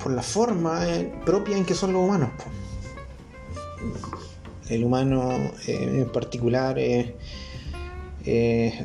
por 0.02 0.12
la 0.12 0.22
forma 0.22 0.86
eh, 0.88 1.12
propia 1.26 1.56
en 1.56 1.64
que 1.64 1.74
son 1.74 1.92
los 1.92 2.04
humanos. 2.04 2.30
El 4.68 4.84
humano 4.84 5.32
eh, 5.66 6.02
en 6.02 6.12
particular 6.12 6.78
es 6.78 7.14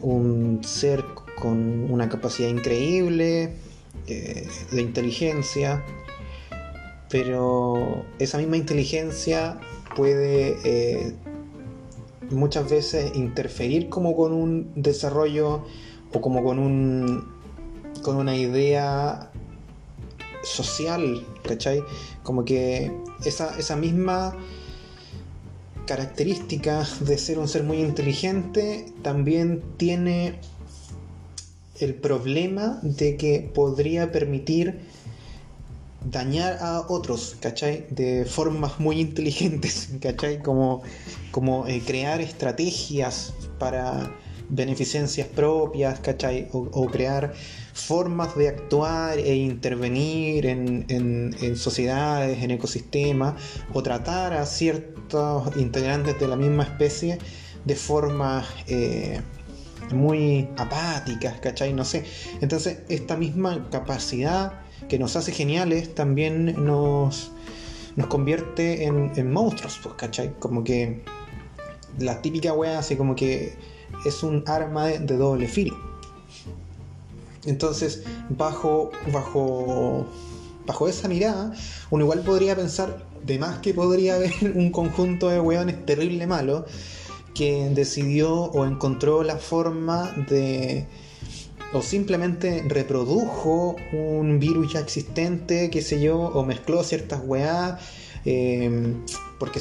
un 0.02 0.62
ser 0.64 1.04
con 1.40 1.92
una 1.92 2.08
capacidad 2.10 2.48
increíble 2.50 3.54
eh, 4.08 4.48
de 4.72 4.82
inteligencia, 4.82 5.84
pero 7.14 8.08
esa 8.18 8.40
misma 8.40 8.58
inteligencia 8.58 9.60
puede 9.96 10.58
eh, 10.64 11.14
muchas 12.32 12.68
veces 12.68 13.16
interferir 13.16 13.88
como 13.88 14.16
con 14.16 14.34
un 14.34 14.72
desarrollo 14.74 15.64
o 16.12 16.22
como 16.22 16.44
con 16.44 16.58
un 16.58 17.32
con 18.02 18.16
una 18.16 18.36
idea 18.36 19.32
social, 20.42 21.24
¿cachai? 21.44 21.84
Como 22.24 22.46
que 22.46 22.92
esa, 23.24 23.60
esa 23.60 23.76
misma 23.76 24.36
característica 25.86 26.84
de 27.00 27.20
ser 27.20 27.38
un 27.38 27.48
ser 27.48 27.62
muy 27.62 27.78
inteligente 27.78 28.92
también 29.04 29.62
tiene 29.78 30.40
el 31.80 31.94
problema 31.94 32.80
de 32.82 33.18
que 33.18 33.52
podría 33.54 34.12
permitir 34.12 34.93
dañar 36.06 36.58
a 36.62 36.82
otros, 36.88 37.36
¿cachai? 37.40 37.86
De 37.90 38.26
formas 38.26 38.80
muy 38.80 39.00
inteligentes, 39.00 39.90
¿cachai? 40.02 40.42
Como, 40.42 40.84
como 41.32 41.68
eh, 41.68 41.82
crear 41.86 42.22
estrategias 42.22 43.34
para 43.60 44.12
beneficencias 44.50 45.28
propias, 45.28 46.00
¿cachai? 46.00 46.48
O, 46.52 46.86
crear 46.88 47.34
formas 47.74 48.36
de 48.36 48.50
actuar 48.50 49.18
e 49.18 49.36
intervenir 49.36 50.46
en, 50.46 51.56
sociedades, 51.56 52.44
en 52.44 52.52
ecosistemas, 52.52 53.36
o 53.74 53.82
tratar 53.82 54.34
a 54.34 54.46
ciertos 54.46 55.56
integrantes 55.56 56.20
de 56.20 56.28
la 56.28 56.36
misma 56.36 56.64
especie 56.64 57.18
de 57.66 57.76
formas 57.76 58.46
eh, 58.68 59.22
muy 59.92 60.50
apáticas, 60.58 61.40
¿cachai? 61.40 61.74
No 61.74 61.86
sé. 61.86 62.04
Entonces, 62.42 62.80
esta 62.90 63.16
misma 63.16 63.70
capacidad 63.70 64.63
que 64.88 65.00
nos 65.00 65.16
hace 65.16 65.32
geniales 65.32 65.94
también 65.96 66.66
nos, 66.66 67.32
nos 67.96 68.08
convierte 68.08 68.86
en, 68.86 69.32
monstruos, 69.32 69.80
pues, 69.82 69.96
¿cachai? 69.96 70.34
Como 70.40 70.64
que 70.64 71.02
la 72.00 72.22
típica 72.22 72.54
wea 72.54 72.80
así 72.80 72.96
como 72.96 73.16
que 73.16 73.56
es 74.06 74.24
un 74.24 74.44
arma 74.48 74.88
de, 74.88 75.18
doble 75.18 75.48
filo. 75.48 75.78
Entonces, 77.46 78.04
bajo, 78.30 78.92
bajo, 79.12 80.06
bajo 80.66 80.88
esa 80.88 81.08
mirada, 81.08 81.54
uno 81.90 82.06
igual 82.06 82.22
podría 82.22 82.56
pensar, 82.56 83.06
de 83.24 83.38
más 83.38 83.60
que 83.60 83.74
podría 83.74 84.16
haber 84.18 84.34
un 84.56 84.72
conjunto 84.72 85.30
de 85.30 85.40
weones 85.40 85.86
terrible 85.86 86.26
malo 86.28 86.66
que 87.34 87.70
decidió 87.74 88.32
o 88.34 88.66
encontró 88.66 89.24
la 89.24 89.38
forma 89.38 90.12
de 90.30 90.88
o 91.74 91.82
simplemente 91.82 92.64
reprodujo 92.68 93.76
un 93.92 94.40
virus 94.40 94.74
ya 94.74 94.80
existente, 94.80 95.70
qué 95.70 95.82
sé 95.82 96.00
yo, 96.00 96.20
o 96.20 96.46
mezcló 96.46 96.84
ciertas 96.84 97.22
weá, 97.26 97.80
em, 98.26 99.04
porque, 99.40 99.60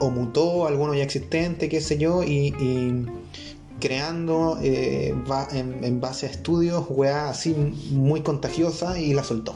o 0.00 0.10
mutó 0.10 0.66
alguno 0.66 0.94
ya 0.94 1.04
existente, 1.04 1.68
qué 1.68 1.80
sé 1.80 1.98
yo, 1.98 2.22
y, 2.22 3.06
creando 3.80 4.58
eh, 4.62 5.14
en, 5.52 6.00
base 6.00 6.26
a 6.26 6.30
estudios 6.30 6.86
weá 6.88 7.28
así 7.28 7.54
muy 7.90 8.22
contagiosa 8.22 8.98
y 8.98 9.12
la 9.12 9.22
soltó. 9.22 9.54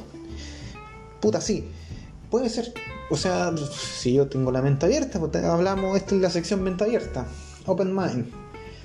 Puta, 1.21 1.41
sí, 1.41 1.65
puede 2.31 2.51
ser. 2.51 2.75
O 3.11 3.17
sea, 3.17 3.55
si 3.57 4.13
yo 4.13 4.29
tengo 4.29 4.53
la 4.53 4.61
mente 4.61 4.85
abierta, 4.85 5.19
pues 5.19 5.35
hablamos, 5.37 5.97
esta 5.97 6.15
es 6.15 6.21
la 6.21 6.31
sección 6.31 6.63
mente 6.63 6.85
abierta, 6.85 7.27
open 7.65 7.95
mind. 7.97 8.27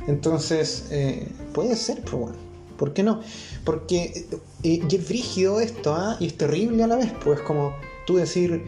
Entonces, 0.08 0.88
eh, 0.92 1.28
puede 1.54 1.76
ser, 1.76 2.02
pero 2.06 2.20
bueno. 2.20 2.53
¿Por 2.84 2.94
qué 2.94 3.02
no? 3.02 3.22
Porque 3.64 4.28
eh, 4.62 4.82
es 4.92 5.06
frígido 5.06 5.62
esto, 5.62 5.96
¿ah? 5.96 6.18
Y 6.20 6.26
es 6.26 6.38
terrible 6.38 6.84
a 6.84 6.88
la 6.88 6.98
vez, 6.98 7.14
pues 7.24 7.40
como 7.40 7.74
tú 8.06 8.18
decir, 8.18 8.62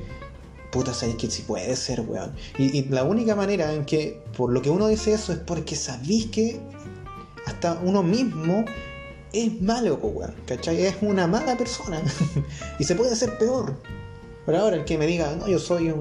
puta, 0.72 0.94
sabes 0.94 1.16
que 1.16 1.30
sí 1.30 1.42
puede 1.42 1.76
ser, 1.76 2.00
weón. 2.00 2.34
Y, 2.58 2.86
la 2.86 3.04
única 3.04 3.36
manera 3.36 3.74
en 3.74 3.84
que, 3.84 4.24
por 4.38 4.54
lo 4.54 4.62
que 4.62 4.70
uno 4.70 4.88
dice 4.88 5.12
eso, 5.12 5.34
es 5.34 5.40
porque 5.40 5.76
sabéis 5.76 6.28
que 6.28 6.62
hasta 7.46 7.78
uno 7.84 8.04
mismo 8.04 8.64
es 9.34 9.62
malo, 9.62 9.96
weón, 9.96 10.34
¿cachai? 10.46 10.86
Es 10.86 10.96
una 11.02 11.28
mala 11.28 11.58
persona. 11.58 12.02
y 12.80 12.86
se 12.86 12.96
puede 12.96 13.12
hacer 13.12 13.38
peor. 13.38 13.76
Pero 14.46 14.60
ahora 14.60 14.78
el 14.78 14.86
que 14.86 14.98
me 14.98 15.08
diga, 15.08 15.36
no, 15.36 15.50
yo 15.50 15.60
soy 15.60 15.94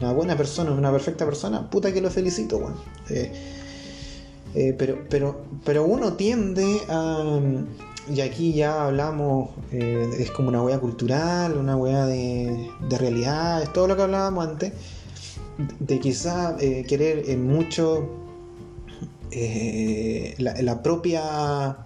una 0.00 0.12
buena 0.12 0.36
persona, 0.36 0.70
una 0.70 0.92
perfecta 0.92 1.24
persona, 1.24 1.68
puta 1.68 1.92
que 1.92 2.00
lo 2.00 2.12
felicito, 2.12 2.58
weón. 2.58 2.76
Eh, 3.10 3.32
eh, 4.56 4.74
pero, 4.76 5.04
pero, 5.10 5.44
pero 5.64 5.84
uno 5.84 6.14
tiende 6.14 6.80
a. 6.88 7.38
Y 8.08 8.20
aquí 8.20 8.54
ya 8.54 8.86
hablamos, 8.86 9.50
eh, 9.70 10.08
es 10.18 10.30
como 10.30 10.48
una 10.48 10.62
hueá 10.62 10.78
cultural, 10.78 11.58
una 11.58 11.76
hueá 11.76 12.06
de, 12.06 12.70
de 12.88 12.98
realidad, 12.98 13.62
es 13.62 13.72
todo 13.72 13.86
lo 13.88 13.96
que 13.96 14.02
hablábamos 14.02 14.46
antes, 14.46 14.72
de 15.80 15.98
quizá 15.98 16.56
eh, 16.60 16.84
querer 16.88 17.36
mucho 17.36 18.08
la, 20.38 20.82
propia 20.82 21.76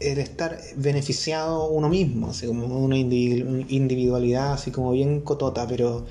el 0.00 0.18
estar 0.18 0.58
beneficiado 0.76 1.68
uno 1.68 1.88
mismo, 1.88 2.30
así 2.30 2.46
como 2.46 2.66
una 2.66 2.98
individualidad 2.98 4.54
así 4.54 4.72
como 4.72 4.90
bien 4.90 5.20
cotota, 5.20 5.66
pero 5.66 6.04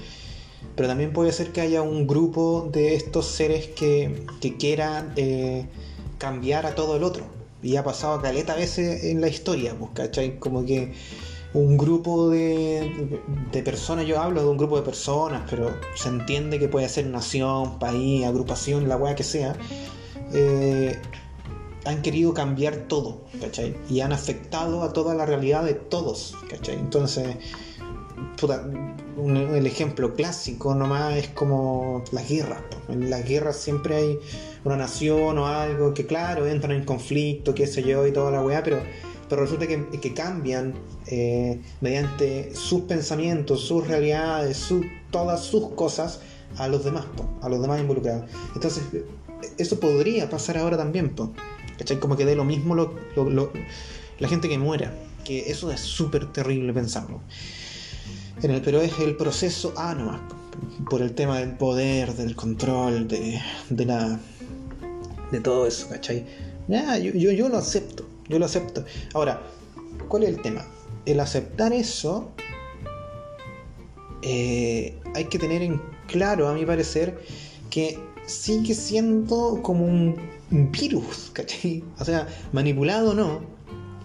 pero 0.75 0.87
también 0.87 1.13
puede 1.13 1.31
ser 1.31 1.51
que 1.51 1.61
haya 1.61 1.81
un 1.81 2.07
grupo 2.07 2.69
de 2.71 2.95
estos 2.95 3.27
seres 3.27 3.67
que, 3.67 4.25
quieran 4.59 5.13
eh, 5.15 5.65
cambiar 6.17 6.65
a 6.65 6.75
todo 6.75 6.95
el 6.95 7.03
otro. 7.03 7.25
Y 7.61 7.77
ha 7.77 7.83
pasado 7.83 8.21
caleta 8.21 8.53
a 8.53 8.55
veces 8.57 9.05
en 9.05 9.21
la 9.21 9.27
historia, 9.27 9.75
pues, 9.77 9.91
¿cachai? 9.93 10.37
Como 10.39 10.65
que 10.65 10.93
un 11.53 11.77
grupo 11.77 12.29
de, 12.29 13.21
personas, 13.63 14.05
yo 14.05 14.19
hablo 14.19 14.41
de 14.41 14.47
un 14.47 14.57
grupo 14.57 14.75
de 14.75 14.83
personas, 14.83 15.43
pero 15.49 15.75
se 15.95 16.09
entiende 16.09 16.59
que 16.59 16.67
puede 16.67 16.89
ser 16.89 17.05
nación, 17.05 17.77
país, 17.79 18.25
agrupación, 18.25 18.89
la 18.89 18.97
weá 18.97 19.15
que 19.15 19.23
sea, 19.23 19.55
eh, 20.33 20.99
han 21.85 22.01
querido 22.01 22.33
cambiar 22.33 22.87
todo, 22.87 23.21
¿cachai? 23.39 23.75
Y 23.89 23.99
han 23.99 24.13
afectado 24.13 24.83
a 24.83 24.93
toda 24.93 25.13
la 25.13 25.25
realidad 25.25 25.63
de 25.63 25.75
todos, 25.75 26.35
¿cachai? 26.49 26.75
Entonces, 26.75 27.35
el 28.47 29.65
ejemplo 29.65 30.13
clásico 30.15 30.75
nomás 30.75 31.17
es 31.17 31.27
como 31.29 32.03
las 32.11 32.27
guerras. 32.27 32.61
En 32.89 33.09
las 33.09 33.27
guerras 33.27 33.57
siempre 33.57 33.95
hay 33.95 34.19
una 34.63 34.77
nación 34.77 35.37
o 35.37 35.47
algo 35.47 35.93
que, 35.93 36.05
claro, 36.05 36.47
entran 36.47 36.73
en 36.73 36.85
conflicto, 36.85 37.53
qué 37.53 37.67
sé 37.67 37.83
yo, 37.83 38.05
y 38.07 38.11
toda 38.11 38.31
la 38.31 38.41
weá, 38.41 38.63
pero, 38.63 38.81
pero 39.29 39.41
resulta 39.41 39.67
que, 39.67 40.13
cambian 40.13 40.73
eh, 41.07 41.61
mediante 41.81 42.53
sus 42.55 42.81
pensamientos, 42.81 43.61
sus 43.61 43.87
realidades, 43.87 44.67
todas 45.11 45.41
sus 45.43 45.69
cosas 45.69 46.19
a 46.57 46.67
los 46.67 46.83
demás, 46.83 47.05
a 47.41 47.49
los 47.49 47.61
demás 47.61 47.79
involucrados. 47.79 48.29
Entonces, 48.55 48.83
eso 49.57 49.79
podría 49.79 50.29
pasar 50.29 50.57
ahora 50.57 50.77
también, 50.77 51.13
Como 51.99 52.15
que 52.15 52.25
de 52.25 52.35
lo 52.35 52.45
mismo 52.45 52.75
la 54.19 54.27
gente 54.27 54.49
que 54.49 54.57
muera, 54.57 54.93
que 55.23 55.51
eso 55.51 55.71
es 55.71 55.79
súper 55.79 56.31
terrible 56.31 56.73
pensarlo 56.73 57.21
pero 58.41 58.81
es 58.81 58.99
el 58.99 59.15
proceso 59.15 59.73
A 59.77 59.95
nomás, 59.95 60.21
por 60.89 61.01
el 61.01 61.13
tema 61.13 61.39
del 61.39 61.55
poder, 61.57 62.13
del 62.13 62.35
control, 62.35 63.07
de, 63.07 63.41
de 63.69 63.85
la 63.85 64.19
de 65.33 65.41
todo 65.41 65.65
eso, 65.65 65.89
¿cachai? 65.89 66.25
Yo, 66.67 67.31
yo, 67.31 67.49
lo 67.49 67.57
acepto, 67.57 68.05
yo 68.29 68.39
lo 68.39 68.45
acepto. 68.45 68.85
Ahora, 69.13 69.41
¿cuál 70.07 70.23
es 70.23 70.29
el 70.29 70.41
tema? 70.41 70.65
El 71.05 71.19
aceptar 71.19 71.73
eso 71.73 72.31
eh, 74.21 74.97
hay 75.15 75.25
que 75.25 75.39
tener 75.39 75.61
en 75.61 75.81
claro, 76.07 76.47
a 76.47 76.53
mi 76.53 76.65
parecer, 76.65 77.19
que 77.69 77.99
sigue 78.25 78.75
siendo 78.75 79.59
como 79.61 79.85
un, 79.85 80.31
virus, 80.71 81.31
¿cachai? 81.33 81.83
O 81.99 82.05
sea, 82.05 82.27
manipulado 82.51 83.11
o 83.11 83.13
no, 83.15 83.41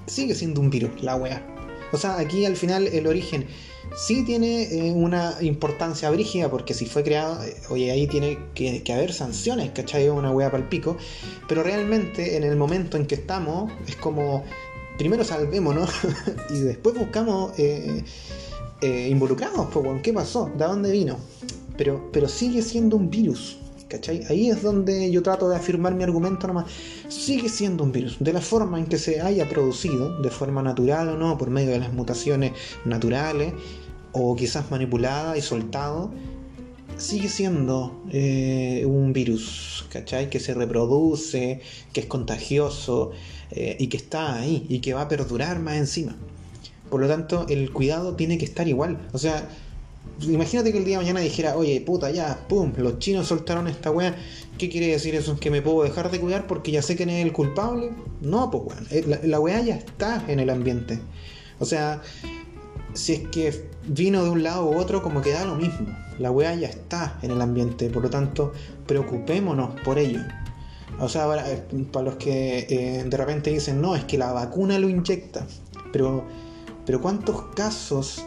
sigue 0.07 0.35
siendo 0.35 0.63
un 0.63 0.71
virus, 0.71 1.03
la 1.03 1.15
wea. 1.17 1.58
O 1.93 1.97
sea, 1.97 2.19
aquí 2.19 2.45
al 2.45 2.57
final 2.57 2.87
el 2.89 3.07
origen 3.07 3.47
sí 3.97 4.25
tiene 4.25 4.63
eh, 4.63 4.93
una 4.93 5.37
importancia 5.41 6.11
brígida 6.11 6.51
porque 6.51 6.75
si 6.75 6.87
fue 6.87 7.03
creado, 7.03 7.43
eh, 7.43 7.57
oye, 7.71 7.91
ahí 7.91 8.07
tiene 8.07 8.39
que, 8.55 8.83
haber 8.93 9.13
sanciones, 9.13 9.71
¿cachai? 9.71 10.09
Una 10.09 10.31
wea 10.31 10.51
para 10.51 10.63
el 10.63 10.69
pico, 10.69 10.97
pero 11.49 11.63
realmente 11.63 12.37
en 12.37 12.45
el 12.45 12.57
momento 12.57 12.97
en 12.97 13.07
que 13.07 13.15
estamos 13.15 13.71
es 13.87 13.97
como, 13.97 14.45
primero 14.99 15.25
salvémonos 15.25 15.91
y 16.51 16.61
después 16.61 16.97
buscamos 16.97 17.53
eh, 17.59 18.05
involucrados, 19.11 19.69
pues, 19.73 20.03
¿qué 20.03 20.13
pasó? 20.13 20.51
¿De 20.57 20.65
dónde 20.65 20.91
vino? 20.91 21.19
Pero, 21.77 22.11
pero 22.13 22.29
sigue 22.29 22.63
siendo 22.63 22.97
un 22.97 23.09
virus. 23.09 23.59
¿Cachai? 23.89 24.23
Ahí 24.29 24.51
es 24.51 24.63
donde 24.63 25.11
yo 25.11 25.23
trato 25.23 25.49
de 25.49 25.57
afirmar 25.57 25.95
mi 25.95 26.05
argumento 26.05 26.47
nomás. 26.47 26.67
Sigue 27.09 27.49
siendo 27.49 27.85
un 27.85 27.93
virus. 27.93 28.19
De 28.21 28.33
la 28.35 28.41
forma 28.41 28.79
en 28.79 28.87
que 28.87 28.99
se 28.99 29.21
haya 29.21 29.49
producido, 29.49 30.21
de 30.21 30.31
forma 30.31 30.63
natural 30.63 31.09
o 31.09 31.17
no, 31.17 31.39
por 31.39 31.49
medio 31.49 31.71
de 31.71 31.79
las 31.79 31.93
mutaciones 31.93 32.53
naturales, 32.85 33.55
o 34.13 34.37
quizás 34.37 34.71
manipulada 34.71 35.39
y 35.39 35.43
soltado, 35.43 36.11
sigue 36.99 37.29
siendo 37.29 38.03
eh, 38.11 38.85
un 38.87 39.13
virus, 39.13 39.87
¿cachai? 39.91 40.29
Que 40.29 40.41
se 40.41 40.53
reproduce, 40.53 41.61
que 41.93 42.01
es 42.01 42.07
contagioso 42.07 43.13
eh, 43.51 43.77
y 43.79 43.87
que 43.87 43.97
está 43.97 44.35
ahí 44.35 44.67
y 44.69 44.81
que 44.81 44.93
va 44.93 45.03
a 45.03 45.09
perdurar 45.09 45.61
más 45.61 45.77
encima. 45.77 46.17
Por 46.91 47.01
lo 47.01 47.09
tanto, 47.09 47.47
el 47.49 47.73
cuidado 47.73 48.17
tiene 48.17 48.39
que 48.39 48.45
estar 48.45 48.67
igual. 48.69 49.09
O 49.13 49.19
sea, 49.19 49.49
imagínate 50.21 50.73
que 50.73 50.79
el 50.79 50.85
día 50.85 50.99
de 50.99 51.05
mañana 51.05 51.21
dijera, 51.21 51.57
oye, 51.57 51.81
puta, 51.81 52.11
ya, 52.11 52.47
pum, 52.49 52.73
los 52.77 52.99
chinos 52.99 53.27
soltaron 53.27 53.69
esta 53.69 53.91
weá. 53.91 54.17
¿Qué 54.59 54.69
quiere 54.69 54.89
decir 54.89 55.15
eso? 55.15 55.39
¿Que 55.39 55.51
me 55.51 55.63
puedo 55.63 55.85
dejar 55.85 56.11
de 56.11 56.21
cuidar 56.21 56.47
porque 56.47 56.73
ya 56.73 56.83
sé 56.83 56.97
quién 56.97 57.11
es 57.11 57.25
el 57.25 57.33
culpable? 57.33 57.91
No, 58.21 58.51
pues 58.51 58.65
weón. 58.67 58.87
Eh, 58.91 59.05
la, 59.07 59.21
la 59.23 59.41
weá 59.41 59.61
ya 59.61 59.77
está 59.77 60.25
en 60.29 60.41
el 60.41 60.51
ambiente. 60.51 60.99
O 61.61 61.65
sea, 61.65 62.03
si 62.95 63.15
es 63.15 63.29
que 63.29 63.69
vino 63.87 64.25
de 64.25 64.31
un 64.31 64.43
lado 64.43 64.69
u 64.71 64.77
otro, 64.77 65.03
como 65.03 65.23
que 65.23 65.33
da 65.33 65.45
lo 65.45 65.55
mismo. 65.55 65.87
La 66.19 66.31
weá 66.31 66.55
ya 66.55 66.69
está 66.69 67.19
en 67.23 67.31
el 67.31 67.41
ambiente, 67.41 67.89
por 67.91 68.03
lo 68.03 68.11
tanto, 68.11 68.53
preocupémonos 68.87 69.81
por 69.83 69.99
ello. 69.99 70.21
O 71.01 71.09
sea, 71.09 71.27
eh, 71.47 71.65
para 71.93 72.07
los 72.07 72.17
que 72.17 72.67
eh, 72.69 73.05
de 73.05 73.17
repente 73.17 73.51
dicen, 73.51 73.81
no, 73.81 73.95
es 73.95 74.05
que 74.05 74.19
la 74.19 74.33
vacuna 74.33 74.79
lo 74.79 74.89
inyecta. 74.89 75.47
Pero, 75.93 76.25
pero 76.85 77.01
¿cuántos 77.01 77.43
casos 77.55 78.25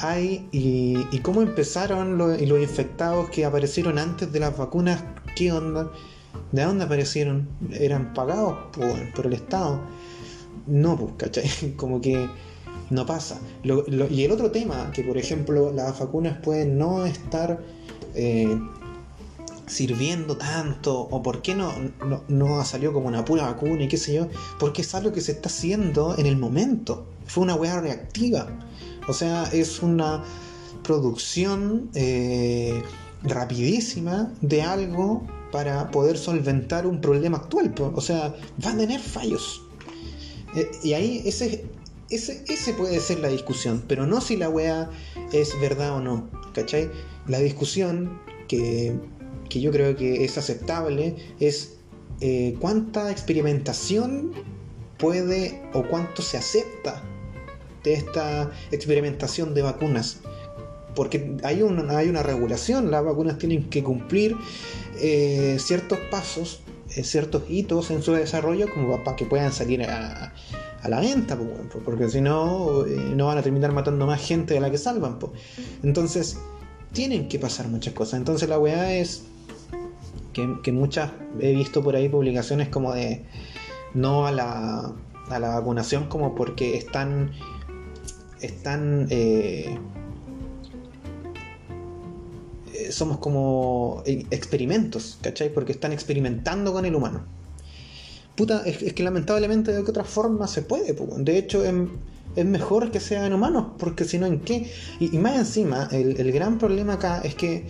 hay 0.00 0.48
y, 0.52 1.18
cómo 1.20 1.42
empezaron 1.42 2.18
los, 2.18 2.40
los 2.40 2.60
infectados 2.60 3.30
que 3.30 3.44
aparecieron 3.44 3.98
antes 3.98 4.32
de 4.32 4.40
las 4.40 4.56
vacunas? 4.56 5.02
¿Qué 5.34 5.52
onda? 5.52 5.90
¿De 6.52 6.62
dónde 6.62 6.84
aparecieron? 6.84 7.48
¿Eran 7.72 8.14
pagados 8.14 8.56
por, 8.72 9.12
por 9.14 9.26
el 9.26 9.34
Estado? 9.34 9.80
No, 10.66 10.96
pues, 10.96 11.12
¿cachai? 11.16 11.72
Como 11.76 12.00
que 12.00 12.28
no 12.90 13.06
pasa. 13.06 13.40
y 13.64 14.22
el 14.22 14.30
otro 14.30 14.50
tema, 14.50 14.90
que 14.92 15.02
por 15.02 15.18
ejemplo 15.18 15.72
las 15.72 15.98
vacunas 15.98 16.38
pueden 16.38 16.78
no 16.78 17.04
estar 17.04 17.60
eh, 18.14 18.58
sirviendo 19.66 20.36
tanto, 20.36 21.00
o 21.00 21.22
por 21.22 21.42
qué 21.42 21.54
no, 21.54 21.72
no, 22.06 22.22
no, 22.28 22.64
salió 22.64 22.92
como 22.92 23.08
una 23.08 23.24
pura 23.24 23.44
vacuna 23.44 23.82
y 23.82 23.88
qué 23.88 23.96
sé 23.96 24.14
yo, 24.14 24.28
porque 24.58 24.82
es 24.82 24.94
algo 24.94 25.12
que 25.12 25.20
se 25.20 25.32
está 25.32 25.48
haciendo 25.48 26.16
en 26.16 26.26
el 26.26 26.36
momento. 26.36 27.06
Fue 27.26 27.42
una 27.42 27.56
weá 27.56 27.80
reactiva. 27.80 28.46
O 29.08 29.12
sea, 29.12 29.44
es 29.52 29.82
una 29.82 30.22
producción 30.82 31.90
eh, 31.94 32.82
rapidísima 33.22 34.32
de 34.40 34.62
algo 34.62 35.26
para 35.52 35.90
poder 35.90 36.18
solventar 36.18 36.86
un 36.86 37.00
problema 37.00 37.38
actual. 37.38 37.74
O 37.94 38.00
sea, 38.00 38.34
va 38.64 38.70
a 38.70 38.76
tener 38.76 39.00
fallos. 39.00 39.62
Eh, 40.54 40.70
y 40.82 40.92
ahí 40.92 41.22
ese, 41.24 41.66
ese, 42.10 42.44
ese 42.48 42.72
puede 42.74 43.00
ser 43.00 43.20
la 43.20 43.28
discusión, 43.28 43.84
pero 43.86 44.06
no 44.06 44.20
si 44.20 44.36
la 44.36 44.48
weá 44.48 44.90
es 45.32 45.58
verdad 45.60 45.96
o 45.96 46.00
no. 46.00 46.28
¿Cachai? 46.54 46.90
La 47.26 47.38
discusión 47.38 48.18
que, 48.48 48.98
que 49.48 49.60
yo 49.60 49.70
creo 49.70 49.96
que 49.96 50.24
es 50.24 50.38
aceptable 50.38 51.16
es 51.40 51.74
eh, 52.20 52.56
cuánta 52.60 53.10
experimentación 53.10 54.32
puede 54.98 55.62
o 55.74 55.82
cuánto 55.82 56.22
se 56.22 56.38
acepta 56.38 57.02
esta 57.94 58.50
experimentación 58.70 59.54
de 59.54 59.62
vacunas. 59.62 60.20
Porque 60.94 61.36
hay 61.42 61.62
una, 61.62 61.98
hay 61.98 62.08
una 62.08 62.22
regulación, 62.22 62.90
las 62.90 63.04
vacunas 63.04 63.36
tienen 63.38 63.68
que 63.68 63.84
cumplir 63.84 64.34
eh, 64.98 65.58
ciertos 65.60 65.98
pasos, 66.10 66.60
eh, 66.94 67.04
ciertos 67.04 67.42
hitos 67.48 67.90
en 67.90 68.02
su 68.02 68.12
desarrollo 68.12 68.72
como 68.72 69.02
para 69.04 69.16
que 69.16 69.26
puedan 69.26 69.52
salir 69.52 69.82
a, 69.82 70.32
la 70.88 71.00
venta, 71.00 71.36
porque 71.84 72.08
si 72.08 72.20
no, 72.20 72.86
eh, 72.86 73.12
no 73.14 73.26
van 73.26 73.38
a 73.38 73.42
terminar 73.42 73.72
matando 73.72 74.06
más 74.06 74.24
gente 74.24 74.54
de 74.54 74.60
la 74.60 74.70
que 74.70 74.78
salvan. 74.78 75.18
Entonces, 75.82 76.38
tienen 76.92 77.28
que 77.28 77.38
pasar 77.38 77.68
muchas 77.68 77.92
cosas. 77.92 78.18
Entonces, 78.20 78.48
la 78.48 78.58
weá 78.58 78.94
es 78.94 79.24
que, 80.32 80.72
muchas 80.72 81.10
he 81.40 81.54
visto 81.54 81.82
por 81.82 81.96
ahí 81.96 82.08
publicaciones 82.08 82.68
como 82.68 82.92
de 82.92 83.24
no 83.94 84.26
a 84.26 84.32
la, 84.32 84.92
a 85.28 85.38
la 85.38 85.48
vacunación, 85.48 86.08
como 86.08 86.34
porque 86.34 86.76
están. 86.76 87.32
Están. 88.40 89.06
Eh, 89.10 89.78
eh, 92.74 92.92
somos 92.92 93.18
como 93.18 94.02
experimentos, 94.06 95.18
¿cachai? 95.22 95.52
Porque 95.52 95.72
están 95.72 95.92
experimentando 95.92 96.72
con 96.72 96.84
el 96.84 96.94
humano. 96.94 97.24
Puta, 98.36 98.62
es, 98.66 98.92
que 98.92 99.02
lamentablemente 99.02 99.72
de 99.72 99.78
otra 99.78 100.04
forma 100.04 100.46
se 100.46 100.62
puede. 100.62 100.94
De 101.18 101.38
hecho, 101.38 101.64
es, 101.64 102.44
mejor 102.44 102.90
que 102.90 103.00
sea 103.00 103.26
en 103.26 103.32
humanos, 103.32 103.68
porque 103.78 104.04
si 104.04 104.18
no, 104.18 104.26
¿en 104.26 104.40
qué? 104.40 104.70
Y, 105.00 105.16
más 105.16 105.36
encima, 105.36 105.88
el, 105.90 106.30
gran 106.32 106.58
problema 106.58 106.94
acá 106.94 107.22
es 107.24 107.34
que 107.34 107.64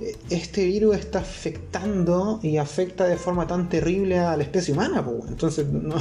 eh, 0.00 0.16
este 0.30 0.64
virus 0.64 0.96
está 0.96 1.18
afectando 1.18 2.40
y 2.42 2.56
afecta 2.56 3.04
de 3.06 3.18
forma 3.18 3.46
tan 3.46 3.68
terrible 3.68 4.18
a 4.18 4.34
la 4.34 4.44
especie 4.44 4.72
humana. 4.72 5.04
Entonces, 5.28 5.66
no, 5.70 5.96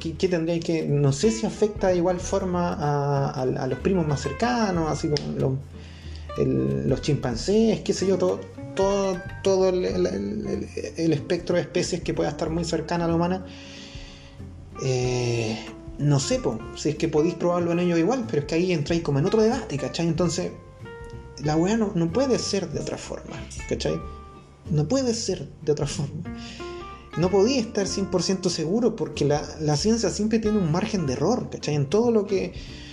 ¿qué, 0.00 0.14
que.? 0.16 0.86
No 0.88 1.12
sé 1.12 1.30
si 1.30 1.46
afecta 1.46 1.88
de 1.88 1.96
igual 1.96 2.18
forma 2.18 3.30
a, 3.30 3.66
los 3.66 3.78
primos 3.78 4.06
más 4.06 4.20
cercanos, 4.20 4.90
así 4.90 5.08
como 5.08 5.58
los 6.36 7.00
chimpancés, 7.02 7.80
qué 7.80 7.92
sé 7.92 8.06
yo, 8.06 8.18
todo 8.18 8.40
todo, 8.74 9.18
todo 9.42 9.68
el, 9.68 9.84
espectro 10.96 11.56
de 11.56 11.62
especies 11.62 12.02
que 12.02 12.14
pueda 12.14 12.30
estar 12.30 12.50
muy 12.50 12.64
cercana 12.64 13.04
a 13.04 13.08
la 13.08 13.14
humana. 13.14 13.44
Eh, 14.82 15.58
no 15.98 16.18
sé, 16.18 16.40
si 16.76 16.90
es 16.90 16.94
que 16.96 17.08
podéis 17.08 17.34
probarlo 17.34 17.72
en 17.72 17.80
ellos 17.80 17.98
igual, 17.98 18.24
pero 18.28 18.40
es 18.40 18.46
que 18.46 18.54
ahí 18.54 18.72
entráis 18.72 19.02
como 19.02 19.18
en 19.18 19.26
otro 19.26 19.42
debate, 19.42 19.76
¿cachai? 19.76 20.06
Entonces, 20.06 20.52
la 21.44 21.56
weá 21.56 21.76
no, 21.76 22.12
puede 22.12 22.38
ser 22.38 22.70
de 22.70 22.80
otra 22.80 22.96
forma, 22.96 23.36
¿cachai? 23.68 24.00
No 24.70 24.88
puede 24.88 25.14
ser 25.14 25.48
de 25.62 25.72
otra 25.72 25.86
forma. 25.86 26.22
No 27.16 27.30
podía 27.30 27.60
estar 27.60 27.86
100% 27.86 28.48
seguro 28.48 28.94
porque 28.96 29.24
la, 29.24 29.76
ciencia 29.76 30.10
siempre 30.10 30.38
tiene 30.38 30.58
un 30.58 30.70
margen 30.70 31.06
de 31.06 31.14
error, 31.14 31.50
¿cachai? 31.50 31.74
En 31.74 31.86
todo 31.86 32.10
lo 32.10 32.26
que, 32.26 32.52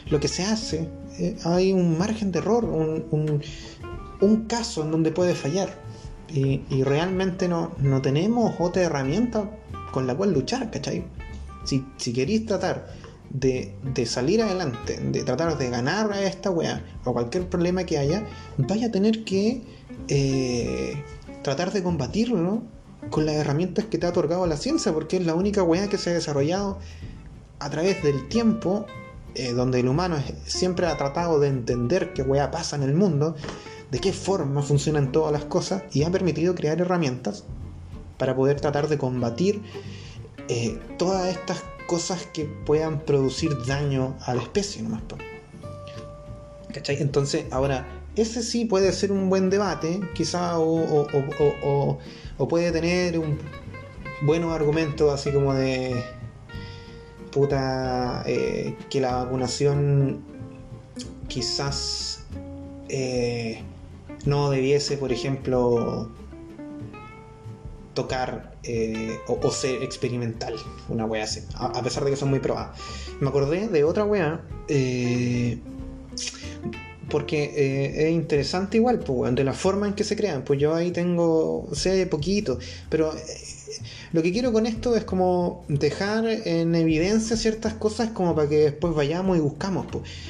lo 0.10 0.20
que 0.20 0.28
se 0.28 0.44
hace 0.44 0.90
eh, 1.20 1.38
hay 1.44 1.72
un 1.72 1.98
margen 1.98 2.32
de 2.32 2.40
error, 2.40 2.66
un, 2.66 3.42
un 4.22 4.46
caso 4.46 4.84
en 4.84 4.92
donde 4.92 5.12
puede 5.12 5.36
fallar. 5.36 5.70
Y, 6.30 6.84
realmente 6.84 7.48
no, 7.48 7.72
no, 7.80 8.02
tenemos 8.02 8.56
otra 8.60 8.84
herramienta 8.84 9.50
con 9.94 10.08
la 10.08 10.16
cual 10.16 10.34
luchar, 10.34 10.70
¿cachai? 10.72 11.06
Si, 11.64 11.86
si 11.96 12.12
queréis 12.12 12.46
tratar 12.46 12.88
de, 13.30 13.74
salir 14.06 14.42
adelante, 14.42 15.00
de 15.00 15.24
tratar 15.24 15.58
de 15.58 15.70
ganar 15.70 16.12
a 16.12 16.22
esta 16.24 16.52
weá 16.52 16.84
o 17.06 17.14
cualquier 17.14 17.48
problema 17.48 17.86
que 17.86 17.98
haya, 17.98 18.26
vaya 18.58 18.88
a 18.88 18.92
tener 18.92 19.24
que 19.24 19.62
eh, 20.10 21.02
tratar 21.44 21.72
de 21.72 21.82
combatirlo 21.82 22.64
con 23.10 23.26
las 23.26 23.36
herramientas 23.36 23.86
que 23.86 23.98
te 23.98 24.06
ha 24.06 24.10
otorgado 24.10 24.46
la 24.48 24.58
ciencia, 24.58 24.94
porque 24.94 25.18
es 25.18 25.26
la 25.26 25.36
única 25.36 25.64
weá 25.64 25.90
que 25.90 25.98
se 25.98 26.10
ha 26.10 26.14
desarrollado 26.14 26.80
a 27.60 27.70
través 27.70 28.04
del 28.04 28.28
tiempo, 28.28 28.86
eh, 29.36 29.54
donde 29.54 29.80
el 29.80 29.88
humano 29.88 30.18
siempre 30.46 30.88
ha 30.88 30.98
tratado 30.98 31.40
de 31.40 31.48
entender 31.48 32.14
qué 32.14 32.22
weá 32.22 32.52
pasa 32.52 32.76
en 32.76 32.84
el 32.84 32.94
mundo 32.94 33.36
de 33.92 34.00
qué 34.00 34.12
forma 34.12 34.62
funcionan 34.62 35.12
todas 35.12 35.32
las 35.32 35.46
cosas 35.46 35.84
y 35.92 36.04
ha 36.04 36.12
permitido 36.12 36.56
crear 36.56 36.80
herramientas 36.82 37.46
para 38.18 38.36
poder 38.36 38.60
tratar 38.60 38.88
de 38.88 38.98
combatir 38.98 39.62
eh, 40.50 40.80
todas 40.98 41.28
estas 41.28 41.64
cosas 41.88 42.28
que 42.34 42.46
puedan 42.46 43.00
producir 43.00 43.52
daño 43.66 44.16
a 44.22 44.36
la 44.36 44.42
especie 44.42 44.82
nomás. 44.82 45.04
¿Cachai? 46.74 47.02
Entonces, 47.02 47.46
ahora, 47.52 47.88
ese 48.16 48.44
sí 48.44 48.66
puede 48.66 48.92
ser 48.92 49.12
un 49.12 49.30
buen 49.30 49.50
debate, 49.50 50.02
quizá, 50.14 50.60
o, 50.60 51.08
o, 51.64 52.00
puede 52.46 52.72
tener 52.72 53.18
un 53.18 53.38
buenos 54.22 54.54
argumentos 54.54 55.14
así 55.14 55.32
como 55.32 55.54
de 55.54 56.04
puta 57.32 58.24
eh, 58.26 58.76
que 58.90 59.00
la 59.00 59.24
vacunación 59.24 60.24
quizás 61.28 62.24
eh, 62.90 63.62
no 64.26 64.50
debiese, 64.50 64.98
por 64.98 65.12
ejemplo, 65.12 66.10
tocar 67.94 68.56
eh, 68.64 69.18
o, 69.28 69.52
ser 69.52 69.84
experimental, 69.84 70.56
una 70.90 71.06
wea 71.06 71.24
así, 71.24 71.42
a, 71.56 71.82
pesar 71.82 72.04
de 72.06 72.12
que 72.12 72.18
son 72.18 72.30
muy 72.30 72.40
probadas. 72.40 72.78
Me 73.20 73.30
acordé 73.30 73.68
de 73.68 73.84
otra 73.84 74.04
wea, 74.04 74.42
porque 77.10 77.44
eh, 77.56 78.08
es 78.08 78.12
interesante 78.12 78.78
igual, 78.78 79.00
pues, 79.00 79.34
de 79.36 79.44
la 79.44 79.54
forma 79.54 79.88
en 79.88 79.94
que 79.94 80.04
se 80.04 80.16
crean. 80.16 80.44
Pues 80.44 80.60
yo 80.60 80.76
ahí 80.76 80.92
tengo, 80.92 81.70
sé 81.74 82.06
poquito, 82.08 82.60
pero 82.90 83.14
lo 84.14 84.24
que 84.24 84.32
quiero 84.32 84.54
con 84.54 84.66
esto 84.66 84.96
es 84.96 85.04
como 85.04 85.66
dejar 85.68 86.26
en 86.26 86.74
evidencia 86.76 87.36
ciertas 87.36 87.74
cosas 87.74 88.12
como 88.12 88.36
para 88.36 88.48
que 88.48 88.58
después 88.58 88.96
vayamos 88.96 89.38
y 89.38 89.42
buscamos 89.42 89.86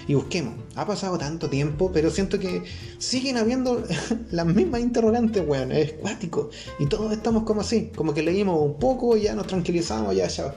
y 0.08 0.16
busquemos. 0.16 0.56
Ha 0.76 0.86
pasado 0.86 1.18
tanto 1.18 1.50
tiempo, 1.50 1.92
pero 1.94 2.10
siento 2.10 2.40
que 2.40 2.64
siguen 2.98 3.38
habiendo 3.38 3.84
las 4.32 4.46
mismas 4.46 4.82
interrogantes, 4.82 5.44
weón, 5.48 5.72
es 5.72 5.94
cuático. 5.94 6.50
Y 6.80 6.88
todos 6.88 7.12
estamos 7.12 7.44
como 7.44 7.62
así, 7.62 7.92
como 7.96 8.14
que 8.14 8.24
leímos 8.24 8.60
un 8.62 8.80
poco 8.80 9.16
ya 9.16 9.36
nos 9.36 9.48
tranquilizamos, 9.48 10.16
ya, 10.16 10.28
ya. 10.28 10.56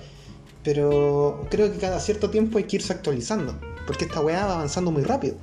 Pero 0.62 1.46
creo 1.50 1.72
que 1.72 1.78
cada 1.78 2.00
cierto 2.00 2.30
tiempo 2.30 2.58
hay 2.58 2.64
que 2.64 2.76
irse 2.76 2.92
actualizando, 2.92 3.54
porque 3.86 4.04
esta 4.04 4.20
weá 4.20 4.46
va 4.46 4.54
avanzando 4.54 4.90
muy 4.90 5.02
rápido. 5.02 5.36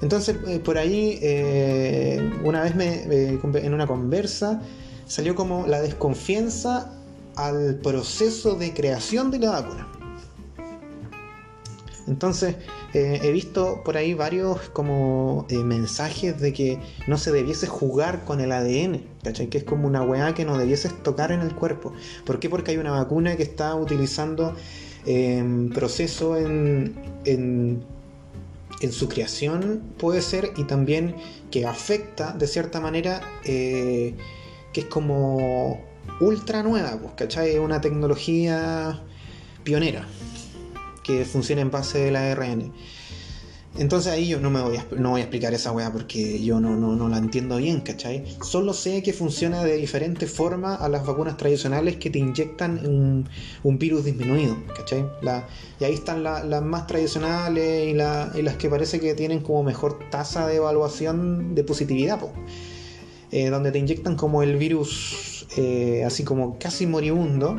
Entonces, 0.00 0.36
eh, 0.46 0.58
por 0.58 0.78
ahí, 0.78 1.18
eh, 1.22 2.30
una 2.42 2.62
vez 2.62 2.74
me, 2.74 2.94
eh, 3.10 3.40
en 3.42 3.74
una 3.74 3.86
conversa, 3.86 4.60
salió 5.06 5.34
como 5.34 5.66
la 5.66 5.80
desconfianza 5.80 6.92
al 7.36 7.76
proceso 7.76 8.54
de 8.54 8.72
creación 8.72 9.30
de 9.30 9.38
la 9.38 9.50
vacuna. 9.50 9.88
Entonces, 12.06 12.56
he 12.92 13.32
visto 13.32 13.82
por 13.82 13.96
ahí 13.96 14.12
varios 14.12 14.68
como 14.68 15.46
mensajes 15.50 16.38
de 16.38 16.52
que 16.52 16.78
no 17.08 17.16
se 17.16 17.32
debiese 17.32 17.66
jugar 17.66 18.26
con 18.26 18.40
el 18.40 18.52
ADN, 18.52 19.02
¿cachai? 19.22 19.48
Que 19.48 19.58
es 19.58 19.64
como 19.64 19.88
una 19.88 20.02
weá 20.02 20.34
que 20.34 20.44
no 20.44 20.58
debieses 20.58 21.02
tocar 21.02 21.32
en 21.32 21.40
el 21.40 21.54
cuerpo. 21.54 21.94
¿Por 22.26 22.38
qué? 22.40 22.50
Porque 22.50 22.72
hay 22.72 22.76
una 22.76 22.90
vacuna 22.90 23.36
que 23.36 23.42
está 23.42 23.74
utilizando 23.74 24.54
proceso 25.72 26.36
en, 26.36 26.94
en, 27.24 27.82
en, 28.80 28.92
su 28.92 29.08
creación, 29.08 29.82
puede 29.98 30.22
ser, 30.22 30.52
y 30.56 30.64
también 30.64 31.16
que 31.50 31.66
afecta 31.66 32.32
de 32.32 32.46
cierta 32.46 32.80
manera 32.80 33.20
eh, 33.44 34.14
que 34.72 34.80
es 34.80 34.86
como 34.86 35.80
ultra 36.20 36.62
nueva, 36.62 36.98
pues, 37.00 37.14
¿cachai? 37.14 37.58
Una 37.58 37.80
tecnología 37.80 39.02
pionera 39.62 40.06
que 41.02 41.24
funciona 41.24 41.62
en 41.62 41.70
base 41.70 41.98
del 41.98 42.16
ARN. 42.16 42.72
Entonces 43.76 44.12
ahí 44.12 44.28
yo 44.28 44.38
no 44.38 44.50
me 44.50 44.62
voy 44.62 44.76
a, 44.76 44.86
no 44.96 45.10
voy 45.10 45.20
a 45.20 45.24
explicar 45.24 45.52
esa 45.52 45.72
weá 45.72 45.92
porque 45.92 46.40
yo 46.42 46.60
no, 46.60 46.76
no, 46.76 46.94
no 46.94 47.08
la 47.08 47.18
entiendo 47.18 47.56
bien, 47.56 47.80
¿cachai? 47.80 48.24
Solo 48.40 48.72
sé 48.72 49.02
que 49.02 49.12
funciona 49.12 49.64
de 49.64 49.76
diferente 49.76 50.26
forma 50.26 50.76
a 50.76 50.88
las 50.88 51.04
vacunas 51.04 51.36
tradicionales 51.36 51.96
que 51.96 52.08
te 52.08 52.20
inyectan 52.20 52.86
un, 53.64 53.78
virus 53.78 54.04
disminuido, 54.04 54.56
¿cachai? 54.76 55.04
Y 55.80 55.84
ahí 55.84 55.94
están 55.94 56.22
las 56.22 56.62
más 56.62 56.86
tradicionales 56.86 57.88
y, 57.88 57.94
las 57.94 58.56
que 58.56 58.68
parece 58.68 59.00
que 59.00 59.14
tienen 59.14 59.40
como 59.40 59.64
mejor 59.64 59.98
tasa 60.08 60.46
de 60.46 60.56
evaluación 60.56 61.56
de 61.56 61.64
positividad, 61.64 62.20
eh, 63.32 63.48
donde 63.50 63.72
te 63.72 63.78
inyectan 63.80 64.14
como 64.14 64.44
el 64.44 64.56
virus 64.56 65.46
eh, 65.56 66.02
así 66.04 66.24
como 66.24 66.58
casi 66.58 66.86
moribundo 66.86 67.56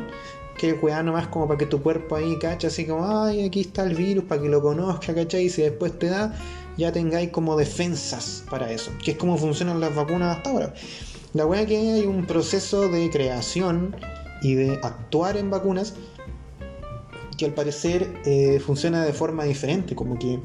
que 0.58 0.72
weá 0.74 1.02
nomás 1.02 1.28
como 1.28 1.46
para 1.46 1.58
que 1.58 1.66
tu 1.66 1.82
cuerpo 1.82 2.16
ahí, 2.16 2.38
cacha, 2.38 2.68
así 2.68 2.86
como, 2.86 3.06
ay, 3.06 3.44
aquí 3.44 3.60
está 3.60 3.84
el 3.84 3.94
virus, 3.94 4.24
para 4.24 4.40
que 4.42 4.48
lo 4.48 4.62
conozca, 4.62 5.14
¿cachai? 5.14 5.46
Y 5.46 5.50
si 5.50 5.62
después 5.62 5.98
te 5.98 6.08
da, 6.08 6.34
ya 6.76 6.92
tengáis 6.92 7.30
como 7.30 7.56
defensas 7.56 8.44
para 8.50 8.70
eso, 8.70 8.90
que 9.04 9.12
es 9.12 9.16
como 9.16 9.36
funcionan 9.36 9.80
las 9.80 9.94
vacunas 9.94 10.36
hasta 10.36 10.50
ahora. 10.50 10.74
La 11.34 11.46
weá 11.46 11.66
que 11.66 11.76
hay 11.76 12.06
un 12.06 12.24
proceso 12.24 12.88
de 12.88 13.10
creación 13.10 13.94
y 14.42 14.54
de 14.54 14.80
actuar 14.82 15.36
en 15.36 15.50
vacunas 15.50 15.94
que 17.36 17.44
al 17.44 17.52
parecer 17.52 18.10
eh, 18.24 18.60
funciona 18.60 19.04
de 19.04 19.12
forma 19.12 19.44
diferente, 19.44 19.94
como 19.94 20.18
que 20.18 20.40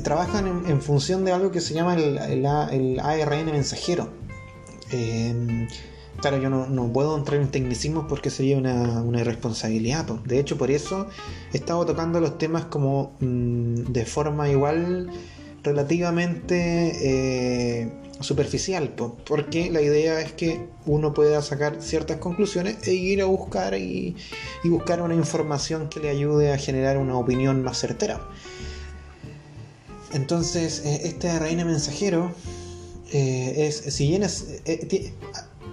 trabajan 0.00 0.64
en, 0.66 0.80
función 0.82 1.24
de 1.24 1.32
algo 1.32 1.50
que 1.50 1.60
se 1.60 1.74
llama 1.74 1.94
el, 1.94 2.46
ARN 2.46 3.46
mensajero. 3.46 4.08
Em, 4.90 5.68
claro, 6.20 6.38
yo 6.38 6.50
no, 6.50 6.92
puedo 6.92 7.16
entrar 7.16 7.40
en 7.40 7.48
tecnicismos 7.48 8.06
porque 8.08 8.30
sería 8.30 8.56
una, 8.58 9.04
irresponsabilidad. 9.18 10.04
De 10.04 10.38
hecho, 10.38 10.56
por 10.58 10.70
eso 10.70 11.08
he 11.52 11.58
estado 11.58 11.84
tocando 11.86 12.20
los 12.20 12.38
temas 12.38 12.66
como 12.66 13.16
mm, 13.20 13.92
de 13.92 14.04
forma 14.04 14.48
igual 14.48 15.10
relativamente 15.62 16.92
eh, 17.82 17.92
superficial, 18.20 18.94
porque 19.26 19.70
la 19.70 19.80
idea 19.80 20.20
es 20.20 20.32
que 20.32 20.66
uno 20.86 21.12
pueda 21.12 21.42
sacar 21.42 21.76
ciertas 21.80 22.18
conclusiones 22.18 22.86
e 22.86 22.94
ir 22.94 23.20
a 23.22 23.26
buscar 23.26 23.74
y 23.74 24.16
buscar 24.64 25.02
una 25.02 25.14
información 25.14 25.88
que 25.88 26.00
le 26.00 26.08
ayude 26.08 26.52
a 26.52 26.58
generar 26.58 26.98
una 26.98 27.16
opinión 27.16 27.62
más 27.62 27.78
certera. 27.78 28.20
Entonces, 30.12 30.82
eh, 30.84 31.02
este 31.04 31.38
reina 31.38 31.64
mensajero 31.64 32.32
eh, 33.12 33.66
es, 33.68 33.94
si 33.94 34.08
bien 34.08 34.22
es, 34.22 34.60
eh, 34.64 35.12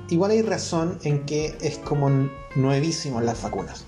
igual 0.09 0.31
hay 0.31 0.41
razón 0.41 0.99
en 1.03 1.25
que 1.25 1.55
es 1.61 1.77
como 1.77 2.09
nuevísimo 2.55 3.21
las 3.21 3.41
vacunas. 3.41 3.85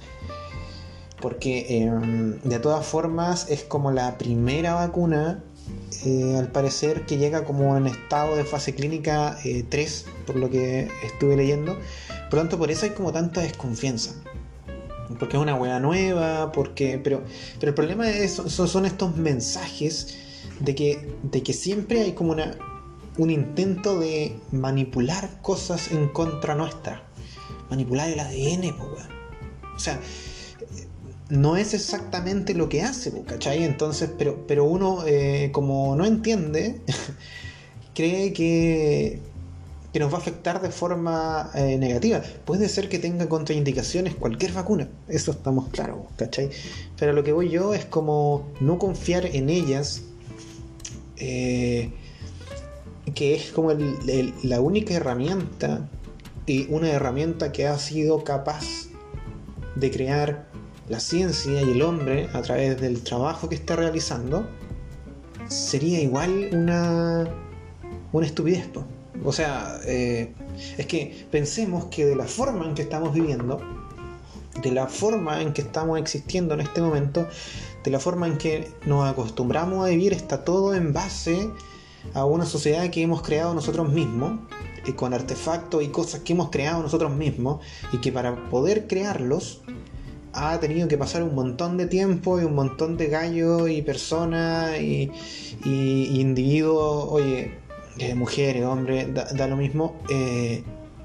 Porque 1.21 1.79
em, 1.79 2.39
de 2.41 2.59
todas 2.59 2.85
formas 2.85 3.47
es 3.49 3.63
como 3.63 3.91
la 3.91 4.17
primera 4.17 4.75
vacuna, 4.75 5.43
al 6.37 6.51
parecer, 6.51 7.05
que 7.05 7.17
llega 7.17 7.43
como 7.43 7.75
en 7.75 7.87
estado 7.87 8.37
de 8.37 8.45
fase 8.45 8.75
clínica 8.75 9.37
3, 9.69 10.05
por 10.25 10.35
lo 10.37 10.49
que 10.49 10.87
estuve 11.03 11.35
leyendo. 11.35 11.75
Por 12.29 12.35
lo 12.35 12.41
tanto, 12.41 12.57
por 12.57 12.71
eso 12.71 12.85
hay 12.85 12.91
como 12.91 13.11
tanta 13.11 13.41
desconfianza 13.41 14.13
porque 15.19 15.37
es 15.37 15.41
una 15.41 15.55
hueá 15.55 15.79
nueva, 15.79 16.51
porque. 16.51 16.99
Pero, 17.03 17.23
pero 17.59 17.69
el 17.69 17.73
problema 17.73 18.09
es, 18.09 18.33
son 18.33 18.85
estos 18.85 19.15
mensajes 19.15 20.17
de 20.59 20.75
que, 20.75 21.13
de 21.23 21.43
que 21.43 21.53
siempre 21.53 22.01
hay 22.01 22.13
como 22.13 22.31
una, 22.31 22.57
un 23.17 23.29
intento 23.29 23.99
de 23.99 24.39
manipular 24.51 25.41
cosas 25.41 25.91
en 25.91 26.09
contra 26.09 26.55
nuestra. 26.55 27.03
Manipular 27.69 28.09
el 28.09 28.19
ADN, 28.19 28.75
O 29.75 29.79
sea, 29.79 29.99
no 31.29 31.57
es 31.57 31.73
exactamente 31.73 32.53
lo 32.53 32.69
que 32.69 32.83
hace, 32.83 33.11
¿cachai? 33.23 33.63
Entonces, 33.63 34.09
pero, 34.17 34.45
pero 34.47 34.63
uno, 34.65 35.03
eh, 35.05 35.49
como 35.51 35.95
no 35.95 36.05
entiende, 36.05 36.81
cree 37.93 38.31
que, 38.31 39.19
que 39.91 39.99
nos 39.99 40.11
va 40.11 40.17
a 40.17 40.21
afectar 40.21 40.61
de 40.61 40.69
forma 40.69 41.51
eh, 41.53 41.77
negativa. 41.77 42.21
Puede 42.45 42.69
ser 42.69 42.87
que 42.87 42.99
tenga 42.99 43.27
contraindicaciones 43.27 44.15
cualquier 44.15 44.53
vacuna, 44.53 44.87
eso 45.09 45.31
estamos 45.31 45.67
claros, 45.69 45.99
¿cachai? 46.15 46.49
Pero 46.97 47.11
lo 47.13 47.23
que 47.23 47.33
voy 47.33 47.49
yo 47.49 47.73
es 47.73 47.83
como 47.85 48.47
no 48.61 48.77
confiar 48.77 49.25
en 49.25 49.49
ellas 49.49 50.03
eh, 51.19 51.91
que 53.15 53.35
es 53.35 53.51
como 53.51 53.71
la 54.43 54.61
única 54.61 54.93
herramienta 54.93 55.89
y 56.45 56.67
una 56.69 56.89
herramienta 56.89 57.51
que 57.51 57.67
ha 57.67 57.77
sido 57.77 58.23
capaz 58.23 58.87
de 59.75 59.91
crear 59.91 60.47
la 60.89 60.99
ciencia 60.99 61.61
y 61.61 61.71
el 61.71 61.81
hombre 61.81 62.29
a 62.33 62.41
través 62.41 62.79
del 62.79 63.03
trabajo 63.03 63.49
que 63.49 63.55
está 63.55 63.75
realizando, 63.75 64.47
sería 65.47 65.99
igual 65.99 66.49
una, 66.53 67.27
una 68.13 68.25
estupidez. 68.25 68.69
O 69.23 69.33
sea, 69.33 69.79
eh, 69.85 70.33
es 70.77 70.85
que 70.85 71.27
pensemos 71.31 71.85
que 71.85 72.05
de 72.05 72.15
la 72.15 72.25
forma 72.25 72.65
en 72.65 72.75
que 72.75 72.83
estamos 72.83 73.13
viviendo, 73.13 73.59
de 74.61 74.71
la 74.71 74.87
forma 74.87 75.41
en 75.41 75.53
que 75.53 75.61
estamos 75.61 75.99
existiendo 75.99 76.53
en 76.53 76.61
este 76.61 76.81
momento, 76.81 77.27
de 77.87 77.91
la 77.91 78.01
forma 78.01 78.27
en 78.27 78.37
que 78.37 78.67
nos 78.85 79.09
acostumbramos 79.09 79.85
a 79.85 79.89
vivir 79.89 80.11
está 80.11 80.43
todo 80.43 80.75
en 80.75 80.91
base 80.91 81.49
a 82.13 82.25
una 82.25 82.45
sociedad 82.45 82.89
que 82.89 83.01
hemos 83.01 83.21
creado 83.21 83.53
nosotros 83.53 83.89
mismos, 83.89 84.41
y 84.85 84.91
con 84.91 85.13
artefactos 85.13 85.81
y 85.81 85.87
cosas 85.87 86.19
que 86.19 86.33
hemos 86.33 86.49
creado 86.49 86.83
nosotros 86.83 87.15
mismos, 87.15 87.65
y 87.93 87.99
que 87.99 88.11
para 88.11 88.49
poder 88.49 88.87
crearlos 88.87 89.61
ha 90.33 90.59
tenido 90.59 90.89
que 90.89 90.97
pasar 90.97 91.23
un 91.23 91.33
montón 91.33 91.77
de 91.77 91.85
tiempo 91.85 92.41
y 92.41 92.43
un 92.43 92.55
montón 92.55 92.97
de 92.97 93.07
gallos 93.07 93.69
y 93.69 93.81
personas 93.81 94.77
y, 94.81 95.09
individuos, 95.63 97.07
oye, 97.09 97.53
eh, 97.99 98.15
mujeres, 98.15 98.65
hombres, 98.65 99.07
da, 99.13 99.47
lo 99.47 99.55
mismo, 99.55 99.95
eh, 100.09 100.61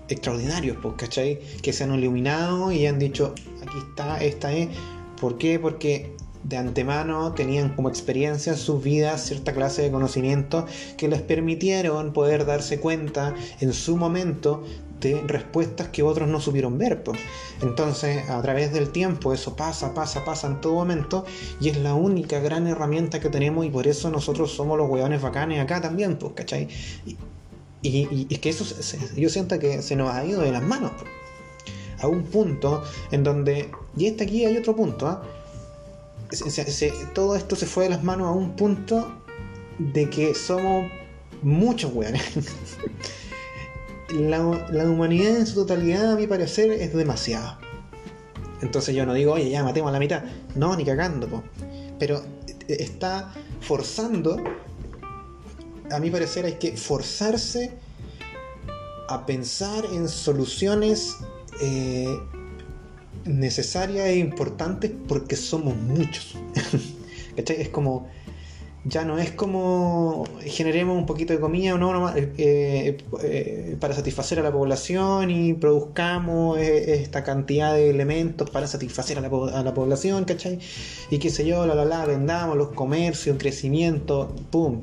extraordinarios, 0.09 0.79
pues, 0.83 0.95
¿cachai? 0.97 1.39
Que 1.63 1.73
se 1.73 1.85
han 1.85 1.95
iluminado 1.95 2.73
y 2.73 2.87
han 2.87 2.99
dicho, 2.99 3.35
aquí 3.63 3.79
está, 3.89 4.19
esta 4.19 4.53
es. 4.53 4.69
¿Por 5.21 5.39
qué? 5.39 5.61
Porque 5.61 6.17
de 6.45 6.57
antemano 6.57 7.33
tenían 7.33 7.75
como 7.75 7.89
experiencia 7.89 8.53
en 8.53 8.59
sus 8.59 8.83
vidas 8.83 9.27
cierta 9.27 9.53
clase 9.53 9.83
de 9.83 9.91
conocimiento 9.91 10.67
que 10.97 11.09
les 11.09 11.23
permitieron 11.23 12.13
poder 12.13 12.47
darse 12.47 12.81
cuenta 12.81 13.35
en 13.61 13.73
su 13.73 13.97
momento 13.97 14.65
de 15.01 15.21
respuestas 15.27 15.89
que 15.89 16.03
otros 16.03 16.29
no 16.29 16.41
supieron 16.41 16.79
ver. 16.79 17.03
Entonces, 17.61 18.29
a 18.31 18.41
través 18.41 18.73
del 18.73 18.91
tiempo, 18.91 19.33
eso 19.33 19.57
pasa, 19.57 19.95
pasa, 19.95 20.25
pasa 20.25 20.47
en 20.47 20.61
todo 20.61 20.75
momento 20.75 21.25
y 21.61 21.69
es 21.69 21.77
la 21.77 21.95
única 21.95 22.39
gran 22.39 22.67
herramienta 22.67 23.21
que 23.21 23.29
tenemos 23.29 23.67
y 23.67 23.71
por 23.71 23.87
eso 23.87 24.11
nosotros 24.11 24.53
somos 24.53 24.79
los 24.79 24.89
hueones 24.89 25.21
bacanes 25.21 25.61
acá 25.61 25.81
también, 25.81 26.17
pues, 26.17 26.33
¿cachai? 26.35 26.69
Y, 27.83 28.29
es 28.31 28.39
que 28.39 28.49
eso 28.49 28.65
yo 29.17 29.29
siento 29.29 29.59
que 29.59 29.83
se 29.83 29.97
nos 29.97 30.15
ha 30.15 30.25
ido 30.25 30.41
de 30.41 30.53
las 30.53 30.63
manos. 30.63 30.93
A 31.99 32.07
un 32.07 32.23
punto 32.23 32.83
en 33.11 33.23
donde, 33.23 33.71
y 33.97 34.07
este 34.07 34.25
aquí 34.25 34.45
hay 34.45 34.57
otro 34.57 34.75
punto, 34.75 35.07
¿ah? 35.07 35.23
Todo 37.15 37.37
esto 37.37 37.57
se 37.57 37.67
fue 37.67 37.85
de 37.85 37.91
las 37.91 38.03
manos 38.03 38.29
a 38.29 38.31
un 38.33 38.57
punto 38.57 39.23
de 39.79 40.09
que 40.09 40.35
somos 40.35 40.91
muchos 41.43 41.93
weones. 41.93 42.23
la, 44.13 44.41
humanidad 44.89 45.37
en 45.37 45.47
su 45.47 45.55
totalidad, 45.55 46.13
a 46.13 46.17
mi 46.17 46.27
parecer, 46.27 46.71
es 46.71 46.95
demasiado. 46.95 47.59
Entonces 48.61 48.95
yo 48.95 49.05
no 49.05 49.15
digo, 49.15 49.33
oye, 49.33 49.51
ya 49.51 49.65
matemos 49.65 49.89
a 49.91 49.93
la 49.93 49.99
mitad. 49.99 50.23
No, 50.55 50.77
ni 50.77 50.85
cagando, 50.85 51.43
Pero 51.99 52.23
está 52.69 53.33
forzando, 53.61 54.37
a 55.91 55.99
mi 55.99 56.11
parecer, 56.11 56.47
hay 56.47 56.55
que 56.55 56.77
forzarse 56.77 57.73
a 59.09 59.27
pensar 59.27 59.85
en 59.87 60.09
soluciones 60.09 61.17
eh, 61.61 62.19
necesarias 63.25 64.07
e 64.07 64.17
importantes 64.17 64.91
porque 65.09 65.37
somos 65.37 65.77
muchos. 65.77 66.37
Es 67.35 67.71
como, 67.71 68.09
ya 68.85 69.05
no 69.05 69.19
es 69.19 69.31
como 69.31 70.25
generemos 70.41 70.99
un 70.99 71.07
poquito 71.07 71.33
de 71.33 71.39
comida 71.41 71.79
no, 71.79 72.15
eh, 72.15 72.33
eh, 72.37 72.99
eh, 73.23 73.77
para 73.79 73.95
satisfacer 73.95 74.41
a 74.41 74.43
la 74.43 74.51
población 74.51 75.31
y 75.31 75.55
produzcamos 75.55 76.59
esta 76.59 77.23
cantidad 77.23 77.75
de 77.75 77.91
elementos 77.91 78.51
para 78.51 78.67
satisfacer 78.67 79.19
a 79.19 79.21
la, 79.21 79.29
a 79.29 79.63
la 79.63 79.73
población, 79.73 80.25
¿cachai? 80.25 80.59
Y 81.11 81.19
qué 81.19 81.31
sé 81.31 81.47
yo, 81.47 81.65
la 81.65 81.75
la 81.75 81.85
la, 81.85 82.05
vendamos 82.07 82.57
los 82.57 82.71
comercios, 82.71 83.37
crecimiento, 83.39 84.35
pum. 84.51 84.83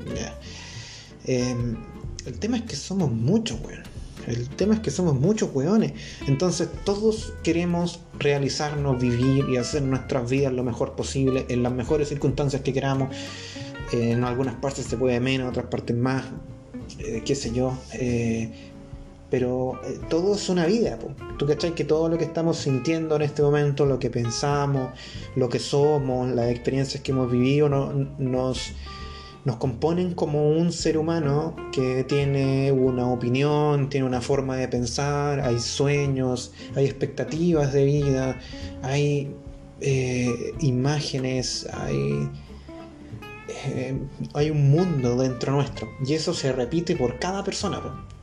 Em, 1.25 1.77
el 2.25 2.39
tema 2.39 2.57
es 2.57 2.63
que 2.63 2.75
somos 2.75 3.11
muchos, 3.11 3.59
weón. 3.61 3.88
El 4.27 4.49
tema 4.49 4.75
es 4.75 4.79
que 4.79 4.91
somos 4.91 5.15
muchos 5.15 5.49
weones. 5.53 5.93
Entonces 6.27 6.69
todos 6.83 7.33
queremos 7.43 8.01
realizarnos, 8.19 8.99
vivir 8.99 9.45
y 9.49 9.57
hacer 9.57 9.81
nuestras 9.83 10.29
vidas 10.29 10.53
lo 10.53 10.63
mejor 10.63 10.93
posible, 10.93 11.45
en 11.49 11.63
las 11.63 11.73
mejores 11.73 12.09
circunstancias 12.09 12.61
que 12.61 12.73
queramos. 12.73 13.15
en 13.91 14.23
algunas 14.23 14.55
partes 14.55 14.85
se 14.85 14.97
puede 14.97 15.19
menos, 15.19 15.45
en 15.45 15.49
otras 15.49 15.65
partes 15.65 15.95
más, 15.95 16.25
eh, 16.99 17.23
qué 17.25 17.35
sé 17.35 17.51
yo. 17.51 17.75
Eh, 17.93 18.51
pero 19.29 19.79
eh, 19.85 19.99
todo 20.09 20.35
es 20.35 20.49
una 20.49 20.65
vida. 20.65 20.97
Po. 20.97 21.13
Tú 21.37 21.45
cachai 21.45 21.75
que 21.75 21.85
todo 21.85 22.09
lo 22.09 22.17
que 22.17 22.25
estamos 22.25 22.57
sintiendo 22.57 23.15
en 23.15 23.21
este 23.21 23.41
momento, 23.41 23.85
lo 23.85 23.99
que 23.99 24.09
pensamos, 24.09 24.91
lo 25.35 25.49
que 25.49 25.59
somos, 25.59 26.29
las 26.29 26.49
experiencias 26.49 27.03
que 27.03 27.11
hemos 27.11 27.31
vivido, 27.31 27.69
no, 27.69 27.93
nos, 28.17 28.73
nos 29.45 29.55
componen 29.57 30.13
como 30.13 30.51
un 30.51 30.71
ser 30.71 30.97
humano 30.97 31.55
que 31.71 32.03
tiene 32.03 32.71
una 32.71 33.07
opinión, 33.07 33.89
tiene 33.89 34.05
una 34.05 34.21
forma 34.21 34.57
de 34.57 34.67
pensar, 34.67 35.39
hay 35.39 35.59
sueños, 35.59 36.51
hay 36.75 36.85
expectativas 36.85 37.73
de 37.73 37.85
vida, 37.85 38.39
hay 38.81 39.33
eh, 39.81 40.53
imágenes, 40.59 41.67
hay 41.73 42.29
eh, 43.65 43.97
hay 44.33 44.51
un 44.51 44.69
mundo 44.71 45.17
dentro 45.17 45.53
nuestro 45.53 45.89
y 46.05 46.13
eso 46.13 46.33
se 46.33 46.51
repite 46.51 46.95
por 46.95 47.19
cada 47.19 47.43
persona. 47.43 47.81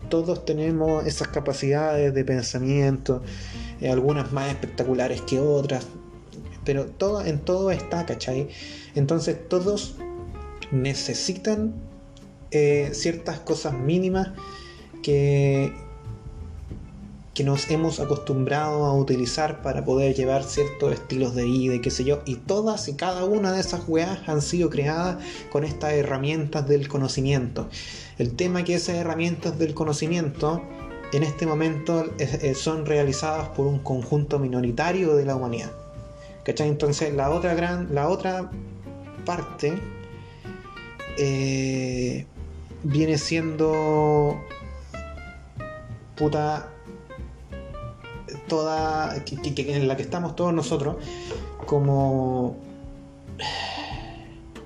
Todos 0.09 0.45
tenemos 0.45 1.05
esas 1.05 1.29
capacidades 1.29 2.15
de 2.15 2.25
pensamiento, 2.25 3.23
eh, 3.81 3.91
algunas 3.91 4.33
más 4.33 4.49
espectaculares 4.49 5.21
que 5.23 5.41
otras, 5.41 5.87
pero 6.65 6.87
todo, 6.87 7.25
en 7.25 7.41
todo 7.41 7.71
está, 7.71 8.07
¿cachai? 8.07 8.49
Entonces 8.95 9.49
todos 9.49 9.97
necesitan 10.71 11.75
eh, 12.51 12.91
ciertas 12.93 13.41
cosas 13.41 13.75
mínimas 13.75 14.31
que, 15.03 15.73
que 17.35 17.45
nos 17.45 17.71
hemos 17.71 18.01
acostumbrado 18.01 18.87
a 18.87 18.95
utilizar 18.95 19.63
para 19.63 19.85
poder 19.85 20.15
llevar 20.15 20.45
ciertos 20.45 20.93
estilos 20.93 21.35
de 21.35 21.45
vida 21.45 21.75
y 21.75 21.81
qué 21.81 21.91
sé 21.91 22.05
yo. 22.05 22.23
Y 22.25 22.37
todas 22.37 22.89
y 22.89 22.95
cada 22.95 23.25
una 23.25 23.53
de 23.53 23.61
esas 23.61 23.83
weas 23.89 24.29
han 24.29 24.43
sido 24.43 24.71
creadas 24.71 25.19
con 25.51 25.65
estas 25.65 25.93
herramientas 25.93 26.67
del 26.69 26.89
conocimiento. 26.89 27.69
El 28.19 28.35
tema 28.37 28.65
que 28.65 28.75
esas 28.75 28.97
herramientas 28.97 29.59
del 29.59 29.75
conocimiento 29.75 30.63
en 31.13 31.23
este 31.23 31.47
momento 31.47 32.07
son 32.55 32.87
realizadas 32.87 33.49
por 33.51 33.67
un 33.67 33.79
conjunto 33.79 34.39
minoritario 34.39 35.15
de 35.15 35.25
la 35.25 35.37
humanidad. 35.37 35.73
¿Cachai? 36.45 36.69
Entonces 36.69 37.13
la 37.15 37.31
otra 37.31 37.55
gran, 37.55 37.95
la 37.95 38.09
otra 38.09 38.51
parte 39.25 39.79
eh, 41.19 42.27
viene 42.83 43.19
siendo 43.19 44.41
puta 46.17 46.71
toda, 48.49 49.17
en 49.17 49.89
la 49.89 49.97
que 49.97 50.03
estamos 50.03 50.37
todos 50.37 50.53
nosotros, 50.53 50.97
como, 51.67 52.57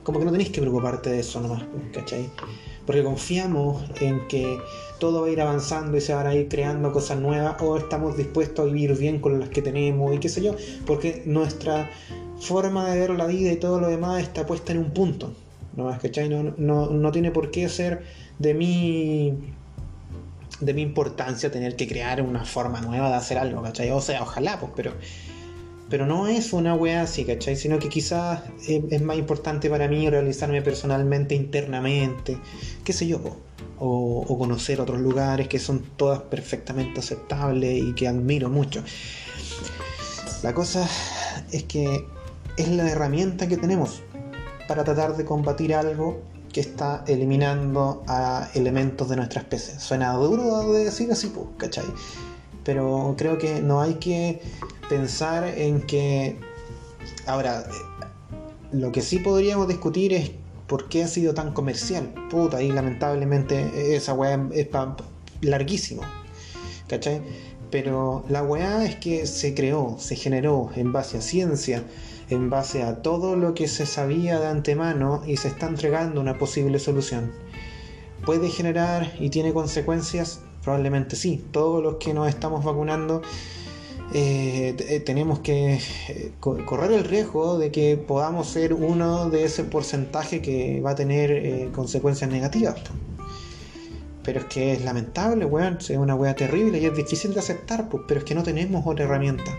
como 0.03 0.19
que 0.19 0.25
no 0.25 0.33
tenéis 0.33 0.51
que 0.51 0.61
preocuparte 0.61 1.11
de 1.11 1.21
eso 1.21 1.41
nomás, 1.41 1.63
¿cachai? 1.93 2.29
Porque 2.87 3.03
confiamos 3.03 3.83
en 4.01 4.27
que 4.29 4.59
todo 4.99 5.23
va 5.23 5.29
a 5.29 5.31
ir 5.31 5.41
avanzando 5.41 5.97
y 5.97 6.01
se 6.01 6.15
van 6.15 6.27
a 6.27 6.35
ir 6.35 6.49
creando 6.49 6.93
cosas 6.93 7.19
nuevas 7.19 7.61
o 7.61 7.77
estamos 7.77 8.17
dispuestos 8.17 8.65
a 8.65 8.73
vivir 8.73 8.97
bien 8.97 9.21
con 9.21 9.39
las 9.41 9.49
que 9.49 9.63
tenemos 9.63 10.15
y 10.15 10.19
qué 10.19 10.29
sé 10.29 10.43
yo, 10.43 10.55
porque 10.87 11.23
nuestra 11.27 11.91
forma 12.41 12.91
de 12.91 12.99
ver 12.99 13.11
la 13.11 13.27
vida 13.27 13.53
y 13.53 13.57
todo 13.57 13.81
lo 13.81 13.89
demás 13.89 14.23
está 14.23 14.47
puesta 14.47 14.73
en 14.73 14.79
un 14.79 14.91
punto, 14.93 15.33
¿no? 15.77 15.97
¿cachai? 15.99 16.29
No, 16.29 16.55
no, 16.57 16.87
no 16.91 17.13
tiene 17.13 17.31
por 17.31 17.51
qué 17.51 17.69
ser 17.69 18.03
de 18.39 18.55
mí 18.55 19.55
de 20.61 20.75
mi 20.75 20.83
importancia 20.83 21.51
tener 21.51 21.77
que 21.77 21.89
crear 21.89 22.21
una 22.23 22.45
forma 22.45 22.81
nueva 22.81 23.09
de 23.09 23.15
hacer 23.15 23.39
algo, 23.39 23.63
¿cachai? 23.63 23.91
O 23.91 24.01
sea, 24.01 24.23
ojalá, 24.23 24.61
pues, 24.61 24.73
pero, 24.77 24.93
pero 25.89 26.07
no 26.07 26.29
es 26.29 26.53
una 26.53 26.75
wea 26.75 27.03
así, 27.03 27.25
¿cachai? 27.25 27.57
Sino 27.57 27.79
que 27.79 27.89
quizás 27.89 28.43
es, 28.69 29.03
más 29.03 29.17
importante 29.17 29.71
para 29.71 29.89
mí 29.89 30.09
realizarme 30.09 30.63
personalmente, 30.63 31.35
internamente, 31.35 32.39
qué 32.85 32.93
sé 32.93 33.07
yo, 33.07 33.21
o, 33.79 34.39
conocer 34.39 34.81
otros 34.81 35.01
lugares 35.01 35.49
que 35.49 35.59
son 35.59 35.83
todas 35.97 36.21
perfectamente 36.21 37.01
aceptables 37.01 37.83
y 37.83 37.95
que 37.95 38.09
admiro 38.09 38.51
mucho. 38.51 38.83
La 40.43 40.55
cosa 40.55 40.89
es 41.53 41.65
que 41.65 42.05
es 42.57 42.69
la 42.69 42.91
herramienta 42.91 43.49
que 43.49 43.57
tenemos 43.57 44.03
para 44.71 44.85
tratar 44.85 45.17
de 45.17 45.25
combatir 45.25 45.75
algo 45.75 46.21
que 46.53 46.61
está 46.61 47.03
eliminando 47.09 48.05
a 48.07 48.49
elementos 48.55 49.09
de 49.09 49.17
nuestra 49.17 49.41
especie. 49.41 49.81
Suena 49.81 50.13
duro 50.13 50.73
de 50.73 50.85
decir 50.85 51.11
así, 51.11 51.27
pues, 51.27 51.47
¿cachai? 51.57 51.87
Pero 52.63 53.17
creo 53.19 53.37
que 53.37 53.61
no 53.61 53.81
hay 53.81 53.95
que 53.95 54.41
pensar 54.89 55.43
en 55.59 55.83
que... 55.83 56.39
Ahora, 57.27 57.65
lo 58.71 58.93
que 58.93 59.03
sí 59.03 59.19
podríamos 59.19 59.67
discutir 59.67 60.13
es 60.13 60.31
por 60.69 60.89
qué 60.89 61.03
ha 61.03 61.09
sido 61.09 61.35
tan 61.35 61.53
comercial. 61.53 62.15
Puta, 62.31 62.63
y 62.63 62.71
lamentablemente 62.71 63.97
esa 63.97 64.15
weá 64.15 64.41
es 64.53 64.69
larguísimo. 65.41 66.03
¿Cachai? 66.87 67.23
Pero 67.73 68.25
la 68.29 68.45
weá 68.45 68.85
es 68.85 68.95
que 68.95 69.27
se 69.27 69.53
creó, 69.53 69.97
se 69.99 70.15
generó 70.15 70.71
en 70.77 70.93
base 70.93 71.19
a 71.19 71.23
ciencia, 71.23 71.83
en 72.31 72.51
base 72.51 72.83
a 72.83 73.03
todo 73.03 73.37
lo 73.37 73.55
que 73.55 73.69
se 73.69 73.87
sabía 73.87 74.39
de 74.41 74.47
antemano 74.47 75.23
y 75.27 75.37
se 75.37 75.49
está 75.49 75.67
entregando 75.67 76.21
una 76.21 76.39
posible 76.39 76.79
solución. 76.79 77.33
¿Puede 78.25 78.49
generar 78.49 79.13
y 79.19 79.31
tiene 79.31 79.53
consecuencias? 79.53 80.41
Probablemente 80.63 81.17
sí. 81.17 81.45
Todos 81.53 81.83
los 81.83 81.97
que 81.97 82.15
nos 82.15 82.29
estamos 82.29 82.65
vacunando 82.65 83.23
eh, 84.13 84.75
eh, 84.79 85.01
tenemos 85.01 85.39
que 85.39 85.81
eh, 86.09 86.33
correr 86.41 86.91
el 86.93 87.05
riesgo 87.05 87.59
de 87.59 87.71
que 87.71 87.97
podamos 87.97 88.49
ser 88.49 88.75
uno 88.75 89.31
de 89.31 89.45
ese 89.45 89.63
porcentaje 89.63 90.43
que 90.43 90.81
va 90.81 90.91
a 90.91 90.95
tener 90.95 91.71
consecuencias 91.73 92.31
negativas. 92.31 92.77
Pero 94.23 94.41
es 94.41 94.47
que 94.47 94.73
es 94.73 94.85
lamentable, 94.85 95.45
weón. 95.45 95.79
Es 95.81 95.91
una 95.91 96.15
weá 96.15 96.35
terrible 96.35 96.79
y 96.79 96.87
es 96.87 96.95
difícil 96.95 97.33
de 97.33 97.41
aceptar, 97.41 97.89
pues, 97.89 98.03
pero 98.07 98.21
es 98.21 98.25
que 98.25 98.35
no 98.35 98.43
tenemos 98.43 98.87
otra 98.87 99.05
herramienta. 99.05 99.57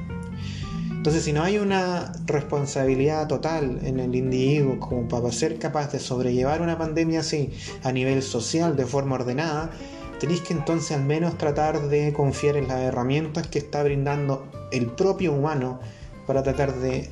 Entonces, 1.02 1.24
si 1.24 1.34
no 1.34 1.42
hay 1.42 1.58
una 1.58 2.14
responsabilidad 2.28 3.28
total 3.28 3.80
en 3.82 4.00
el 4.00 4.14
individuo 4.14 4.80
como 4.80 5.08
para 5.08 5.32
ser 5.32 5.58
capaz 5.58 5.92
de 5.92 6.00
sobrellevar 6.00 6.62
una 6.62 6.78
pandemia 6.78 7.22
así 7.22 7.50
a 7.82 7.92
nivel 7.92 8.22
social 8.22 8.76
de 8.76 8.86
forma 8.86 9.16
ordenada, 9.16 9.72
tenéis 10.20 10.42
que 10.42 10.54
entonces 10.54 10.92
al 10.92 11.04
menos 11.04 11.40
tratar 11.40 11.90
de 11.90 12.14
confiar 12.14 12.56
en 12.56 12.68
las 12.68 12.82
herramientas 12.82 13.48
que 13.48 13.58
está 13.58 13.82
brindando 13.82 14.46
el 14.72 14.92
propio 14.92 15.34
humano 15.34 15.80
para 16.28 16.44
tratar 16.44 16.76
de 16.76 17.10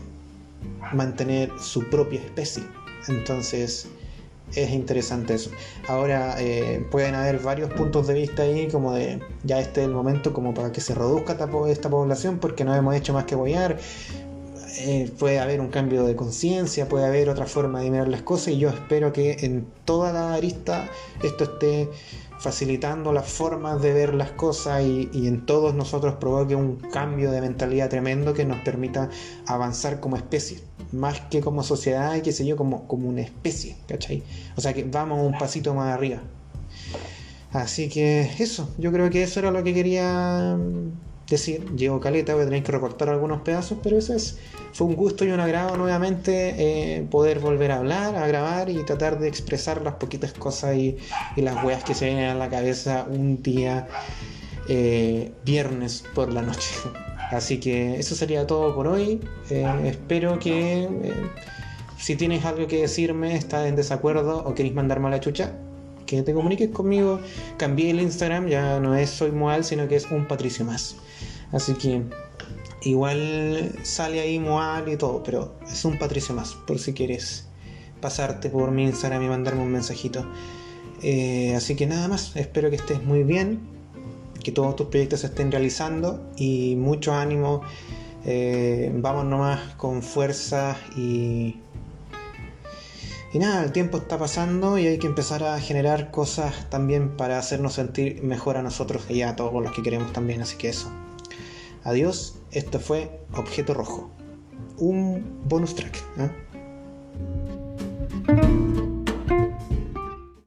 mantener 0.93 1.49
su 1.59 1.89
propia 1.89 2.19
especie. 2.19 2.61
Entonces, 3.07 3.87
es 4.55 4.71
interesante 4.71 5.35
eso. 5.35 5.51
Ahora 5.87 6.35
eh, 6.39 6.85
pueden 6.91 7.15
haber 7.15 7.39
varios 7.39 7.71
puntos 7.71 8.07
de 8.07 8.13
vista 8.13 8.43
ahí, 8.43 8.67
como 8.67 8.93
de 8.93 9.19
ya 9.43 9.59
este 9.59 9.81
es 9.81 9.87
el 9.87 9.93
momento 9.93 10.33
como 10.33 10.53
para 10.53 10.71
que 10.71 10.81
se 10.81 10.95
reduzca 10.95 11.33
esta, 11.33 11.89
población 11.89 12.39
porque 12.39 12.63
no 12.63 12.75
hemos 12.75 12.95
hecho 12.95 13.13
más 13.13 13.25
que 13.25 13.35
boyar. 13.35 13.77
Eh, 14.81 15.11
puede 15.17 15.39
haber 15.39 15.59
un 15.59 15.69
cambio 15.69 16.05
de 16.05 16.15
conciencia, 16.15 16.87
puede 16.87 17.05
haber 17.05 17.29
otra 17.29 17.45
forma 17.45 17.81
de 17.81 17.89
mirar 17.89 18.07
las 18.07 18.21
cosas 18.21 18.49
y 18.49 18.59
yo 18.59 18.69
espero 18.69 19.11
que 19.11 19.37
en 19.41 19.67
toda 19.83 20.13
la 20.13 20.35
arista 20.35 20.87
esto 21.21 21.43
esté 21.45 21.89
facilitando 22.39 23.11
las 23.11 23.29
formas 23.29 23.81
de 23.81 23.93
ver 23.93 24.13
las 24.13 24.31
cosas 24.31 24.81
y, 24.83 25.09
en 25.13 25.45
todos 25.45 25.75
nosotros 25.75 26.15
provoque 26.15 26.55
un 26.55 26.77
cambio 26.77 27.31
de 27.31 27.41
mentalidad 27.41 27.89
tremendo 27.89 28.33
que 28.33 28.45
nos 28.45 28.59
permita 28.59 29.09
avanzar 29.45 29.99
como 29.99 30.15
especie, 30.15 30.59
más 30.91 31.21
que 31.21 31.41
como 31.41 31.63
sociedad 31.63 32.15
y 32.15 32.21
qué 32.21 32.31
sé 32.31 32.45
yo, 32.45 32.55
como, 32.55 32.87
como 32.87 33.09
una 33.09 33.21
especie, 33.21 33.77
¿cachai? 33.87 34.23
O 34.55 34.61
sea 34.61 34.73
que 34.73 34.83
vamos 34.83 35.25
un 35.25 35.37
pasito 35.37 35.73
más 35.73 35.93
arriba. 35.93 36.21
Así 37.51 37.89
que 37.89 38.29
eso, 38.39 38.69
yo 38.77 38.91
creo 38.91 39.09
que 39.09 39.23
eso 39.23 39.39
era 39.39 39.51
lo 39.51 39.63
que 39.63 39.73
quería 39.73 40.57
decir. 41.29 41.65
Llevo 41.75 41.99
caleta, 41.99 42.33
voy 42.33 42.43
a 42.43 42.45
tener 42.45 42.63
que 42.63 42.71
recortar 42.71 43.09
algunos 43.09 43.41
pedazos, 43.41 43.79
pero 43.81 43.97
eso 43.97 44.13
es, 44.13 44.37
fue 44.73 44.87
un 44.87 44.95
gusto 44.95 45.25
y 45.25 45.31
un 45.31 45.39
agrado 45.39 45.77
nuevamente 45.77 46.55
eh, 46.57 47.07
poder 47.09 47.39
volver 47.39 47.71
a 47.71 47.77
hablar, 47.77 48.15
a 48.15 48.27
grabar 48.27 48.69
y 48.69 48.83
tratar 48.85 49.19
de 49.19 49.27
expresar 49.27 49.81
las 49.81 49.95
poquitas 49.95 50.33
cosas 50.33 50.75
y, 50.75 50.97
las 51.37 51.63
weas 51.63 51.83
que 51.83 51.93
se 51.93 52.05
vienen 52.05 52.29
a 52.29 52.35
la 52.35 52.49
cabeza 52.49 53.05
un 53.09 53.41
día 53.41 53.87
eh, 54.67 55.31
viernes 55.45 56.03
por 56.13 56.31
la 56.31 56.41
noche. 56.41 56.69
Así 57.29 57.59
que 57.59 57.99
eso 57.99 58.15
sería 58.15 58.47
todo 58.47 58.73
por 58.75 58.87
hoy. 58.87 59.19
Eh, 59.49 59.65
espero 59.85 60.39
que 60.39 60.87
si 61.97 62.15
tienes 62.15 62.45
algo 62.45 62.67
que 62.67 62.81
decirme, 62.81 63.35
estás 63.35 63.67
en 63.67 63.75
desacuerdo 63.75 64.43
o 64.45 64.55
queréis 64.55 64.73
mandarme 64.73 65.07
a 65.07 65.11
la 65.11 65.19
chucha, 65.19 65.53
que 66.05 66.23
te 66.23 66.33
comuniques 66.33 66.69
conmigo. 66.69 67.19
Cambié 67.57 67.91
el 67.91 68.01
Instagram, 68.01 68.47
ya 68.47 68.79
no 68.79 68.95
es 68.95 69.09
Soy 69.09 69.31
Moal, 69.31 69.63
sino 69.63 69.87
que 69.87 69.95
es 69.95 70.09
un 70.09 70.27
Patricio 70.27 70.65
más. 70.65 70.95
Así 71.51 71.73
que 71.73 72.03
igual 72.83 73.75
sale 73.83 74.21
ahí 74.21 74.39
Moal 74.39 74.89
y 74.89 74.97
todo, 74.97 75.21
pero 75.23 75.55
es 75.69 75.85
un 75.85 75.99
Patricio 75.99 76.33
más, 76.33 76.53
por 76.53 76.79
si 76.79 76.93
quieres 76.93 77.47
pasarte 78.01 78.49
por 78.49 78.71
mi 78.71 78.85
Instagram 78.85 79.21
y 79.23 79.27
mandarme 79.27 79.61
un 79.61 79.71
mensajito. 79.71 80.25
Eh, 81.03 81.53
así 81.55 81.75
que 81.75 81.85
nada 81.85 82.07
más, 82.07 82.35
espero 82.35 82.69
que 82.69 82.77
estés 82.77 83.03
muy 83.03 83.23
bien, 83.23 83.59
que 84.49 84.55
todos 84.55 84.75
tus 84.75 84.87
proyectos 84.87 85.19
se 85.19 85.27
estén 85.27 85.51
realizando 85.51 86.31
y 86.35 86.75
mucho 86.75 87.13
ánimo. 87.13 87.61
Eh, 88.25 88.91
vamos 88.95 89.25
nomás 89.25 89.75
con 89.75 90.01
fuerza 90.01 90.75
y 90.97 91.57
Y 93.31 93.37
nada, 93.37 93.63
el 93.63 93.71
tiempo 93.71 93.97
está 93.97 94.17
pasando 94.17 94.79
y 94.79 94.87
hay 94.87 94.97
que 94.97 95.05
empezar 95.05 95.43
a 95.43 95.59
generar 95.59 96.09
cosas 96.09 96.67
también 96.71 97.15
para 97.15 97.37
hacernos 97.37 97.73
sentir 97.73 98.23
mejor 98.23 98.57
a 98.57 98.63
nosotros 98.63 99.03
y 99.07 99.21
a 99.21 99.35
todos 99.35 99.61
los 99.61 99.71
que 99.71 99.83
queremos 99.83 100.11
también. 100.13 100.41
Así 100.41 100.57
que 100.57 100.69
eso. 100.69 100.89
Adiós, 101.83 102.39
esto 102.51 102.79
fue 102.79 103.21
Objeto 103.35 103.75
Rojo. 103.75 104.09
Un 104.77 105.43
bonus 105.45 105.75
track. 105.75 105.95
¿eh? 106.17 106.29